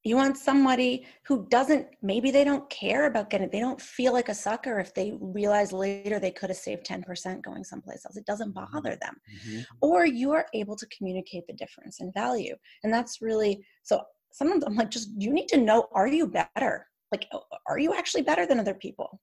you 0.04 0.16
want 0.16 0.38
somebody 0.38 1.06
who 1.26 1.46
doesn't 1.50 1.88
maybe 2.02 2.32
they 2.32 2.44
don't 2.44 2.70
care 2.70 3.06
about 3.06 3.30
getting 3.30 3.50
they 3.50 3.60
don't 3.60 3.82
feel 3.82 4.14
like 4.14 4.30
a 4.30 4.34
sucker 4.34 4.80
if 4.80 4.94
they 4.94 5.18
realize 5.20 5.74
later 5.74 6.20
they 6.20 6.32
could 6.32 6.50
have 6.50 6.58
saved 6.58 6.86
10% 6.86 7.42
going 7.44 7.64
someplace 7.64 8.06
else. 8.06 8.16
It 8.16 8.26
doesn't 8.26 8.54
mm-hmm. 8.54 8.74
bother 8.74 8.98
them. 9.02 9.16
Mm-hmm. 9.46 9.62
or 9.82 10.06
you 10.06 10.32
are 10.32 10.46
able 10.54 10.76
to 10.78 10.86
communicate 10.88 11.46
the 11.48 11.54
difference 11.54 12.00
in 12.00 12.12
value. 12.14 12.56
And 12.84 12.94
that's 12.94 13.22
really 13.22 13.66
so 13.84 14.02
sometimes 14.32 14.64
i'm 14.64 14.76
like 14.76 14.92
just 14.92 15.10
you 15.18 15.34
need 15.34 15.48
to 15.50 15.58
know 15.58 15.88
are 15.94 16.08
you 16.08 16.28
better? 16.28 16.88
Like 17.12 17.28
are 17.68 17.80
you 17.80 17.94
actually 17.94 18.22
better 18.22 18.46
than 18.46 18.60
other 18.60 18.76
people? 18.76 19.20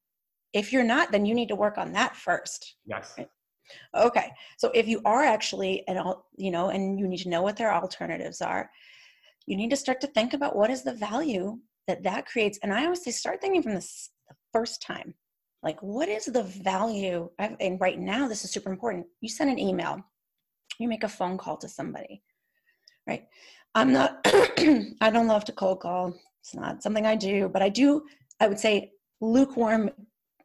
If 0.52 0.72
you're 0.72 0.84
not 0.84 1.10
then 1.10 1.24
you 1.24 1.34
need 1.34 1.48
to 1.48 1.56
work 1.56 1.78
on 1.78 1.92
that 1.92 2.16
first. 2.16 2.76
Yes. 2.84 3.14
Right? 3.16 3.28
okay. 3.96 4.30
So 4.58 4.70
if 4.74 4.86
you 4.86 5.00
are 5.04 5.22
actually 5.22 5.84
and 5.88 5.98
all 5.98 6.26
you 6.36 6.50
know 6.50 6.68
and 6.68 6.98
you 7.00 7.08
need 7.08 7.18
to 7.18 7.30
know 7.30 7.42
what 7.42 7.56
their 7.56 7.72
alternatives 7.72 8.42
are 8.42 8.70
you 9.46 9.56
need 9.56 9.70
to 9.70 9.76
start 9.76 10.00
to 10.00 10.06
think 10.08 10.34
about 10.34 10.56
what 10.56 10.70
is 10.70 10.82
the 10.82 10.94
value 10.94 11.58
that 11.86 12.02
that 12.02 12.26
creates. 12.26 12.58
And 12.62 12.72
i 12.72 12.84
always 12.84 13.04
say 13.04 13.10
start 13.10 13.40
thinking 13.40 13.62
from 13.62 13.74
the, 13.74 13.88
the 14.28 14.34
first 14.52 14.82
time. 14.82 15.14
Like 15.62 15.80
what 15.82 16.08
is 16.08 16.26
the 16.26 16.42
value? 16.42 17.30
I've, 17.38 17.56
and 17.60 17.80
right 17.80 17.98
now 17.98 18.28
this 18.28 18.44
is 18.44 18.50
super 18.50 18.70
important. 18.70 19.06
You 19.20 19.28
send 19.28 19.50
an 19.50 19.58
email. 19.58 19.98
You 20.78 20.88
make 20.88 21.04
a 21.04 21.08
phone 21.08 21.38
call 21.38 21.56
to 21.58 21.68
somebody 21.68 22.22
right? 23.06 23.26
I'm 23.74 23.92
not 23.92 24.20
i 24.26 25.10
don't 25.10 25.28
love 25.28 25.44
to 25.46 25.52
cold 25.52 25.80
call. 25.80 26.14
It's 26.40 26.54
not 26.54 26.82
something 26.82 27.06
i 27.06 27.16
do 27.16 27.48
but 27.48 27.62
i 27.62 27.68
do 27.68 28.02
i 28.40 28.46
would 28.46 28.58
say 28.58 28.92
lukewarm 29.20 29.90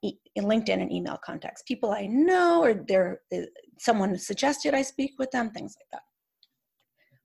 in 0.03 0.45
linkedin 0.45 0.81
and 0.81 0.91
email 0.91 1.17
contacts. 1.23 1.63
People 1.67 1.91
i 1.91 2.05
know 2.07 2.63
or 2.63 2.73
they're 2.87 3.21
uh, 3.33 3.41
someone 3.79 4.17
suggested 4.17 4.73
i 4.73 4.81
speak 4.81 5.13
with 5.19 5.31
them 5.31 5.51
things 5.51 5.75
like 5.79 5.89
that. 5.91 6.03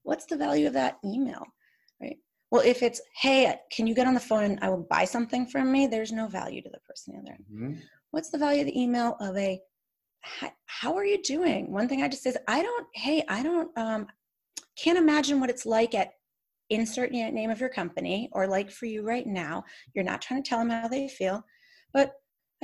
What's 0.02 0.26
the 0.26 0.36
value 0.36 0.66
of 0.66 0.74
that 0.74 0.98
email? 1.04 1.42
Well, 2.56 2.64
if 2.64 2.82
it's, 2.82 3.02
hey, 3.20 3.54
can 3.70 3.86
you 3.86 3.94
get 3.94 4.06
on 4.06 4.14
the 4.14 4.20
phone 4.20 4.44
and 4.44 4.58
I 4.62 4.70
will 4.70 4.86
buy 4.88 5.04
something 5.04 5.44
from 5.44 5.70
me? 5.70 5.86
There's 5.86 6.10
no 6.10 6.26
value 6.26 6.62
to 6.62 6.70
the 6.70 6.80
person 6.88 7.14
in 7.14 7.22
there. 7.22 7.36
Mm-hmm. 7.52 7.80
What's 8.12 8.30
the 8.30 8.38
value 8.38 8.62
of 8.62 8.66
the 8.66 8.80
email 8.80 9.14
of 9.20 9.36
a, 9.36 9.60
how 10.64 10.96
are 10.96 11.04
you 11.04 11.22
doing? 11.22 11.70
One 11.70 11.86
thing 11.86 12.02
I 12.02 12.08
just 12.08 12.22
says, 12.22 12.38
I 12.48 12.62
don't, 12.62 12.86
hey, 12.94 13.22
I 13.28 13.42
don't, 13.42 13.76
um, 13.76 14.06
can't 14.82 14.96
imagine 14.96 15.38
what 15.38 15.50
it's 15.50 15.66
like 15.66 15.94
at 15.94 16.12
insert 16.70 17.12
name 17.12 17.50
of 17.50 17.60
your 17.60 17.68
company 17.68 18.30
or 18.32 18.46
like 18.46 18.70
for 18.70 18.86
you 18.86 19.02
right 19.02 19.26
now. 19.26 19.62
You're 19.94 20.06
not 20.06 20.22
trying 20.22 20.42
to 20.42 20.48
tell 20.48 20.58
them 20.58 20.70
how 20.70 20.88
they 20.88 21.08
feel, 21.08 21.44
but 21.92 22.14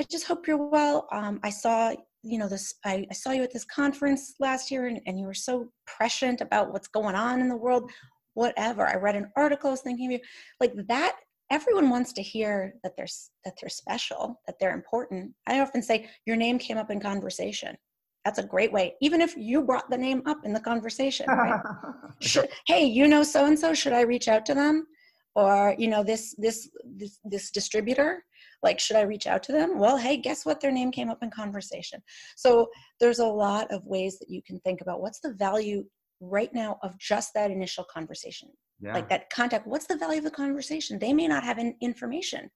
I 0.01 0.05
just 0.11 0.27
hope 0.27 0.47
you're 0.47 0.71
well. 0.71 1.07
Um, 1.13 1.39
I 1.43 1.51
saw, 1.51 1.93
you 2.23 2.39
know, 2.39 2.49
this, 2.49 2.77
I, 2.87 3.07
I, 3.11 3.15
saw 3.15 3.33
you 3.33 3.43
at 3.43 3.53
this 3.53 3.67
conference 3.67 4.37
last 4.41 4.71
year 4.71 4.87
and, 4.87 5.03
and 5.05 5.19
you 5.19 5.27
were 5.27 5.35
so 5.35 5.69
prescient 5.87 6.41
about 6.41 6.73
what's 6.73 6.89
going 6.89 7.15
on 7.15 7.43
in 7.43 7.51
the 7.51 7.57
world 7.57 7.91
whatever. 8.35 8.87
I 8.87 8.97
read 8.97 9.17
an 9.17 9.31
article, 9.37 9.69
I 9.69 9.73
was 9.73 9.81
thinking 9.81 10.07
of 10.07 10.13
you. 10.13 10.21
Like 10.61 10.75
that, 10.89 11.17
everyone 11.51 11.91
wants 11.91 12.13
to 12.15 12.23
hear 12.23 12.75
that 12.83 12.97
they're 12.97 13.07
that 13.45 13.55
they're 13.61 13.69
special, 13.69 14.41
that 14.47 14.57
they're 14.59 14.75
important. 14.75 15.33
I 15.47 15.61
often 15.61 15.83
say 15.83 16.09
your 16.27 16.37
name 16.37 16.59
came 16.59 16.79
up 16.79 16.91
in 16.91 17.01
conversation. 17.01 17.77
That's 18.25 18.39
a 18.39 18.45
great 18.45 18.73
way, 18.73 18.95
even 19.01 19.21
if 19.21 19.37
you 19.37 19.63
brought 19.63 19.91
the 19.91 19.99
name 19.99 20.23
up 20.27 20.45
in 20.45 20.53
the 20.53 20.61
conversation. 20.61 21.27
Right? 21.29 21.61
should, 22.21 22.49
hey, 22.67 22.85
you 22.85 23.09
know 23.09 23.23
so 23.23 23.47
and 23.47 23.59
so. 23.59 23.75
Should 23.75 23.93
I 23.93 24.03
reach 24.03 24.29
out 24.29 24.47
to 24.47 24.55
them? 24.55 24.87
Or 25.35 25.75
you 25.79 25.89
know 25.89 26.05
this 26.05 26.35
this 26.39 26.71
this 26.85 27.19
this 27.25 27.51
distributor 27.51 28.23
like 28.63 28.79
should 28.79 28.97
i 28.97 29.03
reach 29.03 29.27
out 29.27 29.43
to 29.43 29.53
them 29.53 29.79
well 29.79 29.97
hey 29.97 30.17
guess 30.17 30.45
what 30.45 30.61
their 30.61 30.71
name 30.71 30.91
came 30.91 31.11
up 31.11 31.23
in 31.23 31.31
conversation 31.31 32.03
so 32.37 32.69
there's 33.01 33.19
a 33.19 33.27
lot 33.27 33.71
of 33.71 33.85
ways 33.87 34.19
that 34.19 34.31
you 34.31 34.43
can 34.43 34.61
think 34.61 34.81
about 34.81 35.01
what's 35.01 35.21
the 35.21 35.33
value 35.33 35.85
right 36.23 36.53
now 36.55 36.79
of 36.83 36.97
just 36.99 37.35
that 37.35 37.51
initial 37.51 37.85
conversation. 37.85 38.49
Yeah. 38.81 38.95
like 38.95 39.09
that 39.11 39.31
contact 39.31 39.65
what's 39.65 39.87
the 39.87 39.97
value 39.97 40.19
of 40.19 40.25
the 40.25 40.31
conversation? 40.31 40.99
They 40.99 41.13
may 41.13 41.29
not 41.29 41.45
have 41.45 41.59
an 41.59 41.77
information. 41.81 42.51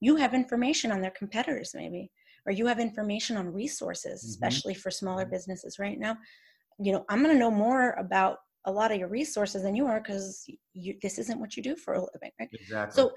You 0.00 0.14
have 0.16 0.32
information 0.32 0.92
on 0.92 1.00
their 1.00 1.10
competitors 1.10 1.72
maybe 1.74 2.10
or 2.46 2.52
you 2.52 2.66
have 2.66 2.78
information 2.78 3.36
on 3.36 3.52
resources 3.52 4.20
mm-hmm. 4.20 4.30
especially 4.30 4.74
for 4.74 4.90
smaller 4.92 5.26
businesses 5.26 5.78
right 5.78 5.98
now. 5.98 6.16
You 6.78 6.92
know 6.92 7.04
i'm 7.08 7.22
going 7.22 7.34
to 7.34 7.38
know 7.38 7.50
more 7.50 7.92
about 7.92 8.38
a 8.66 8.72
lot 8.72 8.92
of 8.92 8.98
your 8.98 9.08
resources 9.08 9.62
than 9.62 9.74
you 9.74 9.86
are 9.86 10.00
because 10.00 10.46
this 11.02 11.18
isn't 11.18 11.40
what 11.40 11.56
you 11.56 11.62
do 11.62 11.76
for 11.76 11.94
a 11.94 12.00
living 12.00 12.30
right? 12.40 12.48
Exactly. 12.52 13.02
so 13.02 13.12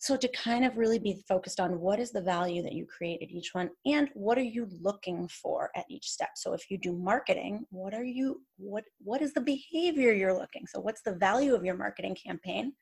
so 0.00 0.16
to 0.16 0.28
kind 0.28 0.64
of 0.64 0.76
really 0.76 0.98
be 0.98 1.22
focused 1.28 1.58
on 1.58 1.80
what 1.80 1.98
is 1.98 2.12
the 2.12 2.20
value 2.20 2.62
that 2.62 2.72
you 2.72 2.86
create 2.86 3.20
at 3.22 3.30
each 3.30 3.50
one 3.52 3.68
and 3.84 4.08
what 4.14 4.38
are 4.38 4.42
you 4.42 4.68
looking 4.80 5.28
for 5.28 5.70
at 5.74 5.84
each 5.90 6.08
step. 6.08 6.30
So 6.36 6.52
if 6.52 6.70
you 6.70 6.78
do 6.78 6.92
marketing 6.92 7.64
what 7.70 7.94
are 7.94 8.04
you 8.04 8.42
what 8.56 8.84
what 9.02 9.22
is 9.22 9.32
the 9.32 9.40
behavior 9.40 10.12
you're 10.12 10.38
looking 10.38 10.66
so 10.66 10.80
what's 10.80 11.02
the 11.02 11.16
value 11.16 11.54
of 11.54 11.64
your 11.64 11.76
marketing 11.76 12.16
campaign 12.24 12.72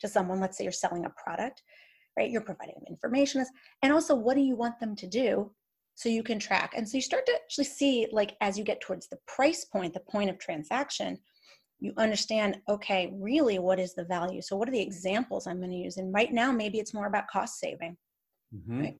to 0.00 0.08
someone 0.08 0.40
let's 0.40 0.58
say 0.58 0.64
you're 0.64 0.72
selling 0.72 1.06
a 1.06 1.14
product 1.22 1.62
right? 2.16 2.30
You're 2.30 2.42
providing 2.42 2.74
them 2.76 2.84
information 2.88 3.44
and 3.82 3.92
also 3.92 4.14
what 4.14 4.34
do 4.34 4.40
you 4.40 4.56
want 4.56 4.78
them 4.80 4.94
to 4.96 5.06
do 5.06 5.50
so 5.94 6.08
you 6.08 6.22
can 6.22 6.38
track? 6.38 6.74
And 6.76 6.88
so 6.88 6.96
you 6.96 7.02
start 7.02 7.26
to 7.26 7.34
actually 7.34 7.64
see 7.64 8.06
like 8.12 8.36
as 8.40 8.58
you 8.58 8.64
get 8.64 8.80
towards 8.80 9.08
the 9.08 9.18
price 9.26 9.64
point 9.64 9.94
the 9.94 10.00
point 10.00 10.30
of 10.30 10.38
transaction 10.38 11.18
you 11.80 11.92
understand 11.96 12.58
okay 12.68 13.12
really 13.20 13.58
what 13.58 13.78
is 13.78 13.94
the 13.94 14.04
value 14.04 14.40
so 14.40 14.56
what 14.56 14.68
are 14.68 14.72
the 14.72 14.80
examples 14.80 15.46
i'm 15.46 15.58
going 15.58 15.70
to 15.70 15.76
use 15.76 15.96
and 15.96 16.12
right 16.14 16.32
now 16.32 16.50
maybe 16.52 16.78
it's 16.78 16.94
more 16.94 17.06
about 17.06 17.28
cost 17.28 17.58
saving 17.58 17.96
mm-hmm. 18.54 18.80
right? 18.80 18.98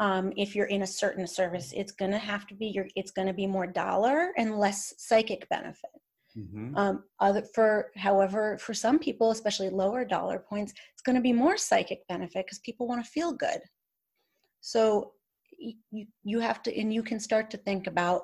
um, 0.00 0.32
if 0.36 0.56
you're 0.56 0.66
in 0.66 0.82
a 0.82 0.86
certain 0.86 1.26
service 1.26 1.72
it's 1.74 1.92
going 1.92 2.10
to 2.10 2.18
have 2.18 2.46
to 2.46 2.54
be 2.54 2.66
your 2.66 2.86
it's 2.96 3.12
going 3.12 3.28
to 3.28 3.34
be 3.34 3.46
more 3.46 3.66
dollar 3.66 4.32
and 4.36 4.58
less 4.58 4.94
psychic 4.98 5.48
benefit 5.48 5.90
mm-hmm. 6.36 6.76
um, 6.76 7.04
other 7.20 7.42
for 7.54 7.90
however 7.96 8.58
for 8.58 8.74
some 8.74 8.98
people 8.98 9.30
especially 9.30 9.70
lower 9.70 10.04
dollar 10.04 10.38
points 10.38 10.72
it's 10.92 11.02
going 11.02 11.16
to 11.16 11.22
be 11.22 11.32
more 11.32 11.56
psychic 11.56 12.06
benefit 12.08 12.46
because 12.46 12.58
people 12.60 12.88
want 12.88 13.04
to 13.04 13.10
feel 13.10 13.32
good 13.32 13.60
so 14.60 15.12
you, 15.58 16.06
you 16.24 16.40
have 16.40 16.62
to 16.62 16.76
and 16.78 16.92
you 16.92 17.02
can 17.02 17.20
start 17.20 17.50
to 17.50 17.56
think 17.58 17.86
about 17.86 18.22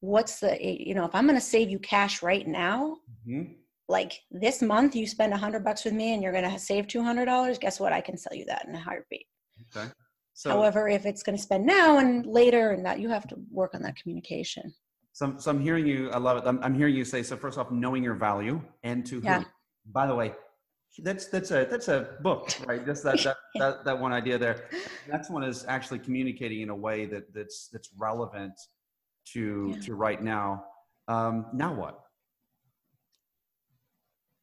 what's 0.00 0.40
the 0.40 0.56
you 0.60 0.94
know 0.94 1.04
if 1.04 1.14
i'm 1.14 1.26
going 1.26 1.38
to 1.38 1.44
save 1.44 1.70
you 1.70 1.78
cash 1.78 2.22
right 2.22 2.46
now 2.46 2.96
mm-hmm. 3.26 3.52
like 3.88 4.20
this 4.30 4.62
month 4.62 4.94
you 4.94 5.06
spend 5.06 5.32
a 5.32 5.36
hundred 5.36 5.64
bucks 5.64 5.84
with 5.84 5.94
me 5.94 6.14
and 6.14 6.22
you're 6.22 6.32
going 6.32 6.50
to 6.50 6.58
save 6.58 6.86
$200 6.86 7.60
guess 7.60 7.80
what? 7.80 7.92
I 7.92 8.00
can 8.00 8.16
sell 8.16 8.36
you 8.36 8.44
that 8.46 8.66
in 8.68 8.74
a 8.74 8.80
heartbeat. 8.80 9.26
Okay. 9.74 9.88
So, 10.34 10.50
however 10.50 10.88
if 10.88 11.06
it's 11.06 11.22
going 11.22 11.36
to 11.36 11.42
spend 11.42 11.64
now 11.64 11.98
and 11.98 12.26
later 12.26 12.72
and 12.72 12.84
that 12.84 13.00
you 13.00 13.08
have 13.08 13.26
to 13.28 13.36
work 13.50 13.74
on 13.74 13.82
that 13.82 13.96
communication. 13.96 14.74
So, 15.12 15.34
so 15.38 15.50
i'm 15.50 15.60
hearing 15.60 15.86
you 15.86 16.10
i 16.10 16.18
love 16.18 16.36
it. 16.36 16.44
I'm, 16.46 16.62
I'm 16.62 16.74
hearing 16.74 16.94
you 16.94 17.04
say 17.04 17.22
so 17.22 17.36
first 17.36 17.56
off 17.56 17.70
knowing 17.70 18.04
your 18.04 18.14
value 18.14 18.60
and 18.82 19.06
to 19.06 19.20
yeah. 19.20 19.40
who 19.40 19.46
by 19.92 20.06
the 20.06 20.14
way 20.14 20.34
that's 21.02 21.26
that's 21.26 21.50
a 21.50 21.66
that's 21.70 21.88
a 21.88 22.16
book 22.22 22.50
right? 22.66 22.84
Just 22.84 23.02
that 23.04 23.22
that, 23.22 23.36
that 23.54 23.84
that 23.84 23.98
one 23.98 24.12
idea 24.12 24.38
there. 24.38 24.68
The 25.06 25.12
next 25.12 25.30
one 25.30 25.42
is 25.42 25.64
actually 25.68 25.98
communicating 25.98 26.62
in 26.62 26.70
a 26.70 26.74
way 26.74 27.06
that 27.06 27.32
that's 27.34 27.68
that's 27.72 27.90
relevant 27.96 28.54
to 29.32 29.74
yeah. 29.74 29.80
to 29.82 29.94
right 29.94 30.22
now. 30.22 30.64
Um, 31.08 31.46
now 31.52 31.74
what? 31.74 32.00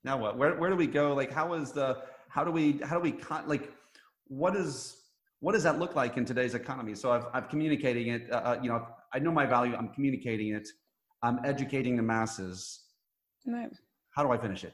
Now 0.03 0.17
what? 0.17 0.37
Where 0.37 0.55
where 0.55 0.69
do 0.69 0.75
we 0.75 0.87
go? 0.87 1.13
Like, 1.13 1.31
how 1.31 1.53
is 1.53 1.71
the 1.71 2.03
how 2.29 2.43
do 2.43 2.51
we 2.51 2.79
how 2.83 2.97
do 2.97 3.01
we 3.01 3.11
con- 3.11 3.47
like 3.47 3.71
what 4.27 4.55
is 4.55 4.97
what 5.39 5.53
does 5.53 5.63
that 5.63 5.79
look 5.79 5.95
like 5.95 6.17
in 6.17 6.25
today's 6.25 6.55
economy? 6.55 6.95
So 6.95 7.11
I've 7.11 7.25
I've 7.33 7.49
communicating 7.49 8.07
it. 8.07 8.31
Uh, 8.31 8.35
uh, 8.35 8.59
you 8.61 8.69
know, 8.69 8.85
I 9.13 9.19
know 9.19 9.31
my 9.31 9.45
value. 9.45 9.75
I'm 9.75 9.89
communicating 9.89 10.53
it. 10.53 10.67
I'm 11.21 11.39
educating 11.45 11.95
the 11.95 12.03
masses. 12.03 12.81
Right. 13.45 13.71
How 14.11 14.23
do 14.23 14.31
I 14.31 14.37
finish 14.37 14.63
it? 14.63 14.73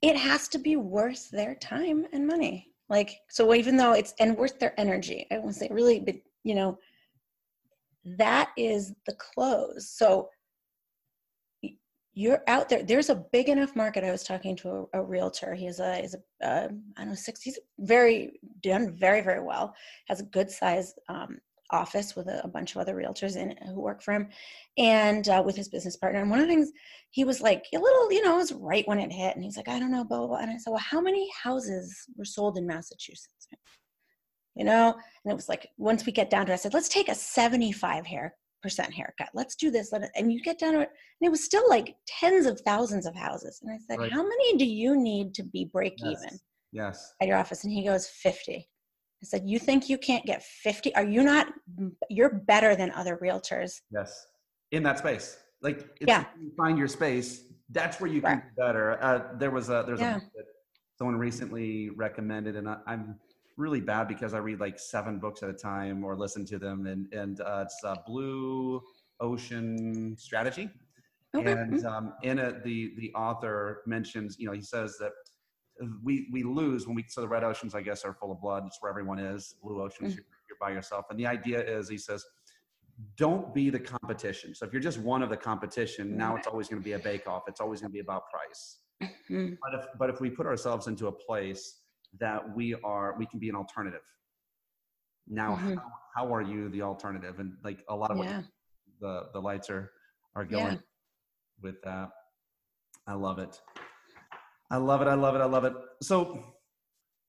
It 0.00 0.16
has 0.16 0.48
to 0.48 0.58
be 0.58 0.76
worth 0.76 1.30
their 1.30 1.54
time 1.56 2.06
and 2.12 2.26
money. 2.26 2.68
Like 2.88 3.20
so, 3.28 3.54
even 3.54 3.76
though 3.76 3.92
it's 3.92 4.14
and 4.20 4.36
worth 4.36 4.58
their 4.58 4.78
energy. 4.78 5.26
I 5.30 5.38
won't 5.38 5.54
say 5.54 5.68
really, 5.70 6.00
but 6.00 6.16
you 6.44 6.54
know, 6.54 6.78
that 8.04 8.50
is 8.56 8.92
the 9.06 9.14
close. 9.14 9.90
So 9.90 10.28
you're 12.14 12.42
out 12.46 12.68
there. 12.68 12.82
There's 12.82 13.08
a 13.08 13.24
big 13.32 13.48
enough 13.48 13.74
market. 13.74 14.04
I 14.04 14.10
was 14.10 14.22
talking 14.24 14.54
to 14.56 14.88
a, 14.92 15.00
a 15.00 15.02
realtor. 15.02 15.54
He's 15.54 15.80
a, 15.80 15.96
he's 15.96 16.14
a, 16.14 16.46
uh, 16.46 16.68
I 16.96 17.00
don't 17.00 17.08
know, 17.08 17.14
six, 17.14 17.40
he's 17.40 17.58
very, 17.78 18.38
done 18.62 18.94
very, 18.94 19.22
very 19.22 19.42
well, 19.42 19.74
has 20.08 20.20
a 20.20 20.24
good 20.24 20.50
size 20.50 20.94
um, 21.08 21.38
office 21.72 22.14
with 22.14 22.28
a, 22.28 22.42
a 22.44 22.48
bunch 22.48 22.74
of 22.74 22.80
other 22.80 22.94
realtors 22.94 23.36
in 23.36 23.56
who 23.66 23.80
work 23.80 24.02
for 24.02 24.12
him 24.12 24.28
and 24.78 25.28
uh, 25.28 25.42
with 25.44 25.56
his 25.56 25.68
business 25.68 25.96
partner 25.96 26.20
and 26.20 26.30
one 26.30 26.38
of 26.38 26.46
the 26.46 26.52
things 26.52 26.70
he 27.10 27.24
was 27.24 27.40
like 27.40 27.64
a 27.74 27.78
little 27.78 28.12
you 28.12 28.22
know 28.22 28.34
it 28.34 28.38
was 28.38 28.52
right 28.52 28.86
when 28.86 28.98
it 28.98 29.10
hit 29.10 29.34
and 29.34 29.44
he's 29.44 29.56
like 29.56 29.68
i 29.68 29.78
don't 29.78 29.90
know 29.90 30.04
blah 30.04 30.18
blah, 30.18 30.26
blah. 30.26 30.36
and 30.36 30.50
i 30.50 30.56
said 30.56 30.70
well 30.70 30.78
how 30.78 31.00
many 31.00 31.28
houses 31.42 32.06
were 32.16 32.24
sold 32.24 32.58
in 32.58 32.66
massachusetts 32.66 33.48
you 34.54 34.64
know 34.64 34.94
and 35.24 35.32
it 35.32 35.34
was 35.34 35.48
like 35.48 35.68
once 35.76 36.04
we 36.06 36.12
get 36.12 36.30
down 36.30 36.46
to 36.46 36.52
it 36.52 36.54
i 36.54 36.56
said 36.56 36.74
let's 36.74 36.88
take 36.88 37.08
a 37.08 37.14
75 37.14 38.04
hair 38.06 38.34
percent 38.62 38.92
haircut 38.92 39.28
let's 39.34 39.56
do 39.56 39.70
this 39.70 39.92
let 39.92 40.02
it, 40.02 40.10
and 40.16 40.32
you 40.32 40.40
get 40.42 40.58
down 40.58 40.74
to 40.74 40.80
it 40.80 40.88
and 41.20 41.26
it 41.26 41.30
was 41.30 41.44
still 41.44 41.68
like 41.68 41.96
tens 42.06 42.46
of 42.46 42.60
thousands 42.60 43.06
of 43.06 43.14
houses 43.14 43.60
and 43.62 43.72
i 43.72 43.78
said 43.78 43.98
Right. 43.98 44.12
how 44.12 44.22
many 44.22 44.56
do 44.56 44.64
you 44.64 44.96
need 44.96 45.34
to 45.34 45.42
be 45.42 45.64
break 45.64 45.94
Yes. 45.98 46.22
even 46.22 46.38
Yes. 46.72 47.14
at 47.20 47.28
your 47.28 47.36
office 47.36 47.64
and 47.64 47.72
he 47.72 47.84
goes 47.84 48.06
50 48.08 48.54
i 48.56 48.64
said 49.24 49.42
you 49.46 49.58
think 49.58 49.88
you 49.88 49.98
can't 49.98 50.24
get 50.24 50.42
50 50.42 50.94
are 50.94 51.04
you 51.04 51.22
not 51.22 51.48
you're 52.08 52.30
better 52.34 52.76
than 52.76 52.90
other 52.92 53.18
realtors 53.22 53.80
Yes. 53.90 54.26
In 54.70 54.82
that 54.84 54.98
space. 54.98 55.36
Like 55.60 55.86
Yeah. 56.00 56.24
you 56.40 56.50
find 56.56 56.78
your 56.78 56.88
space. 56.88 57.44
That's 57.68 58.00
where 58.00 58.10
you 58.10 58.22
can 58.22 58.38
Right. 58.38 58.42
do 58.56 58.62
better. 58.64 59.02
Uh, 59.02 59.36
there 59.36 59.50
was 59.50 59.68
a 59.68 59.84
there's 59.86 60.00
Yeah. 60.00 60.16
a 60.16 60.42
someone 60.98 61.16
recently 61.16 61.90
recommended, 61.90 62.56
and 62.56 62.66
I, 62.68 62.78
I'm 62.86 63.20
really 63.56 63.80
bad 63.80 64.08
because 64.08 64.34
I 64.34 64.38
read 64.38 64.60
like 64.60 64.78
seven 64.78 65.18
books 65.18 65.42
at 65.42 65.50
a 65.50 65.54
time 65.54 66.04
or 66.04 66.16
listen 66.16 66.44
to 66.46 66.58
them, 66.58 66.86
and 66.86 67.12
and 67.12 67.40
uh, 67.40 67.64
it's 67.66 67.80
uh, 67.84 67.96
Blue 68.06 68.82
Ocean 69.20 70.16
Strategy. 70.18 70.70
Okay. 71.34 71.52
And 71.52 71.84
um, 71.86 72.14
in 72.22 72.38
it, 72.38 72.62
the 72.64 72.92
the 72.98 73.12
author 73.14 73.82
mentions, 73.86 74.36
you 74.38 74.46
know, 74.46 74.52
he 74.52 74.62
says 74.62 74.96
that 74.98 75.12
we 76.04 76.28
we 76.32 76.42
lose 76.42 76.86
when 76.86 76.94
we 76.94 77.04
so 77.08 77.20
the 77.22 77.28
red 77.28 77.44
oceans, 77.44 77.74
I 77.74 77.82
guess, 77.82 78.04
are 78.04 78.12
full 78.14 78.32
of 78.32 78.40
blood. 78.40 78.64
It's 78.66 78.78
where 78.80 78.90
everyone 78.90 79.18
is. 79.18 79.54
Blue 79.62 79.80
oceans, 79.82 80.12
Mm. 80.12 80.16
you're, 80.16 80.24
you're 80.48 80.58
by 80.60 80.70
yourself. 80.70 81.06
And 81.10 81.18
the 81.18 81.26
idea 81.26 81.60
is, 81.62 81.88
he 81.88 81.96
says, 81.98 82.24
don't 83.16 83.54
be 83.54 83.70
the 83.70 83.80
competition. 83.80 84.54
So 84.54 84.66
if 84.66 84.72
you're 84.72 84.82
just 84.82 84.98
one 84.98 85.22
of 85.22 85.30
the 85.30 85.36
competition, 85.36 86.16
now 86.16 86.36
it's 86.36 86.46
always 86.46 86.68
going 86.68 86.80
to 86.82 86.84
be 86.84 86.92
a 86.92 86.98
bake 86.98 87.26
off. 87.26 87.44
It's 87.48 87.60
always 87.60 87.80
going 87.80 87.90
to 87.90 87.94
be 87.94 88.00
about 88.00 88.24
price. 88.30 88.80
Mhm. 89.02 89.56
But 89.62 89.74
if 89.80 89.86
but 89.98 90.10
if 90.10 90.20
we 90.20 90.28
put 90.30 90.46
ourselves 90.46 90.86
into 90.86 91.06
a 91.06 91.12
place 91.12 91.78
that 92.20 92.54
we 92.54 92.74
are, 92.84 93.16
we 93.18 93.26
can 93.26 93.38
be 93.38 93.48
an 93.48 93.54
alternative. 93.56 94.02
Now, 95.28 95.56
Mhm. 95.56 95.76
how, 95.76 95.92
how 96.14 96.34
are 96.34 96.42
you 96.42 96.68
the 96.68 96.82
alternative? 96.82 97.38
And 97.40 97.56
like 97.64 97.84
a 97.88 97.96
lot 97.96 98.10
of 98.10 98.18
what 98.18 98.26
yeah 98.28 98.42
the 99.00 99.28
the 99.32 99.40
lights 99.40 99.68
are 99.70 99.92
are 100.34 100.44
going 100.44 100.74
Yeah. 100.74 100.80
with 101.60 101.80
that. 101.82 102.10
I 103.06 103.14
love 103.14 103.38
it. 103.38 103.60
I 104.70 104.76
love 104.76 105.02
it. 105.02 105.08
I 105.08 105.14
love 105.14 105.34
it. 105.34 105.40
I 105.40 105.44
love 105.44 105.64
it. 105.64 105.74
So, 106.02 106.42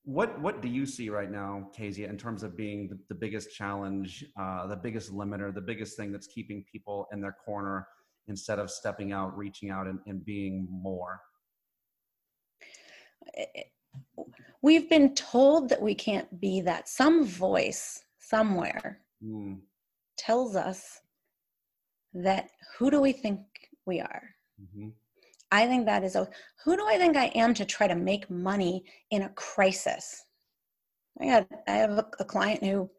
what 0.04 0.40
what 0.42 0.62
do 0.62 0.68
you 0.68 0.86
see 0.86 1.10
right 1.10 1.32
now, 1.32 1.70
Keziah, 1.76 2.10
in 2.10 2.18
terms 2.18 2.44
of 2.44 2.56
being 2.58 2.88
the, 2.90 3.00
the 3.10 3.16
biggest 3.16 3.56
challenge, 3.56 4.26
uh, 4.38 4.68
the 4.68 4.76
biggest 4.76 5.12
limiter, 5.12 5.54
the 5.54 5.62
biggest 5.62 5.98
thing 5.98 6.12
that's 6.12 6.28
keeping 6.28 6.64
people 6.72 7.08
in 7.12 7.22
their 7.22 7.36
corner 7.46 7.88
instead 8.28 8.60
of 8.60 8.70
stepping 8.70 9.12
out, 9.12 9.36
reaching 9.38 9.70
out, 9.70 9.88
and, 9.88 10.00
and 10.08 10.24
being 10.26 10.68
more? 10.70 11.22
it- 13.34 13.72
we've 14.64 14.90
been 14.90 15.14
told 15.14 15.70
that 15.70 15.82
we 15.82 15.94
can't 15.94 16.40
be 16.40 16.62
that. 16.62 16.90
Some 16.90 17.26
voice 17.26 18.04
somewhere 18.18 19.00
Mm, 19.24 19.62
tells 20.18 20.56
us 20.56 21.00
that 22.14 22.50
who 22.78 22.92
do 22.92 23.00
we 23.00 23.14
think 23.14 23.40
we 23.86 24.00
are? 24.02 24.24
Mhm. 24.62 24.92
i 25.52 25.68
think 25.68 25.86
that 25.86 26.04
is 26.04 26.16
a 26.16 26.28
who 26.64 26.76
do 26.76 26.86
i 26.88 26.98
think 26.98 27.16
i 27.16 27.28
am 27.44 27.54
to 27.54 27.66
try 27.66 27.88
to 27.88 27.96
make 27.96 28.30
money 28.30 28.84
in 29.12 29.22
a 29.24 29.30
crisis? 29.30 30.26
I 31.22 31.26
had 31.26 31.48
i 31.68 31.72
have 31.84 31.92
a, 31.92 32.06
a 32.20 32.26
client 32.26 32.64
who 32.64 32.90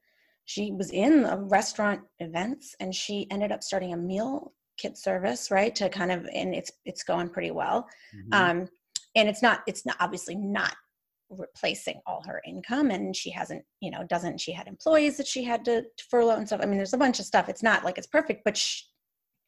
she 0.47 0.73
was 0.73 0.91
in 0.91 1.23
the 1.25 1.37
restaurant 1.39 2.01
events 2.21 2.75
and 2.81 2.95
she 2.95 3.27
ended 3.31 3.51
up 3.53 3.63
starting 3.63 3.93
a 3.93 3.97
meal 3.97 4.53
kit 4.77 4.97
service 4.99 5.51
right 5.51 5.75
to 5.77 5.89
kind 5.89 6.13
of 6.13 6.27
and 6.33 6.55
it's 6.55 6.73
it's 6.85 7.05
going 7.05 7.29
pretty 7.29 7.51
well. 7.51 7.87
Mhm. 8.15 8.33
um, 8.39 8.69
and 9.17 9.29
it's 9.29 9.43
not 9.43 9.61
it's 9.67 9.85
not 9.87 9.97
obviously 10.01 10.35
not 10.35 10.75
replacing 11.31 12.01
all 12.07 12.23
her 12.27 12.41
income 12.47 12.91
and 12.91 13.17
she 13.17 13.31
hasn't 13.31 13.63
you 13.81 13.91
know 13.91 14.05
doesn't 14.09 14.41
she 14.41 14.53
had 14.53 14.67
employees 14.69 15.17
that 15.17 15.27
she 15.27 15.43
had 15.45 15.65
to, 15.65 15.83
furlough 16.11 16.37
and 16.37 16.47
stuff. 16.47 16.61
I 16.63 16.67
mean 16.67 16.77
there's 16.77 16.93
a 16.95 16.99
bunch 16.99 17.19
of 17.19 17.27
stuff. 17.27 17.49
It's 17.49 17.63
not 17.63 17.85
like 17.85 17.99
it's 17.99 18.07
perfect 18.07 18.43
but 18.45 18.57
she, 18.57 18.85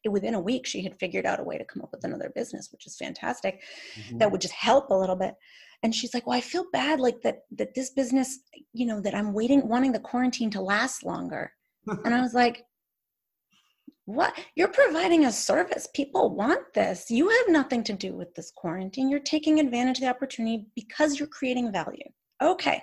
within 0.09 0.35
a 0.35 0.39
week 0.39 0.65
she 0.65 0.81
had 0.83 0.97
figured 0.99 1.25
out 1.25 1.39
a 1.39 1.43
way 1.43 1.57
to 1.57 1.65
come 1.65 1.81
up 1.81 1.89
with 1.91 2.03
another 2.03 2.31
business 2.35 2.69
which 2.71 2.85
is 2.87 2.95
fantastic. 2.97 3.63
Mhm. 3.95 4.19
that 4.19 4.31
would 4.31 4.41
just 4.41 4.53
help 4.53 4.89
a 4.89 4.95
little 4.95 5.15
bit. 5.15 5.35
And 5.83 5.93
she's 5.93 6.13
like 6.13 6.25
well 6.25 6.37
i 6.37 6.41
feel 6.41 6.65
bad 6.73 6.99
like 6.99 7.21
that 7.21 7.39
that 7.57 7.73
this 7.75 7.91
business 7.91 8.39
you 8.73 8.85
know 8.85 8.99
that 9.01 9.13
i'm 9.15 9.33
waiting 9.33 9.67
wanting 9.67 9.91
the 9.91 9.99
quarantine 9.99 10.49
to 10.51 10.61
last 10.61 11.03
longer. 11.03 11.51
And 12.05 12.13
i 12.13 12.21
was 12.21 12.33
like 12.33 12.63
what? 14.07 14.33
You're 14.55 14.69
providing 14.69 15.25
a 15.25 15.31
service. 15.33 15.89
People 15.93 16.33
want 16.33 16.73
this. 16.73 17.11
You 17.11 17.27
have 17.27 17.49
nothing 17.49 17.83
to 17.83 17.93
do 17.93 18.13
with 18.13 18.33
this 18.35 18.53
quarantine. 18.55 19.09
You're 19.09 19.19
taking 19.19 19.59
advantage 19.59 19.97
of 19.97 20.03
the 20.03 20.09
opportunity 20.09 20.65
because 20.75 21.19
you're 21.19 21.27
creating 21.27 21.73
value. 21.73 22.07
Okay. 22.41 22.81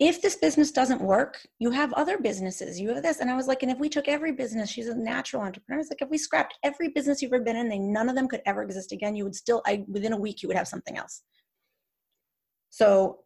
If 0.00 0.20
this 0.20 0.34
business 0.34 0.72
doesn't 0.72 1.00
work 1.00 1.38
you 1.60 1.70
have 1.70 1.92
other 1.92 2.18
businesses. 2.18 2.80
You 2.80 2.94
have 2.94 3.04
this. 3.04 3.20
And 3.20 3.30
i 3.30 3.36
was 3.36 3.46
like 3.46 3.62
and 3.62 3.70
if 3.70 3.78
we 3.78 3.88
took 3.88 4.08
every 4.08 4.32
business 4.32 4.70
she's 4.70 4.88
a 4.88 4.94
natural 4.96 5.42
entrepreneur. 5.42 5.78
I 5.78 5.82
was 5.82 5.88
like 5.88 6.02
if 6.02 6.10
we 6.10 6.18
scrapped 6.18 6.58
every 6.64 6.88
business 6.88 7.22
you've 7.22 7.32
ever 7.32 7.44
been 7.44 7.56
in 7.56 7.68
they 7.68 7.78
none 7.78 8.08
of 8.08 8.16
them 8.16 8.26
could 8.26 8.42
ever 8.44 8.62
exist 8.64 8.90
again 8.90 9.14
you 9.14 9.22
would 9.22 9.36
still 9.36 9.62
i 9.66 9.84
within 9.86 10.12
a 10.12 10.16
week 10.16 10.42
you 10.42 10.48
would 10.48 10.56
have 10.56 10.66
something 10.66 10.98
else. 10.98 11.22
So 12.70 13.20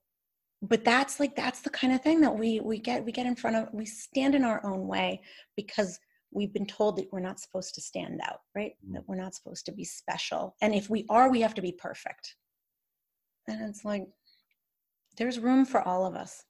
but 0.61 0.85
that's 0.85 1.19
like 1.19 1.35
that's 1.37 1.63
the 1.63 1.71
kind 1.71 1.95
of 1.95 2.03
thing 2.03 2.21
that 2.21 2.39
we 2.39 2.61
we 2.61 2.79
get 2.79 3.03
we 3.03 3.13
get 3.13 3.25
in 3.27 3.35
front 3.35 3.57
of 3.57 3.69
we 3.73 3.87
stand 3.87 4.35
in 4.35 4.45
our 4.45 4.65
own 4.67 4.87
way 4.87 5.23
because 5.57 5.99
we've 6.33 6.53
been 6.53 6.67
told 6.67 6.97
that 6.97 7.09
we're 7.13 7.21
not 7.21 7.39
supposed 7.39 7.75
to 7.75 7.81
stand 7.81 8.21
out 8.25 8.41
right 8.55 8.73
Mm. 8.87 8.95
that 8.95 9.09
we're 9.09 9.17
not 9.17 9.35
supposed 9.35 9.67
to 9.67 9.73
be 9.73 9.85
special 9.85 10.57
and 10.63 10.75
if 10.75 10.89
we 10.91 11.05
are 11.09 11.31
we 11.31 11.41
have 11.41 11.55
to 11.55 11.63
be 11.63 11.73
perfect 11.73 12.37
and 13.49 13.61
it's 13.69 13.85
like 13.85 14.07
there's 15.19 15.39
room 15.39 15.65
for 15.65 15.81
all 15.83 16.07
of 16.07 16.15
us 16.15 16.45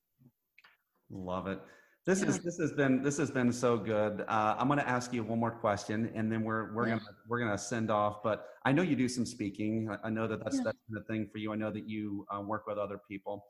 Love 1.14 1.46
it. 1.46 1.60
This 2.06 2.22
Yeah. 2.22 2.28
is 2.30 2.40
this 2.42 2.56
has 2.58 2.72
been 2.72 3.02
this 3.02 3.18
has 3.18 3.30
been 3.30 3.52
so 3.52 3.76
good. 3.76 4.22
Uh, 4.22 4.56
I'm 4.58 4.66
going 4.66 4.78
to 4.78 4.88
ask 4.88 5.12
you 5.12 5.22
one 5.22 5.38
more 5.38 5.50
question, 5.50 6.10
and 6.14 6.32
then 6.32 6.42
we're 6.42 6.72
we're 6.74 6.88
Yeah. 6.88 6.98
gonna 6.98 7.10
we're 7.28 7.38
gonna 7.38 7.58
send 7.58 7.90
off. 7.90 8.22
But 8.22 8.48
I 8.64 8.72
know 8.72 8.80
you 8.80 8.96
do 8.96 9.08
some 9.08 9.26
speaking. 9.26 9.90
I- 10.02 10.08
know 10.08 10.26
that 10.26 10.42
that's 10.42 10.56
Yeah. 10.56 10.62
that's 10.64 10.78
the 10.88 11.02
thing 11.04 11.28
for 11.30 11.36
you. 11.36 11.52
I 11.52 11.56
know 11.56 11.70
that 11.70 11.86
you 11.86 12.26
uh, 12.34 12.40
work 12.40 12.66
with 12.66 12.78
other 12.78 12.98
people 13.10 13.44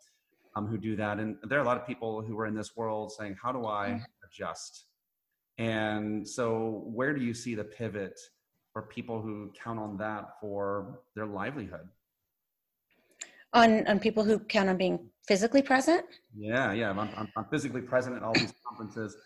um, 0.56 0.66
who 0.66 0.76
do 0.76 0.96
that, 0.96 1.20
and 1.20 1.38
there 1.44 1.58
are 1.60 1.62
a 1.62 1.64
lot 1.64 1.78
of 1.80 1.86
people 1.86 2.20
who 2.20 2.36
are 2.40 2.46
in 2.46 2.54
this 2.54 2.74
world 2.76 3.12
saying, 3.12 3.36
"How 3.40 3.52
do 3.52 3.64
I 3.64 3.86
Yeah. 3.90 4.04
adjust?" 4.26 4.88
And 5.58 6.26
so, 6.26 6.82
where 6.86 7.12
do 7.12 7.22
you 7.22 7.34
see 7.34 7.54
the 7.54 7.64
pivot 7.64 8.18
for 8.72 8.82
people 8.82 9.20
who 9.20 9.52
count 9.62 9.78
on 9.78 9.96
that 9.98 10.40
for 10.40 11.00
their 11.14 11.26
livelihood? 11.26 11.88
on 13.52 13.86
on 13.86 13.98
people 13.98 14.24
who 14.24 14.38
count 14.38 14.68
on 14.68 14.76
being 14.76 15.08
physically 15.26 15.62
present? 15.62 16.04
Yeah, 16.36 16.72
yeah. 16.72 16.90
I'm, 16.90 16.98
I'm, 16.98 17.28
I'm 17.36 17.44
physically 17.46 17.82
present 17.82 18.16
at 18.16 18.22
all 18.22 18.32
these 18.32 18.54
conferences, 18.66 19.16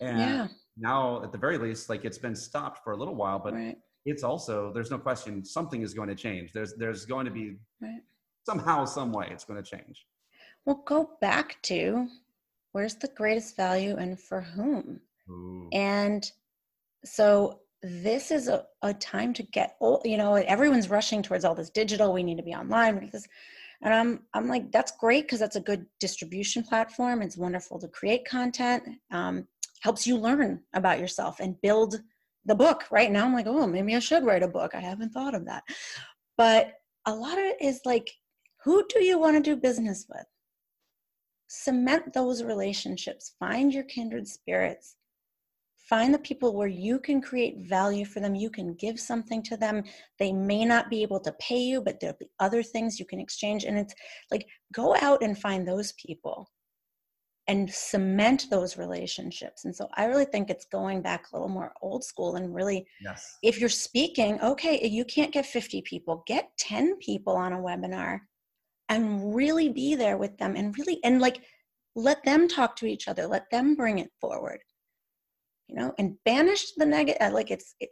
and 0.00 0.18
yeah. 0.18 0.48
now 0.76 1.22
at 1.22 1.32
the 1.32 1.38
very 1.38 1.58
least 1.58 1.88
like 1.88 2.04
it's 2.04 2.18
been 2.18 2.34
stopped 2.34 2.82
for 2.82 2.92
a 2.92 2.96
little 2.96 3.14
while 3.14 3.38
but 3.38 3.54
right. 3.54 3.78
it's 4.04 4.22
also 4.22 4.72
there's 4.72 4.90
no 4.90 4.98
question 4.98 5.44
something 5.44 5.82
is 5.82 5.94
going 5.94 6.08
to 6.08 6.14
change. 6.14 6.52
There's 6.52 6.74
there's 6.76 7.04
going 7.04 7.26
to 7.26 7.32
be 7.32 7.56
right. 7.80 8.00
somehow 8.44 8.84
some 8.84 9.12
way 9.12 9.28
it's 9.30 9.44
going 9.44 9.62
to 9.62 9.68
change. 9.68 10.06
Well 10.64 10.82
go 10.86 11.10
back 11.20 11.60
to 11.62 12.08
where's 12.72 12.96
the 12.96 13.08
greatest 13.08 13.56
value 13.56 13.96
and 13.96 14.18
for 14.18 14.40
whom 14.40 15.00
Ooh. 15.28 15.68
and 15.72 16.30
so 17.04 17.60
this 17.82 18.30
is 18.30 18.48
a, 18.48 18.64
a 18.82 18.92
time 18.94 19.32
to 19.34 19.42
get 19.42 19.76
old 19.80 20.02
you 20.04 20.16
know 20.16 20.34
everyone's 20.34 20.90
rushing 20.90 21.22
towards 21.22 21.44
all 21.44 21.54
this 21.54 21.70
digital 21.70 22.12
we 22.12 22.22
need 22.22 22.36
to 22.36 22.42
be 22.42 22.54
online 22.54 23.08
this. 23.12 23.26
And 23.82 23.92
i'm 23.92 24.20
i'm 24.34 24.48
like 24.48 24.72
that's 24.72 24.92
great 24.92 25.24
because 25.24 25.38
that's 25.38 25.56
a 25.56 25.60
good 25.60 25.86
distribution 26.00 26.62
platform 26.62 27.22
it's 27.22 27.36
wonderful 27.36 27.78
to 27.78 27.88
create 27.88 28.26
content 28.26 28.82
um, 29.10 29.46
helps 29.80 30.06
you 30.06 30.16
learn 30.16 30.62
about 30.74 30.98
yourself 30.98 31.38
and 31.40 31.60
build 31.60 31.96
the 32.46 32.54
book 32.54 32.84
right? 32.90 33.10
Now 33.10 33.24
i'm 33.24 33.34
like 33.34 33.46
oh 33.46 33.66
maybe 33.66 33.94
i 33.94 33.98
should 33.98 34.24
write 34.24 34.42
a 34.42 34.48
book 34.48 34.74
i 34.74 34.80
haven't 34.80 35.10
thought 35.10 35.34
of 35.34 35.44
that. 35.46 35.62
But 36.38 36.74
a 37.06 37.14
lot 37.14 37.38
of 37.38 37.44
it 37.44 37.56
is 37.60 37.80
like 37.84 38.10
who 38.64 38.84
do 38.88 39.04
you 39.04 39.18
want 39.18 39.36
to 39.36 39.42
do 39.42 39.54
business 39.54 40.06
with? 40.08 40.26
Cement 41.48 42.12
those 42.12 42.42
relationships 42.42 43.34
find 43.38 43.72
your 43.72 43.84
kindred 43.84 44.26
spirits 44.26 44.95
find 45.88 46.12
the 46.12 46.18
people 46.18 46.54
where 46.54 46.68
you 46.68 46.98
can 46.98 47.20
create 47.20 47.58
value 47.58 48.04
for 48.04 48.20
them 48.20 48.34
you 48.34 48.50
can 48.50 48.74
give 48.74 48.98
something 48.98 49.42
to 49.44 49.56
them. 49.56 49.84
They 50.18 50.32
may 50.32 50.64
not 50.64 50.90
be 50.90 51.02
able 51.02 51.20
to 51.20 51.32
pay 51.32 51.58
you 51.58 51.80
but 51.80 52.00
there'll 52.00 52.16
be 52.18 52.30
other 52.40 52.62
things 52.62 52.98
you 52.98 53.06
can 53.06 53.20
exchange 53.20 53.64
and 53.64 53.78
it's 53.78 53.94
like 54.30 54.46
go 54.72 54.96
out 55.00 55.22
and 55.22 55.38
find 55.38 55.66
those 55.66 55.92
people 55.92 56.50
and 57.48 57.70
cement 57.70 58.46
those 58.50 58.76
relationships. 58.76 59.64
And 59.64 59.74
so 59.74 59.88
i 59.94 60.06
really 60.06 60.24
think 60.24 60.50
it's 60.50 60.66
going 60.66 61.02
back 61.02 61.26
a 61.26 61.36
little 61.36 61.48
more 61.48 61.72
old 61.82 62.04
school 62.04 62.36
and 62.36 62.54
really 62.54 62.86
yes. 63.00 63.36
if 63.42 63.60
you're 63.60 63.68
speaking 63.68 64.40
okay 64.40 64.86
you 64.86 65.04
can't 65.04 65.32
get 65.32 65.46
50 65.46 65.82
people 65.82 66.24
get 66.26 66.50
10 66.58 66.96
people 66.96 67.36
on 67.36 67.52
a 67.52 67.58
webinar 67.58 68.20
and 68.88 69.34
really 69.34 69.68
be 69.68 69.94
there 69.94 70.16
with 70.16 70.36
them 70.38 70.56
and 70.56 70.76
really 70.78 70.98
and 71.04 71.20
like 71.20 71.38
let 71.94 72.22
them 72.24 72.48
talk 72.48 72.76
to 72.76 72.86
each 72.86 73.08
other 73.08 73.26
let 73.26 73.50
them 73.50 73.74
bring 73.74 73.98
it 73.98 74.10
forward 74.20 74.60
you 75.68 75.76
know, 75.76 75.92
and 75.98 76.16
banish 76.24 76.72
the 76.76 76.86
negative. 76.86 77.20
Uh, 77.20 77.32
like 77.32 77.50
it's 77.50 77.74
it, 77.80 77.90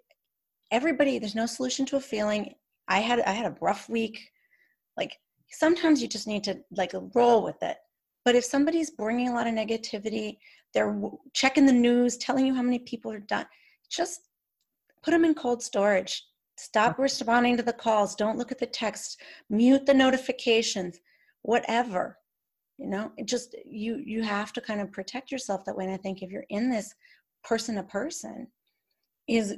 everybody. 0.70 1.18
There's 1.18 1.34
no 1.34 1.46
solution 1.46 1.86
to 1.86 1.96
a 1.96 2.00
feeling. 2.00 2.54
I 2.88 3.00
had 3.00 3.20
I 3.20 3.32
had 3.32 3.46
a 3.46 3.56
rough 3.60 3.88
week. 3.88 4.20
Like 4.96 5.16
sometimes 5.50 6.00
you 6.00 6.08
just 6.08 6.26
need 6.26 6.44
to 6.44 6.60
like 6.76 6.92
roll 7.14 7.42
with 7.42 7.62
it. 7.62 7.76
But 8.24 8.34
if 8.34 8.44
somebody's 8.44 8.90
bringing 8.90 9.28
a 9.28 9.34
lot 9.34 9.46
of 9.46 9.54
negativity, 9.54 10.38
they're 10.72 10.98
checking 11.34 11.66
the 11.66 11.72
news, 11.72 12.16
telling 12.16 12.46
you 12.46 12.54
how 12.54 12.62
many 12.62 12.78
people 12.78 13.12
are 13.12 13.18
done, 13.18 13.46
just 13.90 14.28
put 15.02 15.10
them 15.10 15.24
in 15.24 15.34
cold 15.34 15.62
storage. 15.62 16.24
Stop 16.56 16.98
responding 16.98 17.56
to 17.56 17.62
the 17.62 17.72
calls. 17.72 18.14
Don't 18.14 18.38
look 18.38 18.52
at 18.52 18.60
the 18.60 18.66
text. 18.66 19.20
Mute 19.50 19.84
the 19.84 19.94
notifications. 19.94 21.00
Whatever 21.42 22.18
you 22.78 22.88
know 22.88 23.12
it 23.16 23.26
just 23.26 23.54
you 23.64 24.02
you 24.04 24.22
have 24.22 24.52
to 24.52 24.60
kind 24.60 24.80
of 24.80 24.92
protect 24.92 25.30
yourself 25.30 25.64
that 25.64 25.76
way 25.76 25.84
and 25.84 25.92
i 25.92 25.96
think 25.96 26.22
if 26.22 26.30
you're 26.30 26.44
in 26.48 26.70
this 26.70 26.94
person 27.44 27.76
to 27.76 27.82
person 27.82 28.46
is 29.28 29.56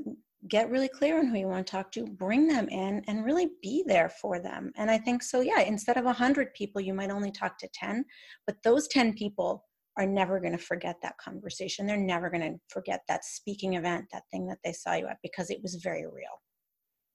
get 0.48 0.70
really 0.70 0.88
clear 0.88 1.18
on 1.18 1.26
who 1.26 1.38
you 1.38 1.48
want 1.48 1.66
to 1.66 1.70
talk 1.70 1.90
to 1.90 2.04
bring 2.04 2.46
them 2.46 2.68
in 2.68 3.02
and 3.08 3.24
really 3.24 3.48
be 3.62 3.82
there 3.86 4.08
for 4.08 4.38
them. 4.38 4.72
And 4.76 4.90
i 4.90 4.98
think 4.98 5.22
so 5.22 5.40
yeah 5.40 5.60
instead 5.60 5.96
of 5.96 6.04
100 6.04 6.54
people 6.54 6.80
you 6.80 6.94
might 6.94 7.10
only 7.10 7.32
talk 7.32 7.58
to 7.58 7.68
10 7.74 8.04
but 8.46 8.56
those 8.62 8.86
10 8.88 9.14
people 9.14 9.64
are 9.96 10.06
never 10.06 10.38
going 10.38 10.52
to 10.52 10.58
forget 10.58 10.96
that 11.02 11.16
conversation. 11.18 11.86
They're 11.86 11.96
never 11.96 12.28
going 12.28 12.42
to 12.42 12.58
forget 12.68 13.00
that 13.08 13.24
speaking 13.24 13.74
event 13.74 14.06
that 14.12 14.24
thing 14.30 14.46
that 14.48 14.58
they 14.64 14.72
saw 14.72 14.94
you 14.94 15.06
at 15.06 15.18
because 15.22 15.50
it 15.50 15.60
was 15.62 15.76
very 15.76 16.04
real. 16.06 16.36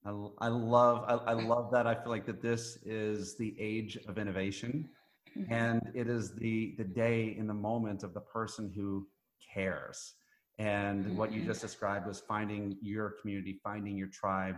I, 0.04 0.46
I 0.46 0.48
love 0.48 1.04
I, 1.06 1.30
I 1.30 1.32
love 1.34 1.70
that. 1.72 1.86
I 1.86 1.94
feel 1.94 2.10
like 2.10 2.26
that 2.26 2.42
this 2.42 2.78
is 2.84 3.36
the 3.36 3.54
age 3.58 3.98
of 4.08 4.18
innovation 4.18 4.88
mm-hmm. 5.36 5.52
and 5.52 5.80
it 5.94 6.08
is 6.08 6.34
the 6.34 6.74
the 6.76 6.84
day 6.84 7.36
in 7.38 7.46
the 7.46 7.54
moment 7.54 8.02
of 8.02 8.14
the 8.14 8.20
person 8.20 8.72
who 8.74 9.06
cares 9.54 10.14
and 10.62 11.04
mm-hmm. 11.04 11.16
what 11.16 11.32
you 11.32 11.42
just 11.42 11.60
described 11.60 12.06
was 12.06 12.20
finding 12.20 12.76
your 12.80 13.14
community 13.20 13.58
finding 13.64 13.96
your 13.96 14.08
tribe 14.08 14.56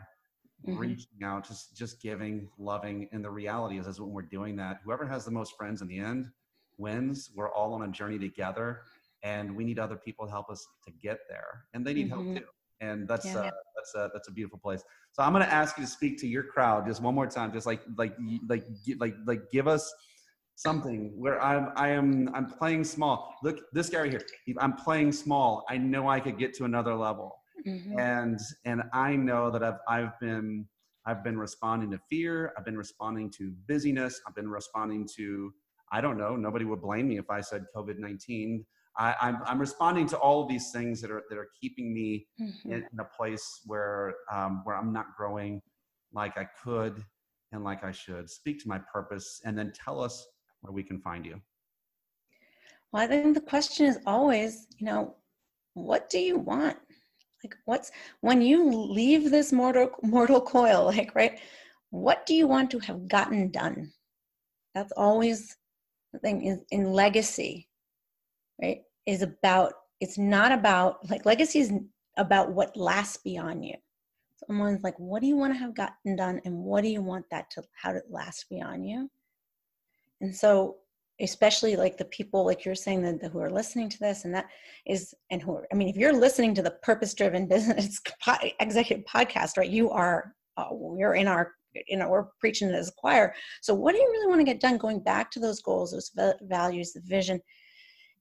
mm-hmm. 0.67 0.79
reaching 0.79 1.23
out 1.23 1.47
just 1.47 1.75
just 1.75 2.01
giving 2.03 2.49
loving 2.59 3.09
and 3.13 3.25
the 3.25 3.31
reality 3.31 3.79
is 3.79 3.87
is 3.87 4.01
when 4.01 4.11
we're 4.11 4.23
doing 4.23 4.55
that 4.55 4.81
whoever 4.85 5.07
has 5.07 5.25
the 5.25 5.31
most 5.31 5.57
friends 5.57 5.81
in 5.81 5.89
the 5.89 5.99
end 5.99 6.27
wins 6.77 7.31
we're 7.35 7.53
all 7.55 7.73
on 7.73 7.83
a 7.83 7.89
journey 7.89 8.19
together 8.19 8.83
and 9.23 9.55
we 9.57 9.65
need 9.65 9.79
other 9.79 9.97
people 9.97 10.27
to 10.27 10.31
help 10.31 10.51
us 10.51 10.67
to 10.85 10.93
get 11.03 11.21
there 11.29 11.65
and 11.73 11.87
they 11.87 11.95
need 11.95 12.09
help 12.09 12.23
mm-hmm. 12.23 12.37
too 12.37 12.45
and 12.81 13.09
that's 13.09 13.25
yeah. 13.25 13.39
uh, 13.39 13.51
that's 13.75 13.95
a 13.95 14.11
that's 14.13 14.29
a 14.29 14.33
beautiful 14.33 14.59
place 14.59 14.83
so 15.13 15.23
i'm 15.23 15.33
going 15.33 15.45
to 15.45 15.53
ask 15.53 15.79
you 15.79 15.85
to 15.85 15.91
speak 15.91 16.19
to 16.19 16.27
your 16.27 16.43
crowd 16.43 16.87
just 16.87 17.01
one 17.01 17.15
more 17.15 17.27
time 17.27 17.51
just 17.53 17.67
like 17.67 17.81
like 17.97 18.15
like 18.47 18.67
like 18.99 19.15
like 19.27 19.41
give 19.51 19.67
us 19.67 19.91
something 20.57 21.13
where 21.17 21.43
I'm 21.43 21.71
I 21.77 21.89
am 21.91 22.31
I'm 22.35 22.47
playing 22.47 22.85
small. 22.85 23.35
Look, 23.43 23.61
this 23.73 23.89
guy 23.89 24.01
right 24.01 24.11
here. 24.11 24.23
I'm 24.59 24.75
playing 24.75 25.13
small. 25.13 25.65
I 25.69 25.77
know 25.77 26.09
I 26.09 26.21
could 26.21 26.39
get 26.39 26.55
to 26.55 26.65
another 26.65 26.95
level. 26.95 27.37
Mm-hmm. 27.67 27.99
And 27.99 28.39
and 28.65 28.83
I 28.93 29.17
know 29.17 29.51
that 29.51 29.63
I've 29.63 29.79
I've 29.89 30.19
been 30.21 30.67
I've 31.07 31.23
been 31.23 31.39
responding 31.39 31.91
to 31.91 32.01
fear. 32.09 32.53
I've 32.57 32.65
been 32.65 32.77
responding 32.77 33.31
to 33.39 33.53
busyness. 33.67 34.21
I've 34.27 34.35
been 34.35 34.49
responding 34.49 35.09
to 35.17 35.53
I 35.93 36.01
don't 36.01 36.19
know. 36.19 36.37
Nobody 36.37 36.65
would 36.65 36.81
blame 36.81 37.09
me 37.09 37.19
if 37.19 37.31
I 37.31 37.41
said 37.41 37.65
COVID 37.75 37.99
nineteen. 37.99 38.65
I'm 38.97 39.39
I'm 39.45 39.59
responding 39.59 40.07
to 40.09 40.19
all 40.19 40.43
of 40.43 40.49
these 40.49 40.71
things 40.71 41.01
that 41.01 41.11
are 41.11 41.25
that 41.29 41.37
are 41.37 41.49
keeping 41.61 41.93
me 41.93 42.27
mm-hmm. 42.41 42.73
in, 42.73 42.87
in, 42.93 43.01
a 43.01 43.05
place 43.05 43.61
where 43.67 44.15
um, 44.33 44.61
where 44.65 44.77
I'm 44.77 44.93
not 44.93 45.07
growing 45.17 45.61
like 46.13 46.39
I 46.39 46.47
could 46.63 47.03
and 47.51 47.65
like 47.65 47.83
I 47.83 47.91
should. 47.91 48.31
Speak 48.31 48.63
to 48.63 48.69
my 48.69 48.79
purpose, 48.93 49.41
and 49.45 49.59
then 49.59 49.73
tell 49.73 50.01
us 50.01 50.25
where 50.65 50.73
we 50.73 50.83
can 50.83 50.99
find 50.99 51.27
you? 51.27 51.41
Well, 52.91 53.03
I 53.03 53.07
think 53.07 53.35
the 53.35 53.41
question 53.41 53.87
is 53.87 53.99
always, 54.07 54.67
you 54.79 54.87
know, 54.87 55.17
what 55.75 56.09
do 56.09 56.19
you 56.19 56.39
want? 56.39 56.77
Like, 57.43 57.57
what's 57.67 57.91
when 58.21 58.41
you 58.41 58.71
leave 58.71 59.31
this 59.31 59.53
mortal 59.53 59.91
mortal 60.03 60.41
coil? 60.41 60.87
Like, 60.97 61.15
right? 61.15 61.39
What 61.91 62.25
do 62.27 62.35
you 62.35 62.49
want 62.49 62.71
to 62.71 62.79
have 62.81 63.07
gotten 63.07 63.51
done? 63.51 63.93
That's 64.75 64.93
always 64.93 65.57
the 66.13 66.19
thing. 66.19 66.43
In, 66.43 66.65
in 66.71 66.93
legacy, 66.93 67.69
right? 68.61 68.83
Is 69.07 69.23
about. 69.23 69.75
It's 70.01 70.19
not 70.19 70.53
about 70.53 71.09
like 71.09 71.25
legacy 71.25 71.61
is 71.61 71.73
about 72.17 72.53
what 72.53 72.77
lasts 72.77 73.19
beyond 73.19 73.65
you. 73.65 73.77
Someone's 74.47 74.83
like, 74.83 74.99
what 74.99 75.21
do 75.21 75.29
you 75.29 75.37
want 75.37 75.55
to 75.55 75.59
have 75.59 75.75
gotten 75.75 76.17
done, 76.17 76.41
and 76.45 76.57
what 76.57 76.83
do 76.83 76.89
you 76.89 77.03
want 77.03 77.27
that 77.31 77.51
to 77.53 77.63
how 77.75 77.93
to 77.93 78.01
last 78.09 78.47
beyond 78.49 78.87
you? 78.89 79.11
And 80.25 80.35
so, 80.35 80.77
especially 81.21 81.77
like 81.77 81.97
the 81.97 82.07
people, 82.07 82.45
like 82.45 82.65
you're 82.65 82.75
saying, 82.75 83.03
that 83.03 83.31
who 83.31 83.39
are 83.39 83.51
listening 83.51 83.91
to 83.91 83.99
this, 83.99 84.25
and 84.25 84.35
that 84.35 84.47
is, 84.87 85.15
and 85.31 85.43
who 85.43 85.53
are, 85.57 85.69
I 85.71 85.77
mean, 85.77 85.89
if 85.89 85.97
you're 85.97 86.15
listening 86.15 86.55
to 86.55 86.63
the 86.63 86.73
purpose 86.83 87.13
driven 87.13 87.47
business 87.55 88.01
executive 88.59 89.05
podcast, 89.05 89.59
right, 89.59 89.69
you 89.69 89.91
are, 89.91 90.35
uh, 90.57 90.69
we're 90.71 91.15
in 91.15 91.29
our, 91.29 91.53
you 91.89 91.99
know, 91.99 92.09
we're 92.09 92.29
preaching 92.41 92.71
it 92.71 92.75
as 92.75 92.89
a 92.89 92.93
choir. 92.97 93.35
So, 93.61 93.75
what 93.75 93.93
do 93.93 94.01
you 94.01 94.09
really 94.11 94.29
want 94.29 94.41
to 94.41 94.45
get 94.45 94.61
done? 94.61 94.79
Going 94.79 95.01
back 95.01 95.31
to 95.33 95.41
those 95.41 95.61
goals, 95.61 95.93
those 95.93 96.11
values, 96.43 96.93
the 96.93 97.03
vision 97.05 97.41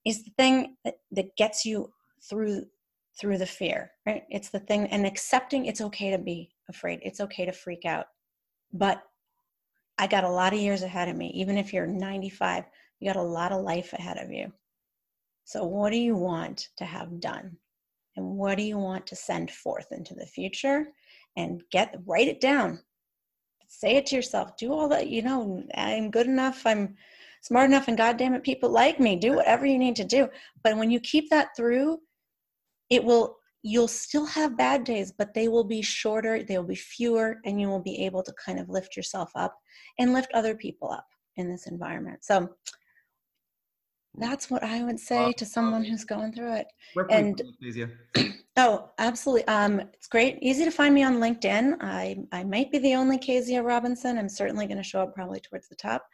is 0.06 0.26
the 0.26 0.32
thing 0.38 0.76
that, 0.84 0.96
that 1.12 1.36
gets 1.38 1.66
you 1.66 1.90
through 2.30 2.66
through 3.20 3.38
the 3.38 3.46
fear 3.46 3.92
right 4.08 4.24
it's 4.32 4.50
the 4.50 4.60
thing 4.62 4.88
and 4.88 5.06
accepting 5.06 5.68
it's 5.68 5.82
okay 5.82 6.10
to 6.10 6.18
be 6.18 6.50
afraid 6.68 7.00
it's 7.04 7.20
okay 7.20 7.46
to 7.46 7.52
freak 7.52 7.86
out 7.86 8.08
but 8.72 9.04
I 10.04 10.08
got 10.08 10.26
a 10.26 10.30
lot 10.30 10.52
of 10.52 10.60
years 10.60 10.84
ahead 10.84 11.08
of 11.08 11.16
me. 11.16 11.32
Even 11.34 11.58
if 11.58 11.72
you're 11.72 11.88
95, 11.88 12.66
you 13.00 13.08
got 13.08 13.16
a 13.16 13.24
lot 13.24 13.54
of 13.54 13.64
life 13.64 13.94
ahead 13.94 14.18
of 14.18 14.34
you. 14.34 14.52
So, 15.46 15.64
what 15.64 15.94
do 15.94 15.98
you 15.98 16.14
want 16.14 16.68
to 16.76 16.84
have 16.84 17.22
done? 17.22 17.56
And 18.18 18.26
what 18.36 18.58
do 18.58 18.64
you 18.64 18.78
want 18.78 19.08
to 19.08 19.16
send 19.16 19.50
forth 19.50 19.94
into 19.94 20.14
the 20.14 20.26
future? 20.26 20.88
And 21.38 21.64
get 21.72 21.96
write 22.06 22.28
it 22.28 22.42
down. 22.42 22.82
Say 23.70 23.96
it 23.96 24.06
to 24.08 24.18
yourself. 24.18 24.58
Do 24.58 24.74
all 24.74 24.90
that. 24.90 25.08
You 25.08 25.22
know, 25.22 25.64
I'm 25.74 26.12
good 26.12 26.28
enough. 26.28 26.66
I'm 26.66 26.98
smart 27.42 27.70
enough, 27.70 27.88
and 27.88 27.96
goddamn 27.96 28.34
it, 28.34 28.44
people 28.44 28.72
like 28.72 29.00
me. 29.00 29.16
Do 29.16 29.38
whatever 29.38 29.66
you 29.66 29.80
need 29.80 29.96
to 29.96 30.04
do. 30.04 30.28
But 30.66 30.76
when 30.76 30.92
you 30.92 31.00
keep 31.00 31.30
that 31.30 31.56
through, 31.56 32.00
it 32.90 33.06
will 33.06 33.38
you'll 33.64 33.88
still 33.88 34.26
have 34.26 34.58
bad 34.58 34.84
days, 34.84 35.12
but 35.12 35.34
they 35.34 35.48
will 35.48 35.64
be 35.64 35.82
shorter, 35.82 36.44
they 36.44 36.58
will 36.58 36.66
be 36.66 36.76
fewer, 36.76 37.40
and 37.46 37.60
you 37.60 37.70
will 37.70 37.80
be 37.82 38.06
able 38.06 38.22
to 38.22 38.34
kind 38.34 38.60
of 38.60 38.70
lift 38.70 38.98
yourself 38.98 39.32
up 39.36 39.58
and 39.98 40.14
lift 40.14 40.32
other 40.34 40.54
people 40.54 40.92
up 40.92 41.08
in 41.38 41.50
this 41.50 41.66
environment. 41.66 42.24
So 42.24 42.50
that's 44.16 44.52
what 44.52 44.64
I 44.64 44.84
would 44.84 45.00
say 45.00 45.32
to 45.32 45.46
someone 45.46 45.84
who's 45.84 46.04
going 46.04 46.34
through 46.34 46.58
it. 46.58 46.68
and 47.10 47.42
oh, 48.58 48.92
absolutely. 49.00 49.48
Um, 49.48 49.80
it's 49.80 50.08
great. 50.08 50.38
Easy 50.42 50.66
to 50.66 50.72
find 50.72 50.94
me 50.94 51.04
on 51.04 51.16
LinkedIn. 51.16 51.78
I, 51.82 52.18
I 52.32 52.44
might 52.44 52.70
be 52.70 52.78
the 52.80 52.94
only 52.94 53.18
Keziah 53.18 53.64
Robinson. 53.64 54.18
I'm 54.18 54.30
certainly 54.30 54.68
going 54.68 54.78
to 54.78 54.84
show 54.84 55.02
up 55.02 55.16
probably 55.16 55.40
towards 55.40 55.70
the 55.70 55.76
top. 55.76 56.06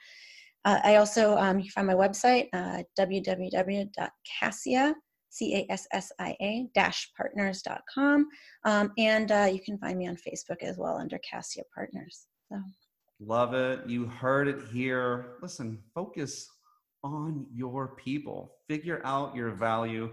Uh, 0.65 0.79
I 0.83 0.95
also, 0.97 1.35
um, 1.37 1.57
you 1.57 1.63
can 1.63 1.71
find 1.71 1.87
my 1.87 1.95
website, 1.95 2.47
uh, 2.53 2.83
www.cassia.com 2.97 4.95
C-A-S-S-I-A 5.29 6.69
dash 6.73 7.11
partners.com. 7.15 8.27
Um, 8.65 8.91
and 8.97 9.31
uh, 9.31 9.49
you 9.51 9.61
can 9.61 9.77
find 9.77 9.97
me 9.97 10.07
on 10.07 10.15
Facebook 10.15 10.61
as 10.61 10.77
well 10.77 10.97
under 10.97 11.19
Cassia 11.19 11.63
Partners. 11.73 12.25
So. 12.51 12.61
Love 13.19 13.53
it. 13.53 13.87
You 13.87 14.05
heard 14.05 14.47
it 14.47 14.59
here. 14.71 15.33
Listen, 15.41 15.79
focus 15.93 16.49
on 17.03 17.45
your 17.53 17.95
people. 17.95 18.53
Figure 18.67 19.01
out 19.03 19.35
your 19.35 19.51
value. 19.51 20.09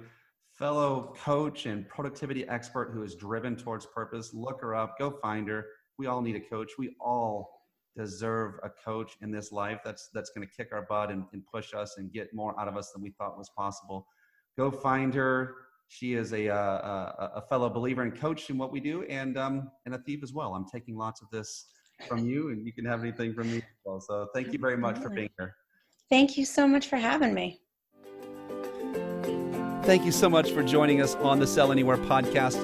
Fellow 0.52 1.14
coach 1.22 1.66
and 1.66 1.88
productivity 1.88 2.48
expert 2.48 2.90
who 2.92 3.02
is 3.02 3.14
driven 3.14 3.56
towards 3.56 3.84
purpose, 3.86 4.32
look 4.32 4.60
her 4.62 4.74
up, 4.74 4.98
go 4.98 5.10
find 5.10 5.46
her. 5.48 5.66
We 5.98 6.06
all 6.06 6.22
need 6.22 6.36
a 6.36 6.40
coach. 6.40 6.72
We 6.78 6.96
all 6.98 7.50
deserve 7.94 8.54
a 8.62 8.70
coach 8.70 9.16
in 9.22 9.30
this 9.30 9.52
life 9.52 9.80
that's 9.84 10.08
that's 10.12 10.30
going 10.30 10.46
to 10.46 10.52
kick 10.54 10.68
our 10.72 10.82
butt 10.88 11.10
and, 11.10 11.24
and 11.32 11.42
push 11.46 11.74
us 11.74 11.96
and 11.98 12.12
get 12.12 12.34
more 12.34 12.58
out 12.60 12.68
of 12.68 12.76
us 12.76 12.90
than 12.92 13.02
we 13.02 13.10
thought 13.10 13.38
was 13.38 13.50
possible 13.56 14.06
go 14.57 14.70
find 14.70 15.14
her. 15.14 15.54
She 15.88 16.14
is 16.14 16.32
a, 16.32 16.48
uh, 16.48 16.57
a, 16.57 17.32
a 17.36 17.42
fellow 17.48 17.70
believer 17.70 18.02
and 18.02 18.18
coach 18.18 18.50
in 18.50 18.59
what 18.59 18.72
we 18.72 18.80
do, 18.80 19.04
and 19.04 19.38
um, 19.38 19.70
and 19.84 19.94
a 19.94 19.98
thief 19.98 20.22
as 20.22 20.32
well. 20.32 20.54
I'm 20.54 20.66
taking 20.66 20.96
lots 20.96 21.22
of 21.22 21.30
this 21.30 21.66
from 22.09 22.26
you, 22.26 22.50
and 22.50 22.66
you 22.66 22.72
can 22.72 22.84
have 22.84 23.02
anything 23.02 23.32
from 23.34 23.50
me 23.50 23.59
as 23.59 23.62
well. 23.84 24.00
So 24.00 24.28
thank 24.34 24.52
you 24.52 24.59
very 24.59 24.76
much 24.76 24.98
for 24.98 25.09
being 25.09 25.30
here. 25.38 25.54
Thank 26.11 26.36
you 26.36 26.44
so 26.44 26.66
much 26.66 26.88
for 26.88 26.96
having 26.96 27.34
me. 27.34 27.61
Thank 29.84 30.04
you 30.04 30.11
so 30.11 30.28
much 30.28 30.50
for 30.50 30.64
joining 30.64 31.00
us 31.00 31.14
on 31.16 31.38
the 31.38 31.46
Sell 31.46 31.70
Anywhere 31.70 31.96
podcast, 31.96 32.61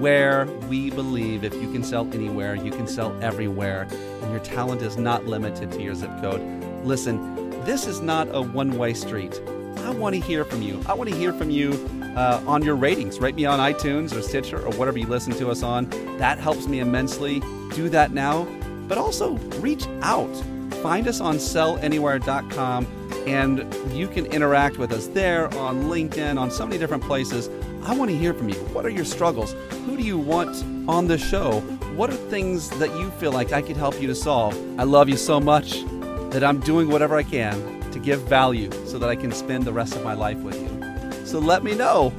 where 0.00 0.46
we 0.68 0.90
believe 0.90 1.44
if 1.44 1.54
you 1.54 1.70
can 1.70 1.84
sell 1.84 2.12
anywhere, 2.12 2.56
you 2.56 2.72
can 2.72 2.88
sell 2.88 3.16
everywhere, 3.22 3.86
and 4.22 4.30
your 4.32 4.40
talent 4.40 4.82
is 4.82 4.96
not 4.96 5.26
limited 5.26 5.70
to 5.70 5.82
your 5.82 5.94
zip 5.94 6.10
code. 6.20 6.42
Listen, 6.84 7.50
this 7.64 7.86
is 7.86 8.00
not 8.00 8.26
a 8.34 8.42
one 8.42 8.76
way 8.76 8.92
street. 8.94 9.40
I 9.78 9.90
want 9.90 10.14
to 10.14 10.20
hear 10.20 10.44
from 10.44 10.62
you. 10.62 10.80
I 10.86 10.94
want 10.94 11.10
to 11.10 11.16
hear 11.16 11.32
from 11.32 11.50
you 11.50 11.72
uh, 12.16 12.42
on 12.46 12.62
your 12.62 12.76
ratings. 12.76 13.20
Rate 13.20 13.34
me 13.34 13.44
on 13.44 13.58
iTunes 13.58 14.16
or 14.16 14.22
Stitcher 14.22 14.58
or 14.58 14.70
whatever 14.76 14.98
you 14.98 15.06
listen 15.06 15.32
to 15.34 15.50
us 15.50 15.62
on. 15.62 15.88
That 16.18 16.38
helps 16.38 16.66
me 16.66 16.80
immensely. 16.80 17.40
Do 17.74 17.88
that 17.90 18.12
now. 18.12 18.44
But 18.88 18.98
also 18.98 19.34
reach 19.60 19.86
out. 20.02 20.34
Find 20.82 21.08
us 21.08 21.20
on 21.20 21.36
sellanywhere.com 21.36 22.86
and 23.26 23.74
you 23.92 24.06
can 24.06 24.26
interact 24.26 24.76
with 24.76 24.92
us 24.92 25.06
there 25.08 25.46
on 25.54 25.84
LinkedIn, 25.84 26.38
on 26.38 26.50
so 26.50 26.66
many 26.66 26.78
different 26.78 27.02
places. 27.02 27.48
I 27.84 27.94
want 27.94 28.10
to 28.10 28.16
hear 28.16 28.34
from 28.34 28.48
you. 28.48 28.56
What 28.72 28.84
are 28.84 28.90
your 28.90 29.04
struggles? 29.04 29.54
Who 29.86 29.96
do 29.96 30.02
you 30.02 30.18
want 30.18 30.62
on 30.88 31.06
the 31.06 31.18
show? 31.18 31.60
What 31.96 32.10
are 32.10 32.16
things 32.16 32.68
that 32.78 32.90
you 32.98 33.10
feel 33.12 33.32
like 33.32 33.52
I 33.52 33.62
could 33.62 33.76
help 33.76 34.00
you 34.00 34.06
to 34.08 34.14
solve? 34.14 34.54
I 34.78 34.84
love 34.84 35.08
you 35.08 35.16
so 35.16 35.40
much 35.40 35.82
that 36.30 36.42
I'm 36.44 36.60
doing 36.60 36.88
whatever 36.88 37.16
I 37.16 37.22
can 37.22 37.83
give 38.04 38.20
value 38.22 38.70
so 38.86 38.98
that 38.98 39.08
I 39.08 39.16
can 39.16 39.32
spend 39.32 39.64
the 39.64 39.72
rest 39.72 39.96
of 39.96 40.04
my 40.04 40.14
life 40.14 40.38
with 40.38 40.60
you. 40.60 41.26
So 41.26 41.38
let 41.38 41.64
me 41.64 41.74
know 41.74 42.10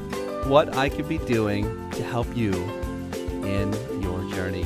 what 0.48 0.76
I 0.76 0.90
could 0.90 1.08
be 1.08 1.20
doing 1.20 1.64
to 1.92 2.04
help 2.04 2.28
you 2.36 2.52
in 3.44 3.74
your 4.02 4.28
journey. 4.34 4.66